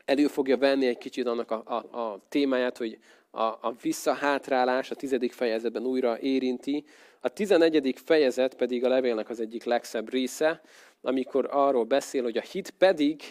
elő 0.05 0.27
fogja 0.27 0.57
venni 0.57 0.87
egy 0.87 0.97
kicsit 0.97 1.27
annak 1.27 1.51
a, 1.51 1.63
a, 1.65 1.99
a 1.99 2.19
témáját, 2.29 2.77
hogy 2.77 2.99
a, 3.31 3.43
a 3.43 3.75
visszahátrálás 3.81 4.91
a 4.91 4.95
tizedik 4.95 5.31
fejezetben 5.31 5.85
újra 5.85 6.19
érinti. 6.19 6.85
A 7.19 7.29
tizenegyedik 7.29 7.97
fejezet 7.97 8.55
pedig 8.55 8.85
a 8.85 8.89
levélnek 8.89 9.29
az 9.29 9.39
egyik 9.39 9.63
legszebb 9.63 10.09
része, 10.09 10.61
amikor 11.01 11.47
arról 11.51 11.83
beszél, 11.83 12.23
hogy 12.23 12.37
a 12.37 12.41
hit 12.41 12.69
pedig 12.69 13.21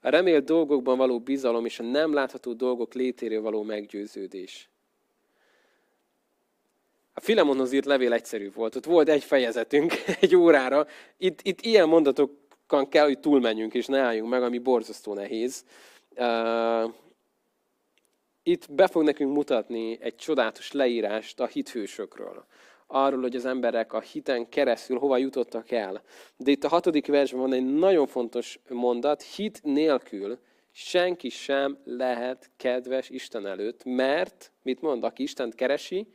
a 0.00 0.08
remélt 0.08 0.44
dolgokban 0.44 0.96
való 0.96 1.20
bizalom 1.20 1.64
és 1.64 1.78
a 1.78 1.82
nem 1.82 2.12
látható 2.12 2.52
dolgok 2.52 2.94
létéről 2.94 3.40
való 3.40 3.62
meggyőződés. 3.62 4.68
A 7.16 7.20
Filemonhoz 7.20 7.72
írt 7.72 7.84
levél 7.84 8.12
egyszerű 8.12 8.50
volt. 8.52 8.76
Ott 8.76 8.84
volt 8.84 9.08
egy 9.08 9.24
fejezetünk 9.24 9.92
egy 10.20 10.36
órára. 10.36 10.86
Itt, 11.16 11.40
itt 11.42 11.60
ilyen 11.60 11.88
mondatokon 12.74 12.88
kell, 12.88 13.04
hogy 13.04 13.18
túlmenjünk, 13.18 13.74
és 13.74 13.86
ne 13.86 13.98
álljunk 13.98 14.30
meg, 14.30 14.42
ami 14.42 14.58
borzasztó 14.58 15.14
nehéz. 15.14 15.64
Itt 18.42 18.72
be 18.72 18.86
fog 18.86 19.02
nekünk 19.02 19.34
mutatni 19.34 19.98
egy 20.00 20.16
csodálatos 20.16 20.72
leírást 20.72 21.40
a 21.40 21.46
hithősökről. 21.46 22.46
Arról, 22.86 23.20
hogy 23.20 23.36
az 23.36 23.44
emberek 23.44 23.92
a 23.92 24.00
hiten 24.00 24.48
keresztül 24.48 24.98
hova 24.98 25.16
jutottak 25.16 25.70
el. 25.70 26.02
De 26.36 26.50
itt 26.50 26.64
a 26.64 26.68
hatodik 26.68 27.06
versben 27.06 27.40
van 27.40 27.52
egy 27.52 27.74
nagyon 27.74 28.06
fontos 28.06 28.58
mondat, 28.68 29.22
hit 29.22 29.60
nélkül 29.62 30.38
senki 30.70 31.28
sem 31.28 31.78
lehet 31.84 32.50
kedves 32.56 33.10
Isten 33.10 33.46
előtt, 33.46 33.84
mert, 33.84 34.52
mit 34.62 34.80
mond, 34.80 35.04
aki 35.04 35.22
Istent 35.22 35.54
keresi, 35.54 36.06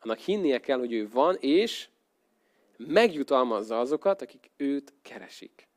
annak 0.00 0.18
hinnie 0.18 0.58
kell, 0.60 0.78
hogy 0.78 0.92
ő 0.92 1.08
van, 1.12 1.36
és 1.40 1.88
megjutalmazza 2.78 3.80
azokat, 3.80 4.22
akik 4.22 4.50
őt 4.56 4.94
keresik 5.02 5.68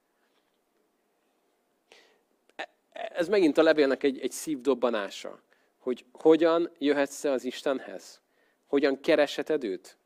ez 3.22 3.28
megint 3.28 3.58
a 3.58 3.64
levélnek 3.64 4.04
egy, 4.04 4.20
egy 4.20 4.32
szívdobbanása, 4.32 5.42
hogy 5.78 6.06
hogyan 6.12 6.72
jöhetsz 6.78 7.24
az 7.24 7.44
Istenhez? 7.44 8.22
Hogyan 8.66 9.00
keresheted 9.00 9.64
őt? 9.64 9.98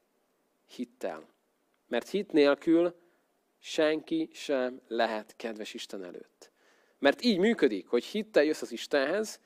Hittel. 0.76 1.28
Mert 1.88 2.10
hit 2.10 2.32
nélkül 2.32 2.96
senki 3.60 4.30
sem 4.34 4.82
lehet 4.88 5.36
kedves 5.36 5.74
Isten 5.74 6.04
előtt. 6.04 6.52
Mert 7.00 7.24
így 7.24 7.38
működik, 7.38 7.88
hogy 7.88 8.04
hittel 8.04 8.44
jössz 8.44 8.62
az 8.62 8.72
Istenhez, 8.72 9.40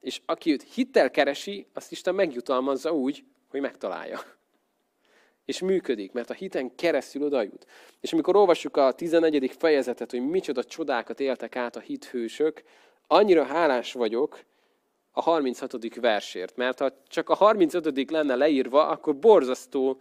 és 0.00 0.20
aki 0.26 0.52
őt 0.52 0.62
hittel 0.62 1.10
keresi, 1.10 1.66
azt 1.72 1.92
Isten 1.92 2.14
megjutalmazza 2.14 2.92
úgy, 2.92 3.24
hogy 3.48 3.60
megtalálja. 3.60 4.20
És 5.44 5.60
működik, 5.60 6.12
mert 6.12 6.30
a 6.30 6.34
hiten 6.34 6.74
keresztül 6.74 7.22
oda 7.22 7.42
jut. 7.42 7.66
És 8.00 8.12
amikor 8.12 8.36
olvassuk 8.36 8.76
a 8.76 8.92
11. 8.92 9.52
fejezetet, 9.58 10.10
hogy 10.10 10.28
micsoda 10.28 10.64
csodákat 10.64 11.20
éltek 11.20 11.56
át 11.56 11.76
a 11.76 11.80
hithősök, 11.80 12.62
annyira 13.06 13.44
hálás 13.44 13.92
vagyok 13.92 14.44
a 15.12 15.22
36. 15.22 15.94
versért, 15.94 16.56
mert 16.56 16.78
ha 16.78 16.90
csak 17.08 17.28
a 17.28 17.34
35. 17.34 18.10
lenne 18.10 18.34
leírva, 18.34 18.86
akkor 18.86 19.16
borzasztó 19.16 20.00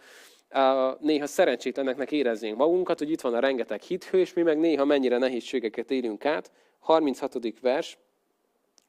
néha 1.00 1.28
szerencsétleneknek 1.28 2.12
éreznénk 2.12 2.58
magunkat, 2.58 3.00
hogy 3.00 3.12
itt 3.12 3.22
van 3.22 3.34
a 3.34 3.40
rengeteg 3.40 3.82
hithő, 3.82 4.20
és 4.20 4.34
mi 4.34 4.42
meg 4.42 4.58
néha 4.58 4.86
mennyire 4.86 5.18
nehézségeket 5.18 5.92
élünk 5.92 6.26
át. 6.26 6.52
36. 6.80 7.60
vers. 7.62 7.98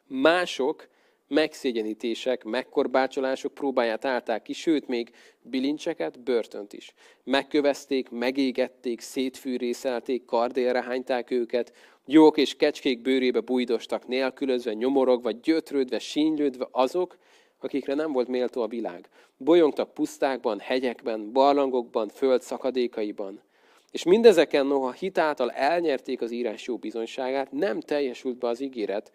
Mások 0.06 0.88
megszégyenítések, 1.28 2.44
megkorbácsolások 2.44 3.54
próbáját 3.54 4.04
állták 4.04 4.42
ki, 4.42 4.52
sőt, 4.52 4.88
még 4.88 5.10
bilincseket, 5.42 6.20
börtönt 6.20 6.72
is. 6.72 6.94
Megkövezték, 7.24 8.10
megégették, 8.10 9.00
szétfűrészelték, 9.00 10.24
kardélre 10.24 10.82
hányták 10.82 11.30
őket, 11.30 11.72
jók 12.06 12.36
és 12.36 12.56
kecskék 12.56 13.02
bőrébe 13.02 13.40
bújdostak 13.40 14.06
nélkülözve, 14.06 14.72
nyomorogva, 14.72 15.30
gyötrődve, 15.30 15.98
sínylődve 15.98 16.68
azok, 16.70 17.18
akikre 17.60 17.94
nem 17.94 18.12
volt 18.12 18.28
méltó 18.28 18.62
a 18.62 18.66
világ. 18.66 19.08
Bolyongtak 19.36 19.94
pusztákban, 19.94 20.58
hegyekben, 20.58 21.32
barlangokban, 21.32 22.08
föld 22.08 22.42
szakadékaiban. 22.42 23.42
És 23.90 24.02
mindezeken, 24.02 24.66
noha 24.66 24.92
hitáltal 24.92 25.50
elnyerték 25.50 26.20
az 26.20 26.30
írás 26.30 26.66
jó 26.66 26.76
bizonyságát, 26.76 27.52
nem 27.52 27.80
teljesült 27.80 28.38
be 28.38 28.48
az 28.48 28.60
ígéret, 28.60 29.12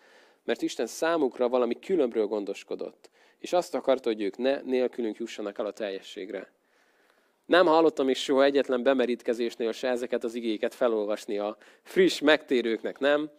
mert 0.50 0.62
Isten 0.62 0.88
számukra 0.88 1.50
valami 1.50 1.80
különbről 1.80 2.26
gondoskodott. 2.26 3.10
És 3.38 3.54
azt 3.54 3.76
akarta, 3.76 4.10
hogy 4.10 4.22
ők 4.22 4.38
ne 4.38 4.62
nélkülünk 4.62 5.18
jussanak 5.18 5.60
el 5.60 5.66
a 5.66 5.72
teljességre. 5.72 6.52
Nem 7.46 7.66
hallottam 7.66 8.06
még 8.06 8.16
soha 8.16 8.44
egyetlen 8.44 8.84
bemerítkezésnél 8.84 9.72
se 9.72 9.90
ezeket 9.90 10.24
az 10.24 10.36
igéket 10.36 10.76
felolvasni 10.76 11.38
a 11.38 11.58
friss 11.82 12.20
megtérőknek, 12.20 13.00
nem? 13.00 13.30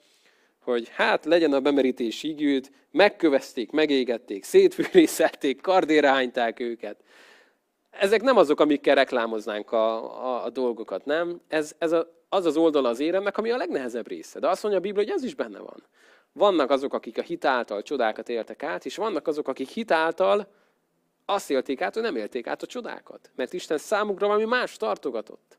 Hogy 0.61 0.89
hát 0.89 1.25
legyen 1.25 1.53
a 1.53 1.61
bemerítés 1.61 2.23
igűt, 2.23 2.73
megkövezték, 2.91 3.71
megégették, 3.71 4.45
szétfűrészelték, 4.45 5.61
kardéra 5.61 6.09
hányták 6.09 6.61
őket. 6.61 7.03
Ezek 7.91 8.23
nem 8.23 8.37
azok, 8.37 8.61
amikkel 8.61 8.95
reklámoznánk 8.95 9.73
a, 9.73 10.17
a, 10.25 10.45
a 10.45 10.51
dolgokat, 10.51 11.05
nem? 11.05 11.41
Ez, 11.49 11.75
ez 11.79 11.93
a, 11.93 12.25
az 12.29 12.45
az 12.45 12.57
oldala 12.57 12.89
az 12.89 13.01
éremnek, 13.01 13.39
ami 13.39 13.51
a 13.51 13.57
legnehezebb 13.57 14.09
része. 14.09 14.39
De 14.39 14.49
azt 14.49 14.63
mondja 14.63 14.81
a 14.81 14.85
Biblia, 14.85 15.05
hogy 15.05 15.13
ez 15.13 15.25
is 15.25 15.35
benne 15.35 15.59
van. 15.59 15.85
Vannak 16.33 16.71
azok, 16.71 16.95
akik 16.95 17.19
a 17.19 17.23
hitáltal 17.23 17.83
csodákat 17.83 18.29
éltek 18.29 18.63
át, 18.63 18.85
és 18.85 18.97
vannak 18.97 19.27
azok, 19.27 19.49
akik 19.49 19.69
hitáltal 19.69 20.49
azt 21.25 21.51
élték 21.51 21.81
át, 21.81 21.95
hogy 21.95 22.03
nem 22.03 22.17
élték 22.17 22.47
át 22.47 22.63
a 22.63 22.67
csodákat. 22.67 23.31
Mert 23.35 23.53
Isten 23.53 23.79
számukra 23.79 24.27
valami 24.27 24.45
más 24.45 24.77
tartogatott. 24.77 25.59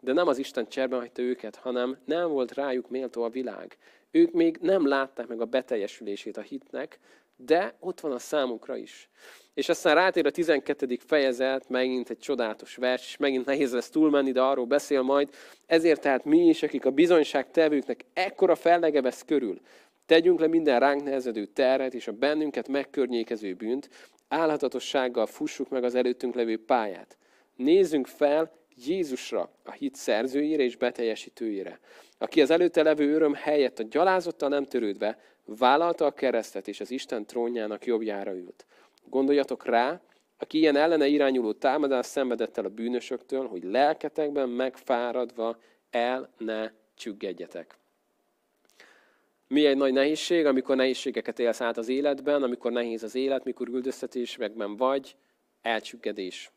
De 0.00 0.12
nem 0.12 0.28
az 0.28 0.38
Isten 0.38 0.68
cserben 0.68 0.98
hagyta 0.98 1.22
őket, 1.22 1.56
hanem 1.56 1.98
nem 2.04 2.28
volt 2.28 2.54
rájuk 2.54 2.90
méltó 2.90 3.22
a 3.22 3.28
világ. 3.28 3.76
Ők 4.10 4.32
még 4.32 4.58
nem 4.60 4.86
látták 4.86 5.26
meg 5.26 5.40
a 5.40 5.44
beteljesülését 5.44 6.36
a 6.36 6.40
hitnek, 6.40 6.98
de 7.36 7.74
ott 7.80 8.00
van 8.00 8.12
a 8.12 8.18
számukra 8.18 8.76
is. 8.76 9.08
És 9.54 9.68
aztán 9.68 9.94
rátér 9.94 10.26
a 10.26 10.30
12. 10.30 10.98
fejezet, 11.06 11.68
megint 11.68 12.10
egy 12.10 12.18
csodálatos 12.18 12.76
vers, 12.76 13.06
és 13.06 13.16
megint 13.16 13.46
nehéz 13.46 13.72
lesz 13.72 13.90
túlmenni, 13.90 14.32
de 14.32 14.42
arról 14.42 14.66
beszél 14.66 15.02
majd. 15.02 15.34
Ezért 15.66 16.00
tehát 16.00 16.24
mi 16.24 16.46
is, 16.46 16.62
akik 16.62 16.84
a 16.84 16.90
bizonyság 16.90 17.50
tevőknek 17.50 18.04
ekkora 18.12 18.54
fellege 18.54 19.02
vesz 19.02 19.22
körül, 19.26 19.60
tegyünk 20.06 20.40
le 20.40 20.46
minden 20.46 20.80
ránk 20.80 21.02
nehezedő 21.02 21.44
terret 21.44 21.94
és 21.94 22.08
a 22.08 22.12
bennünket 22.12 22.68
megkörnyékező 22.68 23.54
bűnt, 23.54 23.88
álhatatossággal 24.28 25.26
fussuk 25.26 25.68
meg 25.68 25.84
az 25.84 25.94
előttünk 25.94 26.34
levő 26.34 26.64
pályát. 26.64 27.16
Nézzünk 27.56 28.06
fel 28.06 28.52
Jézusra, 28.86 29.50
a 29.64 29.72
hit 29.72 29.94
szerzőjére 29.94 30.62
és 30.62 30.76
beteljesítőjére, 30.76 31.80
aki 32.18 32.40
az 32.40 32.50
előtte 32.50 32.82
levő 32.82 33.14
öröm 33.14 33.34
helyett 33.34 33.78
a 33.78 33.82
gyalázottal 33.82 34.48
nem 34.48 34.64
törődve 34.64 35.18
vállalta 35.44 36.06
a 36.06 36.12
keresztet 36.12 36.68
és 36.68 36.80
az 36.80 36.90
Isten 36.90 37.26
trónjának 37.26 37.86
jobbjára 37.86 38.32
ült. 38.32 38.66
Gondoljatok 39.04 39.64
rá, 39.64 40.00
aki 40.38 40.58
ilyen 40.58 40.76
ellene 40.76 41.06
irányuló 41.06 41.52
támadást 41.52 42.10
szenvedett 42.10 42.56
el 42.58 42.64
a 42.64 42.68
bűnösöktől, 42.68 43.46
hogy 43.46 43.62
lelketekben 43.62 44.48
megfáradva 44.48 45.58
el 45.90 46.30
ne 46.38 46.70
csüggedjetek. 46.94 47.78
Mi 49.54 49.66
egy 49.66 49.76
nagy 49.76 49.92
nehézség, 49.92 50.46
amikor 50.46 50.76
nehézségeket 50.76 51.38
élsz 51.38 51.60
át 51.60 51.76
az 51.76 51.88
életben, 51.88 52.42
amikor 52.42 52.72
nehéz 52.72 53.02
az 53.02 53.14
élet, 53.14 53.44
mikor 53.44 53.68
üldöztetésben 53.68 54.76
vagy, 54.76 55.16
elcsüggedés. 55.62 56.50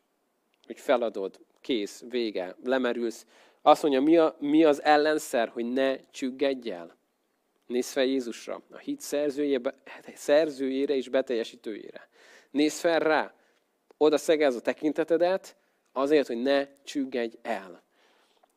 Hogy 0.66 0.80
feladod, 0.80 1.40
kész, 1.60 2.04
vége, 2.08 2.56
lemerülsz. 2.64 3.26
Azt 3.62 3.82
mondja, 3.82 4.00
mi, 4.00 4.16
a, 4.16 4.36
mi 4.38 4.64
az 4.64 4.82
ellenszer, 4.82 5.48
hogy 5.48 5.64
ne 5.64 5.96
csüggedj 6.10 6.70
el? 6.70 6.96
Nézz 7.66 7.92
fel 7.92 8.04
Jézusra, 8.04 8.62
a 8.70 8.78
hit 8.78 9.00
szerzőjére, 9.00 9.74
szerzőjére 10.14 10.94
és 10.94 11.08
beteljesítőjére. 11.08 12.08
Nézz 12.50 12.80
fel 12.80 12.98
rá, 12.98 13.34
oda 13.96 14.16
szegez 14.16 14.56
a 14.56 14.60
tekintetedet, 14.60 15.56
azért, 15.92 16.26
hogy 16.26 16.42
ne 16.42 16.66
csüggedj 16.84 17.36
el. 17.42 17.82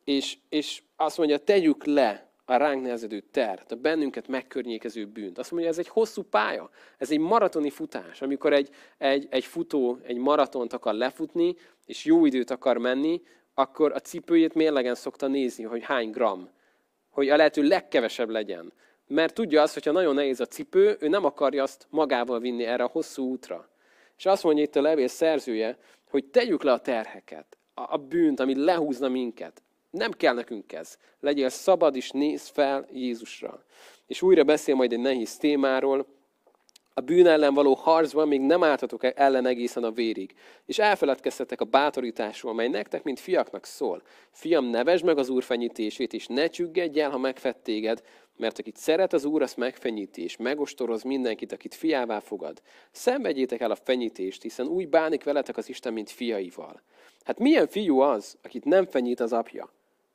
És, 0.04 0.38
és 0.48 0.82
azt 0.96 1.18
mondja, 1.18 1.38
tegyük 1.38 1.84
le 1.84 2.31
a 2.52 2.56
ránk 2.56 2.82
nehezedő 2.82 3.20
tert, 3.30 3.72
a 3.72 3.76
bennünket 3.76 4.28
megkörnyékező 4.28 5.06
bűnt. 5.06 5.38
Azt 5.38 5.50
mondja, 5.50 5.68
ez 5.70 5.78
egy 5.78 5.88
hosszú 5.88 6.22
pálya, 6.22 6.70
ez 6.98 7.10
egy 7.10 7.18
maratoni 7.18 7.70
futás. 7.70 8.22
Amikor 8.22 8.52
egy, 8.52 8.70
egy, 8.98 9.26
egy 9.30 9.44
futó 9.44 9.98
egy 10.02 10.16
maratont 10.16 10.72
akar 10.72 10.94
lefutni, 10.94 11.56
és 11.86 12.04
jó 12.04 12.26
időt 12.26 12.50
akar 12.50 12.78
menni, 12.78 13.22
akkor 13.54 13.92
a 13.92 13.98
cipőjét 13.98 14.54
mérlegen 14.54 14.94
szokta 14.94 15.26
nézni, 15.26 15.64
hogy 15.64 15.82
hány 15.82 16.10
gram, 16.10 16.50
hogy 17.10 17.28
a 17.28 17.36
lehető 17.36 17.62
legkevesebb 17.62 18.28
legyen. 18.28 18.72
Mert 19.06 19.34
tudja 19.34 19.62
azt, 19.62 19.74
hogyha 19.74 19.92
nagyon 19.92 20.14
nehéz 20.14 20.40
a 20.40 20.46
cipő, 20.46 20.96
ő 21.00 21.08
nem 21.08 21.24
akarja 21.24 21.62
azt 21.62 21.86
magával 21.90 22.40
vinni 22.40 22.64
erre 22.64 22.84
a 22.84 22.90
hosszú 22.92 23.30
útra. 23.30 23.68
És 24.18 24.26
azt 24.26 24.42
mondja 24.42 24.62
itt 24.62 24.76
a 24.76 24.80
levél 24.80 25.08
szerzője, 25.08 25.78
hogy 26.10 26.24
tegyük 26.24 26.62
le 26.62 26.72
a 26.72 26.80
terheket, 26.80 27.56
a, 27.74 27.92
a 27.92 27.96
bűnt, 27.96 28.40
ami 28.40 28.64
lehúzna 28.64 29.08
minket. 29.08 29.62
Nem 29.92 30.10
kell 30.10 30.34
nekünk 30.34 30.72
ez. 30.72 30.96
Legyél 31.20 31.48
szabad, 31.48 31.96
és 31.96 32.10
nézz 32.10 32.48
fel 32.48 32.88
Jézusra. 32.92 33.64
És 34.06 34.22
újra 34.22 34.44
beszél 34.44 34.74
majd 34.74 34.92
egy 34.92 35.00
nehéz 35.00 35.36
témáról, 35.36 36.06
a 36.94 37.00
bűn 37.00 37.26
ellen 37.26 37.54
való 37.54 37.74
harcban 37.74 38.28
még 38.28 38.40
nem 38.40 38.62
álltatok 38.62 39.18
ellen 39.18 39.46
egészen 39.46 39.84
a 39.84 39.90
vérig. 39.90 40.34
És 40.66 40.78
elfeledkeztetek 40.78 41.60
a 41.60 41.64
bátorításról, 41.64 42.54
mely 42.54 42.68
nektek, 42.68 43.02
mint 43.02 43.20
fiaknak 43.20 43.64
szól. 43.64 44.02
Fiam, 44.30 44.64
nevesd 44.64 45.04
meg 45.04 45.18
az 45.18 45.28
Úr 45.28 45.42
fenyítését, 45.42 46.12
és 46.12 46.26
ne 46.26 46.46
csüggedj 46.46 47.00
el, 47.00 47.10
ha 47.10 47.18
megfett 47.18 47.70
mert 48.36 48.58
akit 48.58 48.76
szeret 48.76 49.12
az 49.12 49.24
Úr, 49.24 49.42
azt 49.42 49.56
megfenyíti, 49.56 50.22
és 50.22 50.36
megostoroz 50.36 51.02
mindenkit, 51.02 51.52
akit 51.52 51.74
fiává 51.74 52.18
fogad. 52.18 52.62
Szenvedjétek 52.90 53.60
el 53.60 53.70
a 53.70 53.74
fenyítést, 53.74 54.42
hiszen 54.42 54.66
úgy 54.66 54.88
bánik 54.88 55.24
veletek 55.24 55.56
az 55.56 55.68
Isten, 55.68 55.92
mint 55.92 56.10
fiaival. 56.10 56.82
Hát 57.24 57.38
milyen 57.38 57.66
fiú 57.66 57.98
az, 57.98 58.36
akit 58.42 58.64
nem 58.64 58.86
fenyít 58.86 59.20
az 59.20 59.32
apja? 59.32 59.72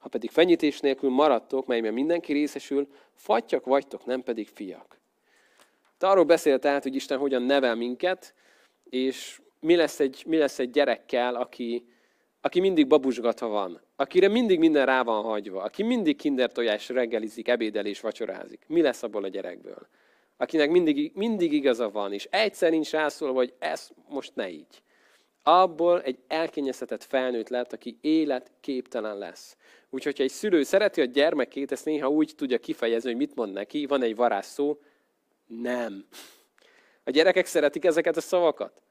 Ha 0.07 0.13
pedig 0.13 0.29
fenyítés 0.31 0.79
nélkül 0.79 1.09
maradtok, 1.09 1.65
melyben 1.65 1.93
mindenki 1.93 2.33
részesül, 2.33 2.87
fattyak 3.13 3.65
vagytok, 3.65 4.05
nem 4.05 4.23
pedig 4.23 4.47
fiak. 4.47 4.99
De 5.99 6.07
arról 6.07 6.23
beszélt 6.23 6.65
át, 6.65 6.83
hogy 6.83 6.95
Isten 6.95 7.17
hogyan 7.17 7.41
nevel 7.41 7.75
minket, 7.75 8.33
és 8.83 9.41
mi 9.59 9.75
lesz 9.75 9.99
egy, 9.99 10.23
mi 10.27 10.37
lesz 10.37 10.59
egy 10.59 10.69
gyerekkel, 10.69 11.35
aki, 11.35 11.85
aki 12.41 12.59
mindig 12.59 12.87
babusgatva 12.87 13.47
van, 13.47 13.81
akire 13.95 14.27
mindig 14.27 14.59
minden 14.59 14.85
rá 14.85 15.03
van 15.03 15.23
hagyva, 15.23 15.63
aki 15.63 15.83
mindig 15.83 16.15
kinder 16.15 16.51
tojás 16.51 16.89
reggelizik, 16.89 17.47
ebédel 17.47 17.85
és 17.85 17.99
vacsorázik. 17.99 18.63
Mi 18.67 18.81
lesz 18.81 19.03
abból 19.03 19.23
a 19.23 19.27
gyerekből? 19.27 19.87
Akinek 20.37 20.69
mindig, 20.69 21.11
mindig 21.15 21.53
igaza 21.53 21.89
van, 21.89 22.13
és 22.13 22.27
egyszer 22.31 22.71
nincs 22.71 22.91
rászólva, 22.91 23.37
hogy 23.37 23.53
ez 23.59 23.89
most 24.07 24.35
ne 24.35 24.49
így 24.49 24.81
abból 25.47 26.01
egy 26.01 26.19
elkényeztetett 26.27 27.03
felnőtt 27.03 27.49
lett, 27.49 27.73
aki 27.73 27.97
életképtelen 28.01 29.17
lesz. 29.17 29.57
Úgyhogy 29.89 30.17
ha 30.17 30.23
egy 30.23 30.29
szülő 30.29 30.63
szereti 30.63 31.01
a 31.01 31.05
gyermekét, 31.05 31.71
ezt 31.71 31.85
néha 31.85 32.09
úgy 32.09 32.33
tudja 32.35 32.57
kifejezni, 32.57 33.09
hogy 33.09 33.19
mit 33.19 33.35
mond 33.35 33.53
neki, 33.53 33.85
van 33.85 34.01
egy 34.01 34.15
varázsszó, 34.15 34.77
nem. 35.45 36.05
A 37.03 37.09
gyerekek 37.09 37.45
szeretik 37.45 37.85
ezeket 37.85 38.17
a 38.17 38.21
szavakat. 38.21 38.81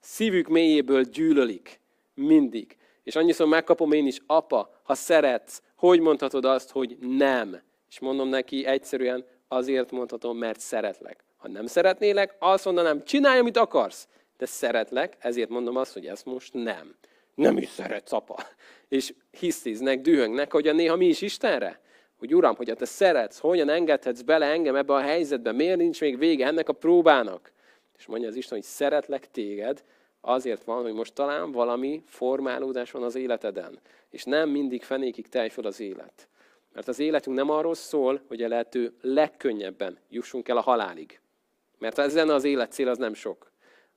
Szívük 0.00 0.48
mélyéből 0.48 1.02
gyűlölik. 1.02 1.80
Mindig. 2.14 2.76
És 3.02 3.16
annyiszor 3.16 3.46
megkapom 3.46 3.92
én 3.92 4.06
is, 4.06 4.18
apa, 4.26 4.80
ha 4.82 4.94
szeretsz, 4.94 5.62
hogy 5.76 6.00
mondhatod 6.00 6.44
azt, 6.44 6.70
hogy 6.70 6.96
nem? 7.00 7.62
És 7.88 7.98
mondom 7.98 8.28
neki 8.28 8.66
egyszerűen, 8.66 9.24
azért 9.48 9.90
mondhatom, 9.90 10.38
mert 10.38 10.60
szeretlek. 10.60 11.24
Ha 11.36 11.48
nem 11.48 11.66
szeretnélek, 11.66 12.36
azt 12.38 12.64
mondanám, 12.64 13.04
csinálj, 13.04 13.38
amit 13.38 13.56
akarsz 13.56 14.08
de 14.40 14.46
szeretlek, 14.46 15.16
ezért 15.18 15.48
mondom 15.48 15.76
azt, 15.76 15.92
hogy 15.92 16.06
ezt 16.06 16.24
most 16.24 16.54
nem. 16.54 16.94
Nem 17.34 17.56
is 17.56 17.68
szeretsz, 17.68 18.12
apa. 18.12 18.42
És 18.88 19.14
hisztiznek, 19.30 20.00
dühöngnek, 20.00 20.52
hogy 20.52 20.68
a 20.68 20.72
néha 20.72 20.96
mi 20.96 21.06
is 21.06 21.20
Istenre. 21.20 21.80
Hogy 22.18 22.34
Uram, 22.34 22.56
hogy 22.56 22.72
te 22.76 22.84
szeretsz, 22.84 23.38
hogyan 23.38 23.68
engedhetsz 23.68 24.20
bele 24.20 24.46
engem 24.46 24.76
ebbe 24.76 24.94
a 24.94 25.00
helyzetbe, 25.00 25.52
miért 25.52 25.76
nincs 25.76 26.00
még 26.00 26.18
vége 26.18 26.46
ennek 26.46 26.68
a 26.68 26.72
próbának? 26.72 27.52
És 27.98 28.06
mondja 28.06 28.28
az 28.28 28.34
Isten, 28.34 28.58
hogy 28.58 28.66
szeretlek 28.66 29.30
téged, 29.30 29.84
azért 30.20 30.64
van, 30.64 30.82
hogy 30.82 30.92
most 30.92 31.14
talán 31.14 31.52
valami 31.52 32.02
formálódás 32.06 32.90
van 32.90 33.02
az 33.02 33.14
életeden. 33.14 33.78
És 34.10 34.24
nem 34.24 34.48
mindig 34.48 34.82
fenékig 34.82 35.28
telj 35.28 35.48
fel 35.48 35.64
az 35.64 35.80
élet. 35.80 36.28
Mert 36.72 36.88
az 36.88 36.98
életünk 36.98 37.36
nem 37.36 37.50
arról 37.50 37.74
szól, 37.74 38.22
hogy 38.28 38.42
a 38.42 38.48
lehető 38.48 38.94
legkönnyebben 39.00 39.98
jussunk 40.08 40.48
el 40.48 40.56
a 40.56 40.60
halálig. 40.60 41.20
Mert 41.78 41.98
ez 41.98 42.14
lenne 42.14 42.34
az 42.34 42.44
élet 42.44 42.72
cél, 42.72 42.88
az 42.88 42.98
nem 42.98 43.14
sok. 43.14 43.49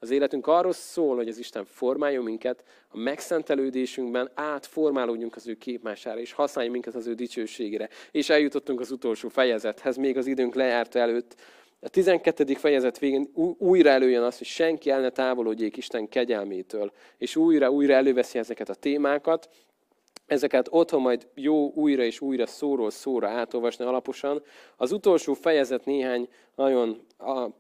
Az 0.03 0.09
életünk 0.09 0.47
arról 0.47 0.73
szól, 0.73 1.15
hogy 1.15 1.27
az 1.27 1.37
Isten 1.37 1.65
formáljon 1.65 2.23
minket, 2.23 2.63
a 2.89 2.97
megszentelődésünkben 2.97 4.31
átformálódjunk 4.33 5.35
az 5.35 5.47
ő 5.47 5.53
képmására, 5.53 6.19
és 6.19 6.31
használja 6.31 6.71
minket 6.71 6.95
az 6.95 7.07
ő 7.07 7.13
dicsőségére. 7.13 7.89
És 8.11 8.29
eljutottunk 8.29 8.79
az 8.79 8.91
utolsó 8.91 9.29
fejezethez, 9.29 9.97
még 9.97 10.17
az 10.17 10.27
időnk 10.27 10.55
lejárt 10.55 10.95
előtt. 10.95 11.35
A 11.79 11.89
12. 11.89 12.53
fejezet 12.53 12.99
végén 12.99 13.31
újra 13.57 13.89
előjön 13.89 14.23
az, 14.23 14.37
hogy 14.37 14.47
senki 14.47 14.89
el 14.89 15.01
ne 15.01 15.09
távolodjék 15.09 15.77
Isten 15.77 16.09
kegyelmétől, 16.09 16.91
és 17.17 17.35
újra, 17.35 17.71
újra 17.71 17.93
előveszi 17.93 18.37
ezeket 18.37 18.69
a 18.69 18.75
témákat, 18.75 19.49
ezeket 20.25 20.67
otthon 20.69 21.01
majd 21.01 21.27
jó 21.33 21.71
újra 21.73 22.03
és 22.03 22.21
újra 22.21 22.45
szóról 22.45 22.89
szóra 22.89 23.27
átolvasni 23.27 23.85
alaposan. 23.85 24.43
Az 24.77 24.91
utolsó 24.91 25.33
fejezet 25.33 25.85
néhány 25.85 26.27
nagyon 26.55 27.05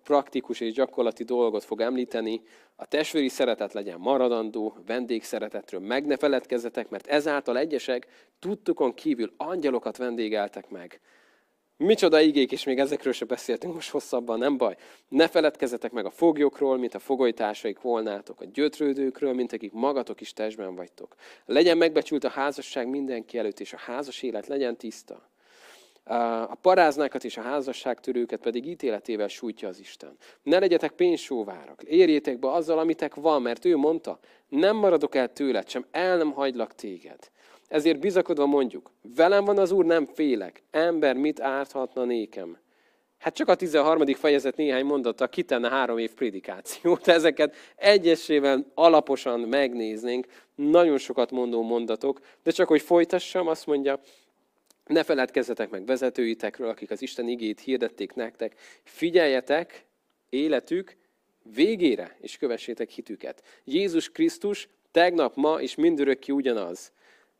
praktikus 0.03 0.59
és 0.59 0.73
gyakorlati 0.73 1.23
dolgot 1.23 1.63
fog 1.63 1.81
említeni. 1.81 2.41
A 2.75 2.85
testvéri 2.85 3.29
szeretet 3.29 3.73
legyen 3.73 3.99
maradandó, 3.99 4.77
vendégszeretetről 4.85 5.81
meg 5.81 6.05
ne 6.05 6.17
feledkezzetek, 6.17 6.89
mert 6.89 7.07
ezáltal 7.07 7.57
egyesek 7.57 8.07
tudtukon 8.39 8.93
kívül 8.93 9.33
angyalokat 9.37 9.97
vendégeltek 9.97 10.69
meg. 10.69 10.99
Micsoda 11.77 12.19
igék, 12.19 12.51
és 12.51 12.63
még 12.63 12.79
ezekről 12.79 13.13
se 13.13 13.25
beszéltünk 13.25 13.73
most 13.73 13.89
hosszabban, 13.89 14.39
nem 14.39 14.57
baj. 14.57 14.75
Ne 15.07 15.27
feledkezzetek 15.27 15.91
meg 15.91 16.05
a 16.05 16.09
foglyokról, 16.09 16.77
mint 16.77 16.95
a 16.95 16.99
fogolytársaik 16.99 17.81
volnátok, 17.81 18.41
a 18.41 18.45
gyötrődőkről, 18.45 19.33
mint 19.33 19.53
akik 19.53 19.71
magatok 19.71 20.21
is 20.21 20.33
testben 20.33 20.75
vagytok. 20.75 21.15
Legyen 21.45 21.77
megbecsült 21.77 22.23
a 22.23 22.29
házasság 22.29 22.87
mindenki 22.87 23.37
előtt, 23.37 23.59
és 23.59 23.73
a 23.73 23.77
házas 23.77 24.21
élet 24.21 24.47
legyen 24.47 24.77
tiszta. 24.77 25.31
A 26.49 26.55
paráznákat 26.55 27.23
és 27.23 27.37
a 27.37 27.41
házasságtörőket 27.41 28.41
pedig 28.41 28.65
ítéletével 28.65 29.27
sújtja 29.27 29.67
az 29.67 29.79
Isten. 29.79 30.17
Ne 30.43 30.59
legyetek 30.59 30.91
pénzsóvárak, 30.91 31.83
érjétek 31.83 32.39
be 32.39 32.51
azzal, 32.51 32.79
amitek 32.79 33.15
van, 33.15 33.41
mert 33.41 33.65
ő 33.65 33.75
mondta, 33.75 34.19
nem 34.47 34.75
maradok 34.75 35.15
el 35.15 35.33
tőled, 35.33 35.69
sem 35.69 35.85
el 35.91 36.17
nem 36.17 36.31
hagylak 36.31 36.75
téged. 36.75 37.31
Ezért 37.73 37.99
bizakodva 37.99 38.45
mondjuk, 38.45 38.91
velem 39.15 39.45
van 39.45 39.57
az 39.57 39.71
Úr, 39.71 39.85
nem 39.85 40.05
félek. 40.05 40.63
Ember 40.71 41.15
mit 41.15 41.41
árthatna 41.41 42.03
nékem? 42.03 42.57
Hát 43.17 43.33
csak 43.33 43.47
a 43.47 43.55
13. 43.55 44.05
fejezet 44.05 44.55
néhány 44.55 44.85
mondata 44.85 45.27
kitenne 45.27 45.69
három 45.69 45.97
év 45.97 46.13
prédikációt. 46.13 47.07
Ezeket 47.17 47.55
egyesével 47.75 48.65
alaposan 48.73 49.39
megnéznénk. 49.39 50.25
Nagyon 50.55 50.97
sokat 50.97 51.31
mondó 51.31 51.61
mondatok. 51.61 52.19
De 52.43 52.51
csak 52.51 52.67
hogy 52.67 52.81
folytassam, 52.81 53.47
azt 53.47 53.65
mondja, 53.65 53.99
ne 54.85 55.03
feledkezzetek 55.03 55.69
meg 55.69 55.85
vezetőitekről, 55.85 56.69
akik 56.69 56.91
az 56.91 57.01
Isten 57.01 57.27
igét 57.27 57.59
hirdették 57.59 58.13
nektek. 58.13 58.55
Figyeljetek 58.83 59.85
életük 60.29 60.95
végére, 61.53 62.17
és 62.21 62.37
kövessétek 62.37 62.89
hitüket. 62.89 63.43
Jézus 63.63 64.09
Krisztus 64.09 64.69
tegnap, 64.91 65.35
ma 65.35 65.61
és 65.61 65.75
mindörökké 65.75 66.31
ugyanaz 66.31 66.91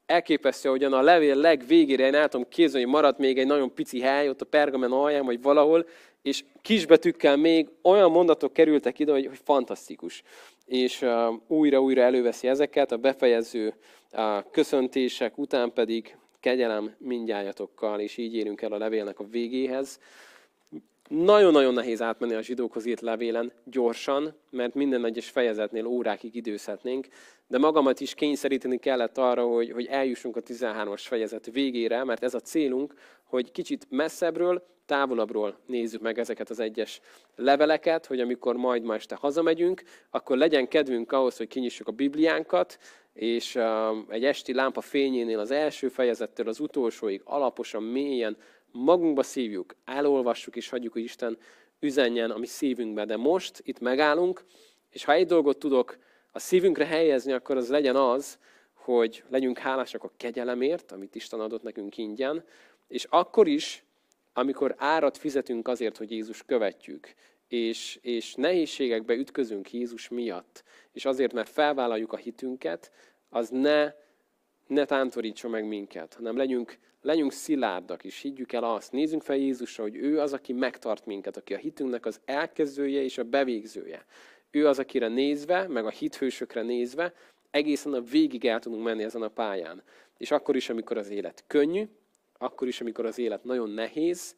elképesztő, 0.06 0.70
hogyan 0.70 0.93
a 0.93 1.01
levél 1.01 1.36
legvégére 1.36 2.06
én 2.06 2.16
el 2.16 2.28
tudom 2.28 2.47
képzelni, 2.49 2.86
hogy 2.86 2.93
maradt 2.93 3.18
még 3.18 3.39
egy 3.39 3.47
nagyon 3.47 3.74
pici 3.74 4.01
hely 4.01 4.30
ott 4.30 4.41
a 4.41 4.45
pergamen 4.45 4.91
alján, 4.91 5.26
vagy 5.26 5.41
valahol, 5.41 5.86
és 6.22 6.43
kisbetűkkel 6.62 7.38
még 7.38 7.70
olyan 7.82 8.12
mondatok 8.12 8.54
kerültek 8.54 8.99
ide, 8.99 9.12
hogy, 9.12 9.26
hogy 9.26 9.39
fantasztikus. 9.43 10.24
És 10.66 11.01
uh, 11.01 11.34
újra-újra 11.47 12.01
előveszi 12.01 12.47
ezeket, 12.47 12.91
a 12.91 12.97
befejező 12.97 13.74
uh, 14.12 14.51
köszöntések 14.51 15.38
után 15.38 15.74
pedig 15.74 16.18
kegyelem 16.39 16.95
mindjájatokkal, 16.97 17.99
és 17.99 18.18
így 18.18 18.36
érünk 18.36 18.62
el 18.62 18.72
a 18.72 18.78
levélnek 18.78 19.20
a 19.20 19.24
végéhez. 19.24 19.99
Nagyon-nagyon 21.10 21.74
nehéz 21.74 22.01
átmenni 22.01 22.34
a 22.34 22.41
zsidókhoz 22.41 22.86
írt 22.86 23.01
levélen 23.01 23.51
gyorsan, 23.64 24.36
mert 24.49 24.74
minden 24.74 25.06
egyes 25.06 25.30
fejezetnél 25.30 25.86
órákig 25.86 26.36
időzhetnénk, 26.36 27.08
de 27.47 27.58
magamat 27.58 27.99
is 27.99 28.14
kényszeríteni 28.14 28.78
kellett 28.78 29.18
arra, 29.18 29.45
hogy, 29.45 29.72
hogy 29.72 29.86
eljussunk 29.86 30.36
a 30.36 30.41
13-as 30.41 31.01
fejezet 31.06 31.51
végére, 31.51 32.04
mert 32.04 32.24
ez 32.24 32.34
a 32.34 32.39
célunk, 32.39 32.93
hogy 33.24 33.51
kicsit 33.51 33.88
messzebbről, 33.89 34.72
távolabbról 34.86 35.60
nézzük 35.66 36.01
meg 36.01 36.20
ezeket 36.20 36.49
az 36.49 36.60
egyes 36.60 36.99
leveleket, 37.36 38.06
hogy 38.06 38.20
amikor 38.20 38.56
majd 38.56 38.84
ma 38.84 38.95
este 38.95 39.16
hazamegyünk, 39.16 39.84
akkor 40.10 40.38
legyen 40.38 40.68
kedvünk 40.68 41.12
ahhoz, 41.12 41.38
hogy 41.38 41.47
kinyissuk 41.47 41.88
a 41.88 41.91
Bibliánkat, 41.91 42.78
és 43.14 43.60
egy 44.08 44.26
esti 44.26 44.54
lámpa 44.54 44.82
fényénél 44.82 45.39
az 45.39 45.51
első 45.51 45.88
fejezettől 45.88 46.47
az 46.47 46.60
utolsóig 46.60 47.22
alaposan, 47.24 47.84
mélyen 47.84 48.38
magunkba 48.74 49.24
szívjuk, 49.24 49.76
elolvassuk 49.86 50.55
és 50.55 50.69
hagyjuk, 50.69 50.93
hogy 50.93 51.03
Isten 51.03 51.38
üzenjen 51.80 52.32
a 52.32 52.38
mi 52.38 52.45
szívünkbe. 52.45 53.05
De 53.05 53.17
most 53.17 53.61
itt 53.63 53.80
megállunk, 53.80 54.43
és 54.89 55.03
ha 55.03 55.13
egy 55.13 55.26
dolgot 55.26 55.59
tudok 55.59 55.97
a 56.32 56.39
szívünkre 56.39 56.86
helyezni, 56.86 57.32
akkor 57.32 57.57
az 57.57 57.69
legyen 57.69 57.95
az, 57.95 58.38
hogy 58.74 59.24
legyünk 59.30 59.57
hálásak 59.57 60.03
a 60.03 60.11
kegyelemért, 60.17 60.91
amit 60.91 61.15
Isten 61.15 61.39
adott 61.39 61.63
nekünk 61.63 61.97
ingyen, 61.97 62.43
és 62.88 63.07
akkor 63.09 63.47
is, 63.47 63.84
amikor 64.34 64.76
árat 64.78 65.17
fizetünk 65.17 65.67
azért, 65.67 65.97
hogy 65.97 66.11
Jézus 66.11 66.43
követjük, 66.45 67.13
és, 67.47 67.99
és 68.01 68.34
nehézségekbe 68.34 69.13
ütközünk 69.13 69.74
Jézus 69.74 70.09
miatt, 70.09 70.63
és 70.91 71.05
azért, 71.05 71.34
mert 71.34 71.49
felvállaljuk 71.49 72.13
a 72.13 72.17
hitünket, 72.17 72.91
az 73.30 73.49
ne, 73.49 73.93
ne 74.67 74.86
tántorítson 74.86 75.51
meg 75.51 75.67
minket, 75.67 76.13
hanem 76.13 76.38
legyünk 76.38 76.78
legyünk 77.04 77.32
szilárdak, 77.32 78.04
és 78.04 78.22
higgyük 78.22 78.51
el 78.51 78.64
azt, 78.64 78.91
nézzünk 78.91 79.22
fel 79.22 79.36
Jézusra, 79.36 79.84
hogy 79.84 79.95
ő 79.95 80.20
az, 80.20 80.34
aki 80.34 80.54
megtart 80.54 81.06
minket, 81.06 81.38
aki 81.38 81.54
a 81.54 81.58
hitünknek 81.58 82.06
az 82.06 82.20
elkezdője 82.26 83.04
és 83.04 83.18
a 83.18 83.24
bevégzője. 83.24 84.06
Ő 84.51 84.68
az, 84.68 84.80
akire 84.80 85.08
nézve, 85.08 85.68
meg 85.68 85.86
a 85.86 85.89
hithősökre 85.89 86.62
nézve, 86.62 87.14
egészen 87.51 87.93
a 87.93 88.01
végig 88.01 88.45
el 88.45 88.60
tudunk 88.60 88.84
menni 88.84 89.04
ezen 89.04 89.22
a 89.22 89.28
pályán. 89.28 89.84
És 90.18 90.32
akkor 90.32 90.56
is, 90.56 90.70
amikor 90.70 90.97
az 90.97 91.10
élet 91.10 91.43
könnyű, 91.47 91.88
akkor 92.38 92.68
is, 92.68 92.82
amikor 92.82 93.06
az 93.06 93.18
élet 93.18 93.43
nagyon 93.43 93.70
nehéz, 93.70 94.36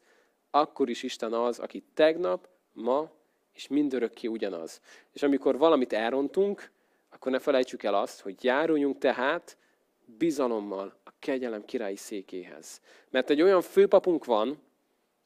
akkor 0.50 0.88
is 0.88 1.02
Isten 1.02 1.32
az, 1.32 1.58
aki 1.58 1.84
tegnap, 1.94 2.48
ma 2.72 3.10
és 3.52 3.68
mindörökké 3.68 4.26
ugyanaz. 4.26 4.80
És 5.12 5.22
amikor 5.22 5.58
valamit 5.58 5.92
elrontunk, 5.92 6.70
akkor 7.10 7.32
ne 7.32 7.38
felejtsük 7.38 7.82
el 7.82 7.94
azt, 7.94 8.20
hogy 8.20 8.44
járuljunk 8.44 8.98
tehát 8.98 9.56
bizalommal 10.18 11.00
a 11.04 11.10
kegyelem 11.18 11.64
királyi 11.64 11.96
székéhez. 11.96 12.80
Mert 13.10 13.30
egy 13.30 13.42
olyan 13.42 13.62
főpapunk 13.62 14.24
van, 14.24 14.58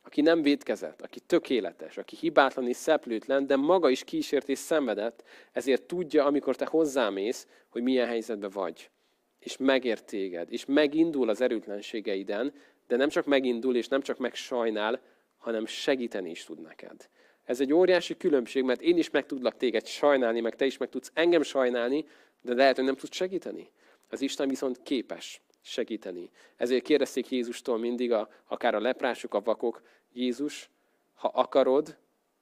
aki 0.02 0.20
nem 0.20 0.42
védkezett, 0.42 1.02
aki 1.02 1.20
tökéletes, 1.20 1.96
aki 1.96 2.16
hibátlan 2.16 2.68
és 2.68 2.76
szeplőtlen, 2.76 3.46
de 3.46 3.56
maga 3.56 3.88
is 3.90 4.04
kísért 4.04 4.48
és 4.48 4.58
szenvedett, 4.58 5.24
ezért 5.52 5.82
tudja, 5.82 6.24
amikor 6.24 6.56
te 6.56 6.66
hozzámész, 6.66 7.46
hogy 7.68 7.82
milyen 7.82 8.06
helyzetben 8.06 8.50
vagy. 8.50 8.90
És 9.38 9.56
megért 9.56 10.04
téged, 10.04 10.52
és 10.52 10.64
megindul 10.64 11.28
az 11.28 11.40
erőtlenségeiden, 11.40 12.52
de 12.86 12.96
nem 12.96 13.08
csak 13.08 13.26
megindul, 13.26 13.76
és 13.76 13.88
nem 13.88 14.00
csak 14.00 14.18
megsajnál, 14.18 15.00
hanem 15.38 15.66
segíteni 15.66 16.30
is 16.30 16.44
tud 16.44 16.60
neked. 16.60 17.08
Ez 17.44 17.60
egy 17.60 17.72
óriási 17.72 18.16
különbség, 18.16 18.62
mert 18.62 18.80
én 18.80 18.98
is 18.98 19.10
meg 19.10 19.26
tudlak 19.26 19.56
téged 19.56 19.86
sajnálni, 19.86 20.40
meg 20.40 20.56
te 20.56 20.64
is 20.64 20.76
meg 20.76 20.88
tudsz 20.88 21.10
engem 21.14 21.42
sajnálni, 21.42 22.04
de 22.42 22.54
lehet, 22.54 22.76
hogy 22.76 22.84
nem 22.84 22.96
tudsz 22.96 23.16
segíteni. 23.16 23.70
Az 24.10 24.20
Isten 24.20 24.48
viszont 24.48 24.82
képes 24.82 25.40
segíteni. 25.60 26.30
Ezért 26.56 26.84
kérdezték 26.84 27.30
Jézustól 27.30 27.78
mindig, 27.78 28.12
a, 28.12 28.28
akár 28.46 28.74
a 28.74 28.80
leprások, 28.80 29.34
a 29.34 29.40
vakok, 29.40 29.82
Jézus, 30.12 30.70
ha 31.14 31.28
akarod, 31.28 31.96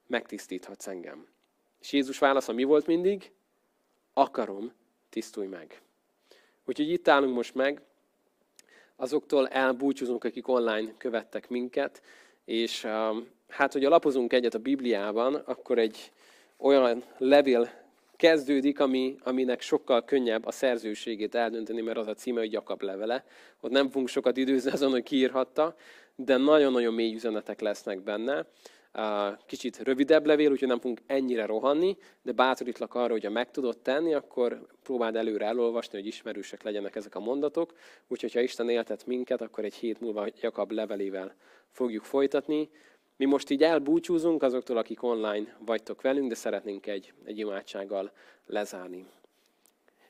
megtisztíthatsz 0.06 0.86
engem. 0.86 1.26
És 1.80 1.92
Jézus 1.92 2.18
válasza 2.18 2.52
mi 2.52 2.64
volt 2.64 2.86
mindig? 2.86 3.32
Akarom, 4.12 4.72
tisztulj 5.10 5.46
meg. 5.46 5.82
Úgyhogy 6.64 6.90
itt 6.90 7.08
állunk 7.08 7.34
most 7.34 7.54
meg, 7.54 7.82
azoktól 8.96 9.48
elbúcsúzunk, 9.48 10.24
akik 10.24 10.48
online 10.48 10.94
követtek 10.96 11.48
minket, 11.48 12.02
és 12.44 12.84
um, 12.84 13.28
hát, 13.48 13.72
hogy 13.72 13.82
lapozunk 13.82 14.32
egyet 14.32 14.54
a 14.54 14.58
Bibliában, 14.58 15.34
akkor 15.34 15.78
egy 15.78 16.12
olyan 16.56 17.04
levél 17.18 17.70
kezdődik, 18.18 18.80
ami, 18.80 19.16
aminek 19.20 19.60
sokkal 19.60 20.04
könnyebb 20.04 20.46
a 20.46 20.50
szerzőségét 20.50 21.34
eldönteni, 21.34 21.80
mert 21.80 21.98
az 21.98 22.06
a 22.06 22.14
címe, 22.14 22.40
hogy 22.40 22.52
Jakab 22.52 22.82
levele. 22.82 23.24
Ott 23.60 23.70
nem 23.70 23.88
fogunk 23.88 24.08
sokat 24.08 24.36
időzni 24.36 24.70
azon, 24.70 24.90
hogy 24.90 25.02
kiírhatta, 25.02 25.74
de 26.16 26.36
nagyon-nagyon 26.36 26.94
mély 26.94 27.14
üzenetek 27.14 27.60
lesznek 27.60 28.02
benne. 28.02 28.46
Kicsit 29.46 29.78
rövidebb 29.78 30.26
levél, 30.26 30.50
úgyhogy 30.50 30.68
nem 30.68 30.80
fogunk 30.80 31.00
ennyire 31.06 31.46
rohanni, 31.46 31.96
de 32.22 32.32
bátorítlak 32.32 32.94
arra, 32.94 33.12
hogy 33.12 33.24
ha 33.24 33.30
meg 33.30 33.50
tudod 33.50 33.78
tenni, 33.78 34.14
akkor 34.14 34.66
próbáld 34.82 35.16
előre 35.16 35.46
elolvasni, 35.46 35.98
hogy 35.98 36.06
ismerősek 36.06 36.62
legyenek 36.62 36.96
ezek 36.96 37.14
a 37.14 37.20
mondatok. 37.20 37.72
Úgyhogy 38.08 38.32
ha 38.32 38.40
Isten 38.40 38.68
éltet 38.68 39.06
minket, 39.06 39.40
akkor 39.40 39.64
egy 39.64 39.74
hét 39.74 40.00
múlva 40.00 40.26
Jakab 40.40 40.70
levelével 40.70 41.34
fogjuk 41.70 42.04
folytatni. 42.04 42.70
Mi 43.18 43.24
most 43.24 43.50
így 43.50 43.62
elbúcsúzunk 43.62 44.42
azoktól, 44.42 44.76
akik 44.76 45.02
online 45.02 45.56
vagytok 45.66 46.02
velünk, 46.02 46.28
de 46.28 46.34
szeretnénk 46.34 46.86
egy, 46.86 47.12
egy 47.24 47.38
imádsággal 47.38 48.12
lezárni. 48.46 49.06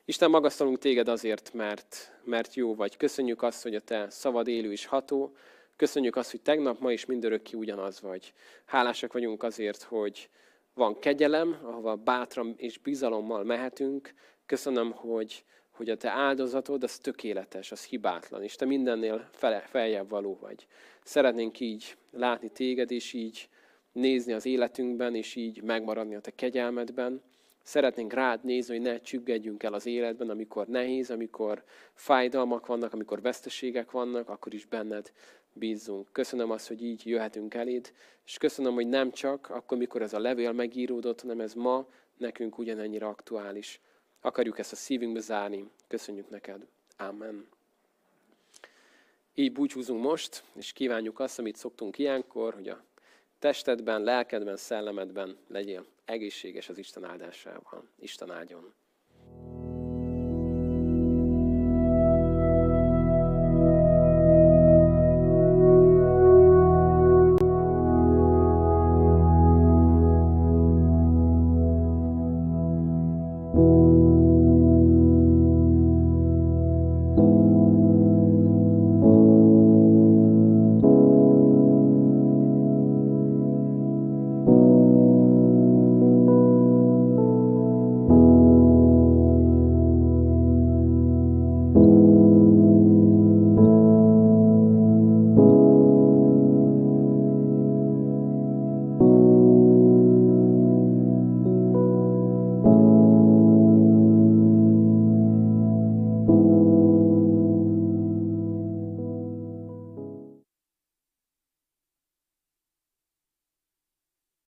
Isten, 0.05 0.29
magasztalunk 0.29 0.77
téged 0.77 1.07
azért, 1.07 1.53
mert, 1.53 2.19
mert 2.23 2.53
jó 2.53 2.75
vagy. 2.75 2.97
Köszönjük 2.97 3.41
azt, 3.41 3.63
hogy 3.63 3.75
a 3.75 3.79
te 3.81 4.09
szavad 4.09 4.47
élő 4.47 4.71
és 4.71 4.85
ható. 4.85 5.35
Köszönjük 5.75 6.15
azt, 6.15 6.31
hogy 6.31 6.41
tegnap, 6.41 6.79
ma 6.79 6.91
is 6.91 7.05
mindörökké 7.05 7.57
ugyanaz 7.57 8.01
vagy. 8.01 8.33
Hálásak 8.65 9.13
vagyunk 9.13 9.43
azért, 9.43 9.81
hogy 9.81 10.29
van 10.73 10.99
kegyelem, 10.99 11.59
ahova 11.63 11.95
bátran 11.95 12.53
és 12.57 12.77
bizalommal 12.77 13.43
mehetünk. 13.43 14.13
Köszönöm, 14.45 14.91
hogy, 14.91 15.43
hogy 15.79 15.89
a 15.89 15.97
te 15.97 16.09
áldozatod 16.09 16.83
az 16.83 16.97
tökéletes, 16.97 17.71
az 17.71 17.85
hibátlan, 17.85 18.43
és 18.43 18.55
te 18.55 18.65
mindennél 18.65 19.29
feljebb 19.65 20.09
való 20.09 20.37
vagy. 20.41 20.67
Szeretnénk 21.03 21.59
így 21.59 21.97
látni 22.11 22.49
téged, 22.49 22.91
és 22.91 23.13
így 23.13 23.49
nézni 23.91 24.33
az 24.33 24.45
életünkben, 24.45 25.15
és 25.15 25.35
így 25.35 25.61
megmaradni 25.61 26.15
a 26.15 26.19
te 26.19 26.31
kegyelmedben. 26.31 27.21
Szeretnénk 27.63 28.13
rád 28.13 28.43
nézni, 28.43 28.73
hogy 28.73 28.83
ne 28.83 28.99
csüggedjünk 28.99 29.63
el 29.63 29.73
az 29.73 29.85
életben, 29.85 30.29
amikor 30.29 30.67
nehéz, 30.67 31.09
amikor 31.11 31.63
fájdalmak 31.93 32.65
vannak, 32.65 32.93
amikor 32.93 33.21
veszteségek 33.21 33.91
vannak, 33.91 34.29
akkor 34.29 34.53
is 34.53 34.65
benned 34.65 35.11
bízzunk. 35.53 36.07
Köszönöm 36.11 36.51
azt, 36.51 36.67
hogy 36.67 36.83
így 36.83 37.07
jöhetünk 37.07 37.53
eléd, 37.53 37.91
és 38.25 38.37
köszönöm, 38.37 38.73
hogy 38.73 38.87
nem 38.87 39.11
csak 39.11 39.49
akkor, 39.49 39.77
mikor 39.77 40.01
ez 40.01 40.13
a 40.13 40.19
levél 40.19 40.51
megíródott, 40.51 41.21
hanem 41.21 41.39
ez 41.39 41.53
ma 41.53 41.87
nekünk 42.17 42.57
ugyanennyire 42.57 43.05
aktuális. 43.05 43.81
Akarjuk 44.21 44.59
ezt 44.59 44.71
a 44.71 44.75
szívünkbe 44.75 45.19
zárni. 45.19 45.69
Köszönjük 45.87 46.29
neked. 46.29 46.67
Amen. 46.97 47.47
Így 49.33 49.51
búcsúzunk 49.51 50.01
most, 50.01 50.43
és 50.55 50.71
kívánjuk 50.71 51.19
azt, 51.19 51.39
amit 51.39 51.55
szoktunk 51.55 51.97
ilyenkor, 51.97 52.53
hogy 52.53 52.69
a 52.69 52.83
testedben, 53.39 54.01
lelkedben, 54.01 54.57
szellemedben 54.57 55.37
legyél 55.47 55.85
egészséges 56.05 56.69
az 56.69 56.77
Isten 56.77 57.03
áldásával. 57.03 57.89
Isten 57.99 58.31
áldjon! 58.31 58.73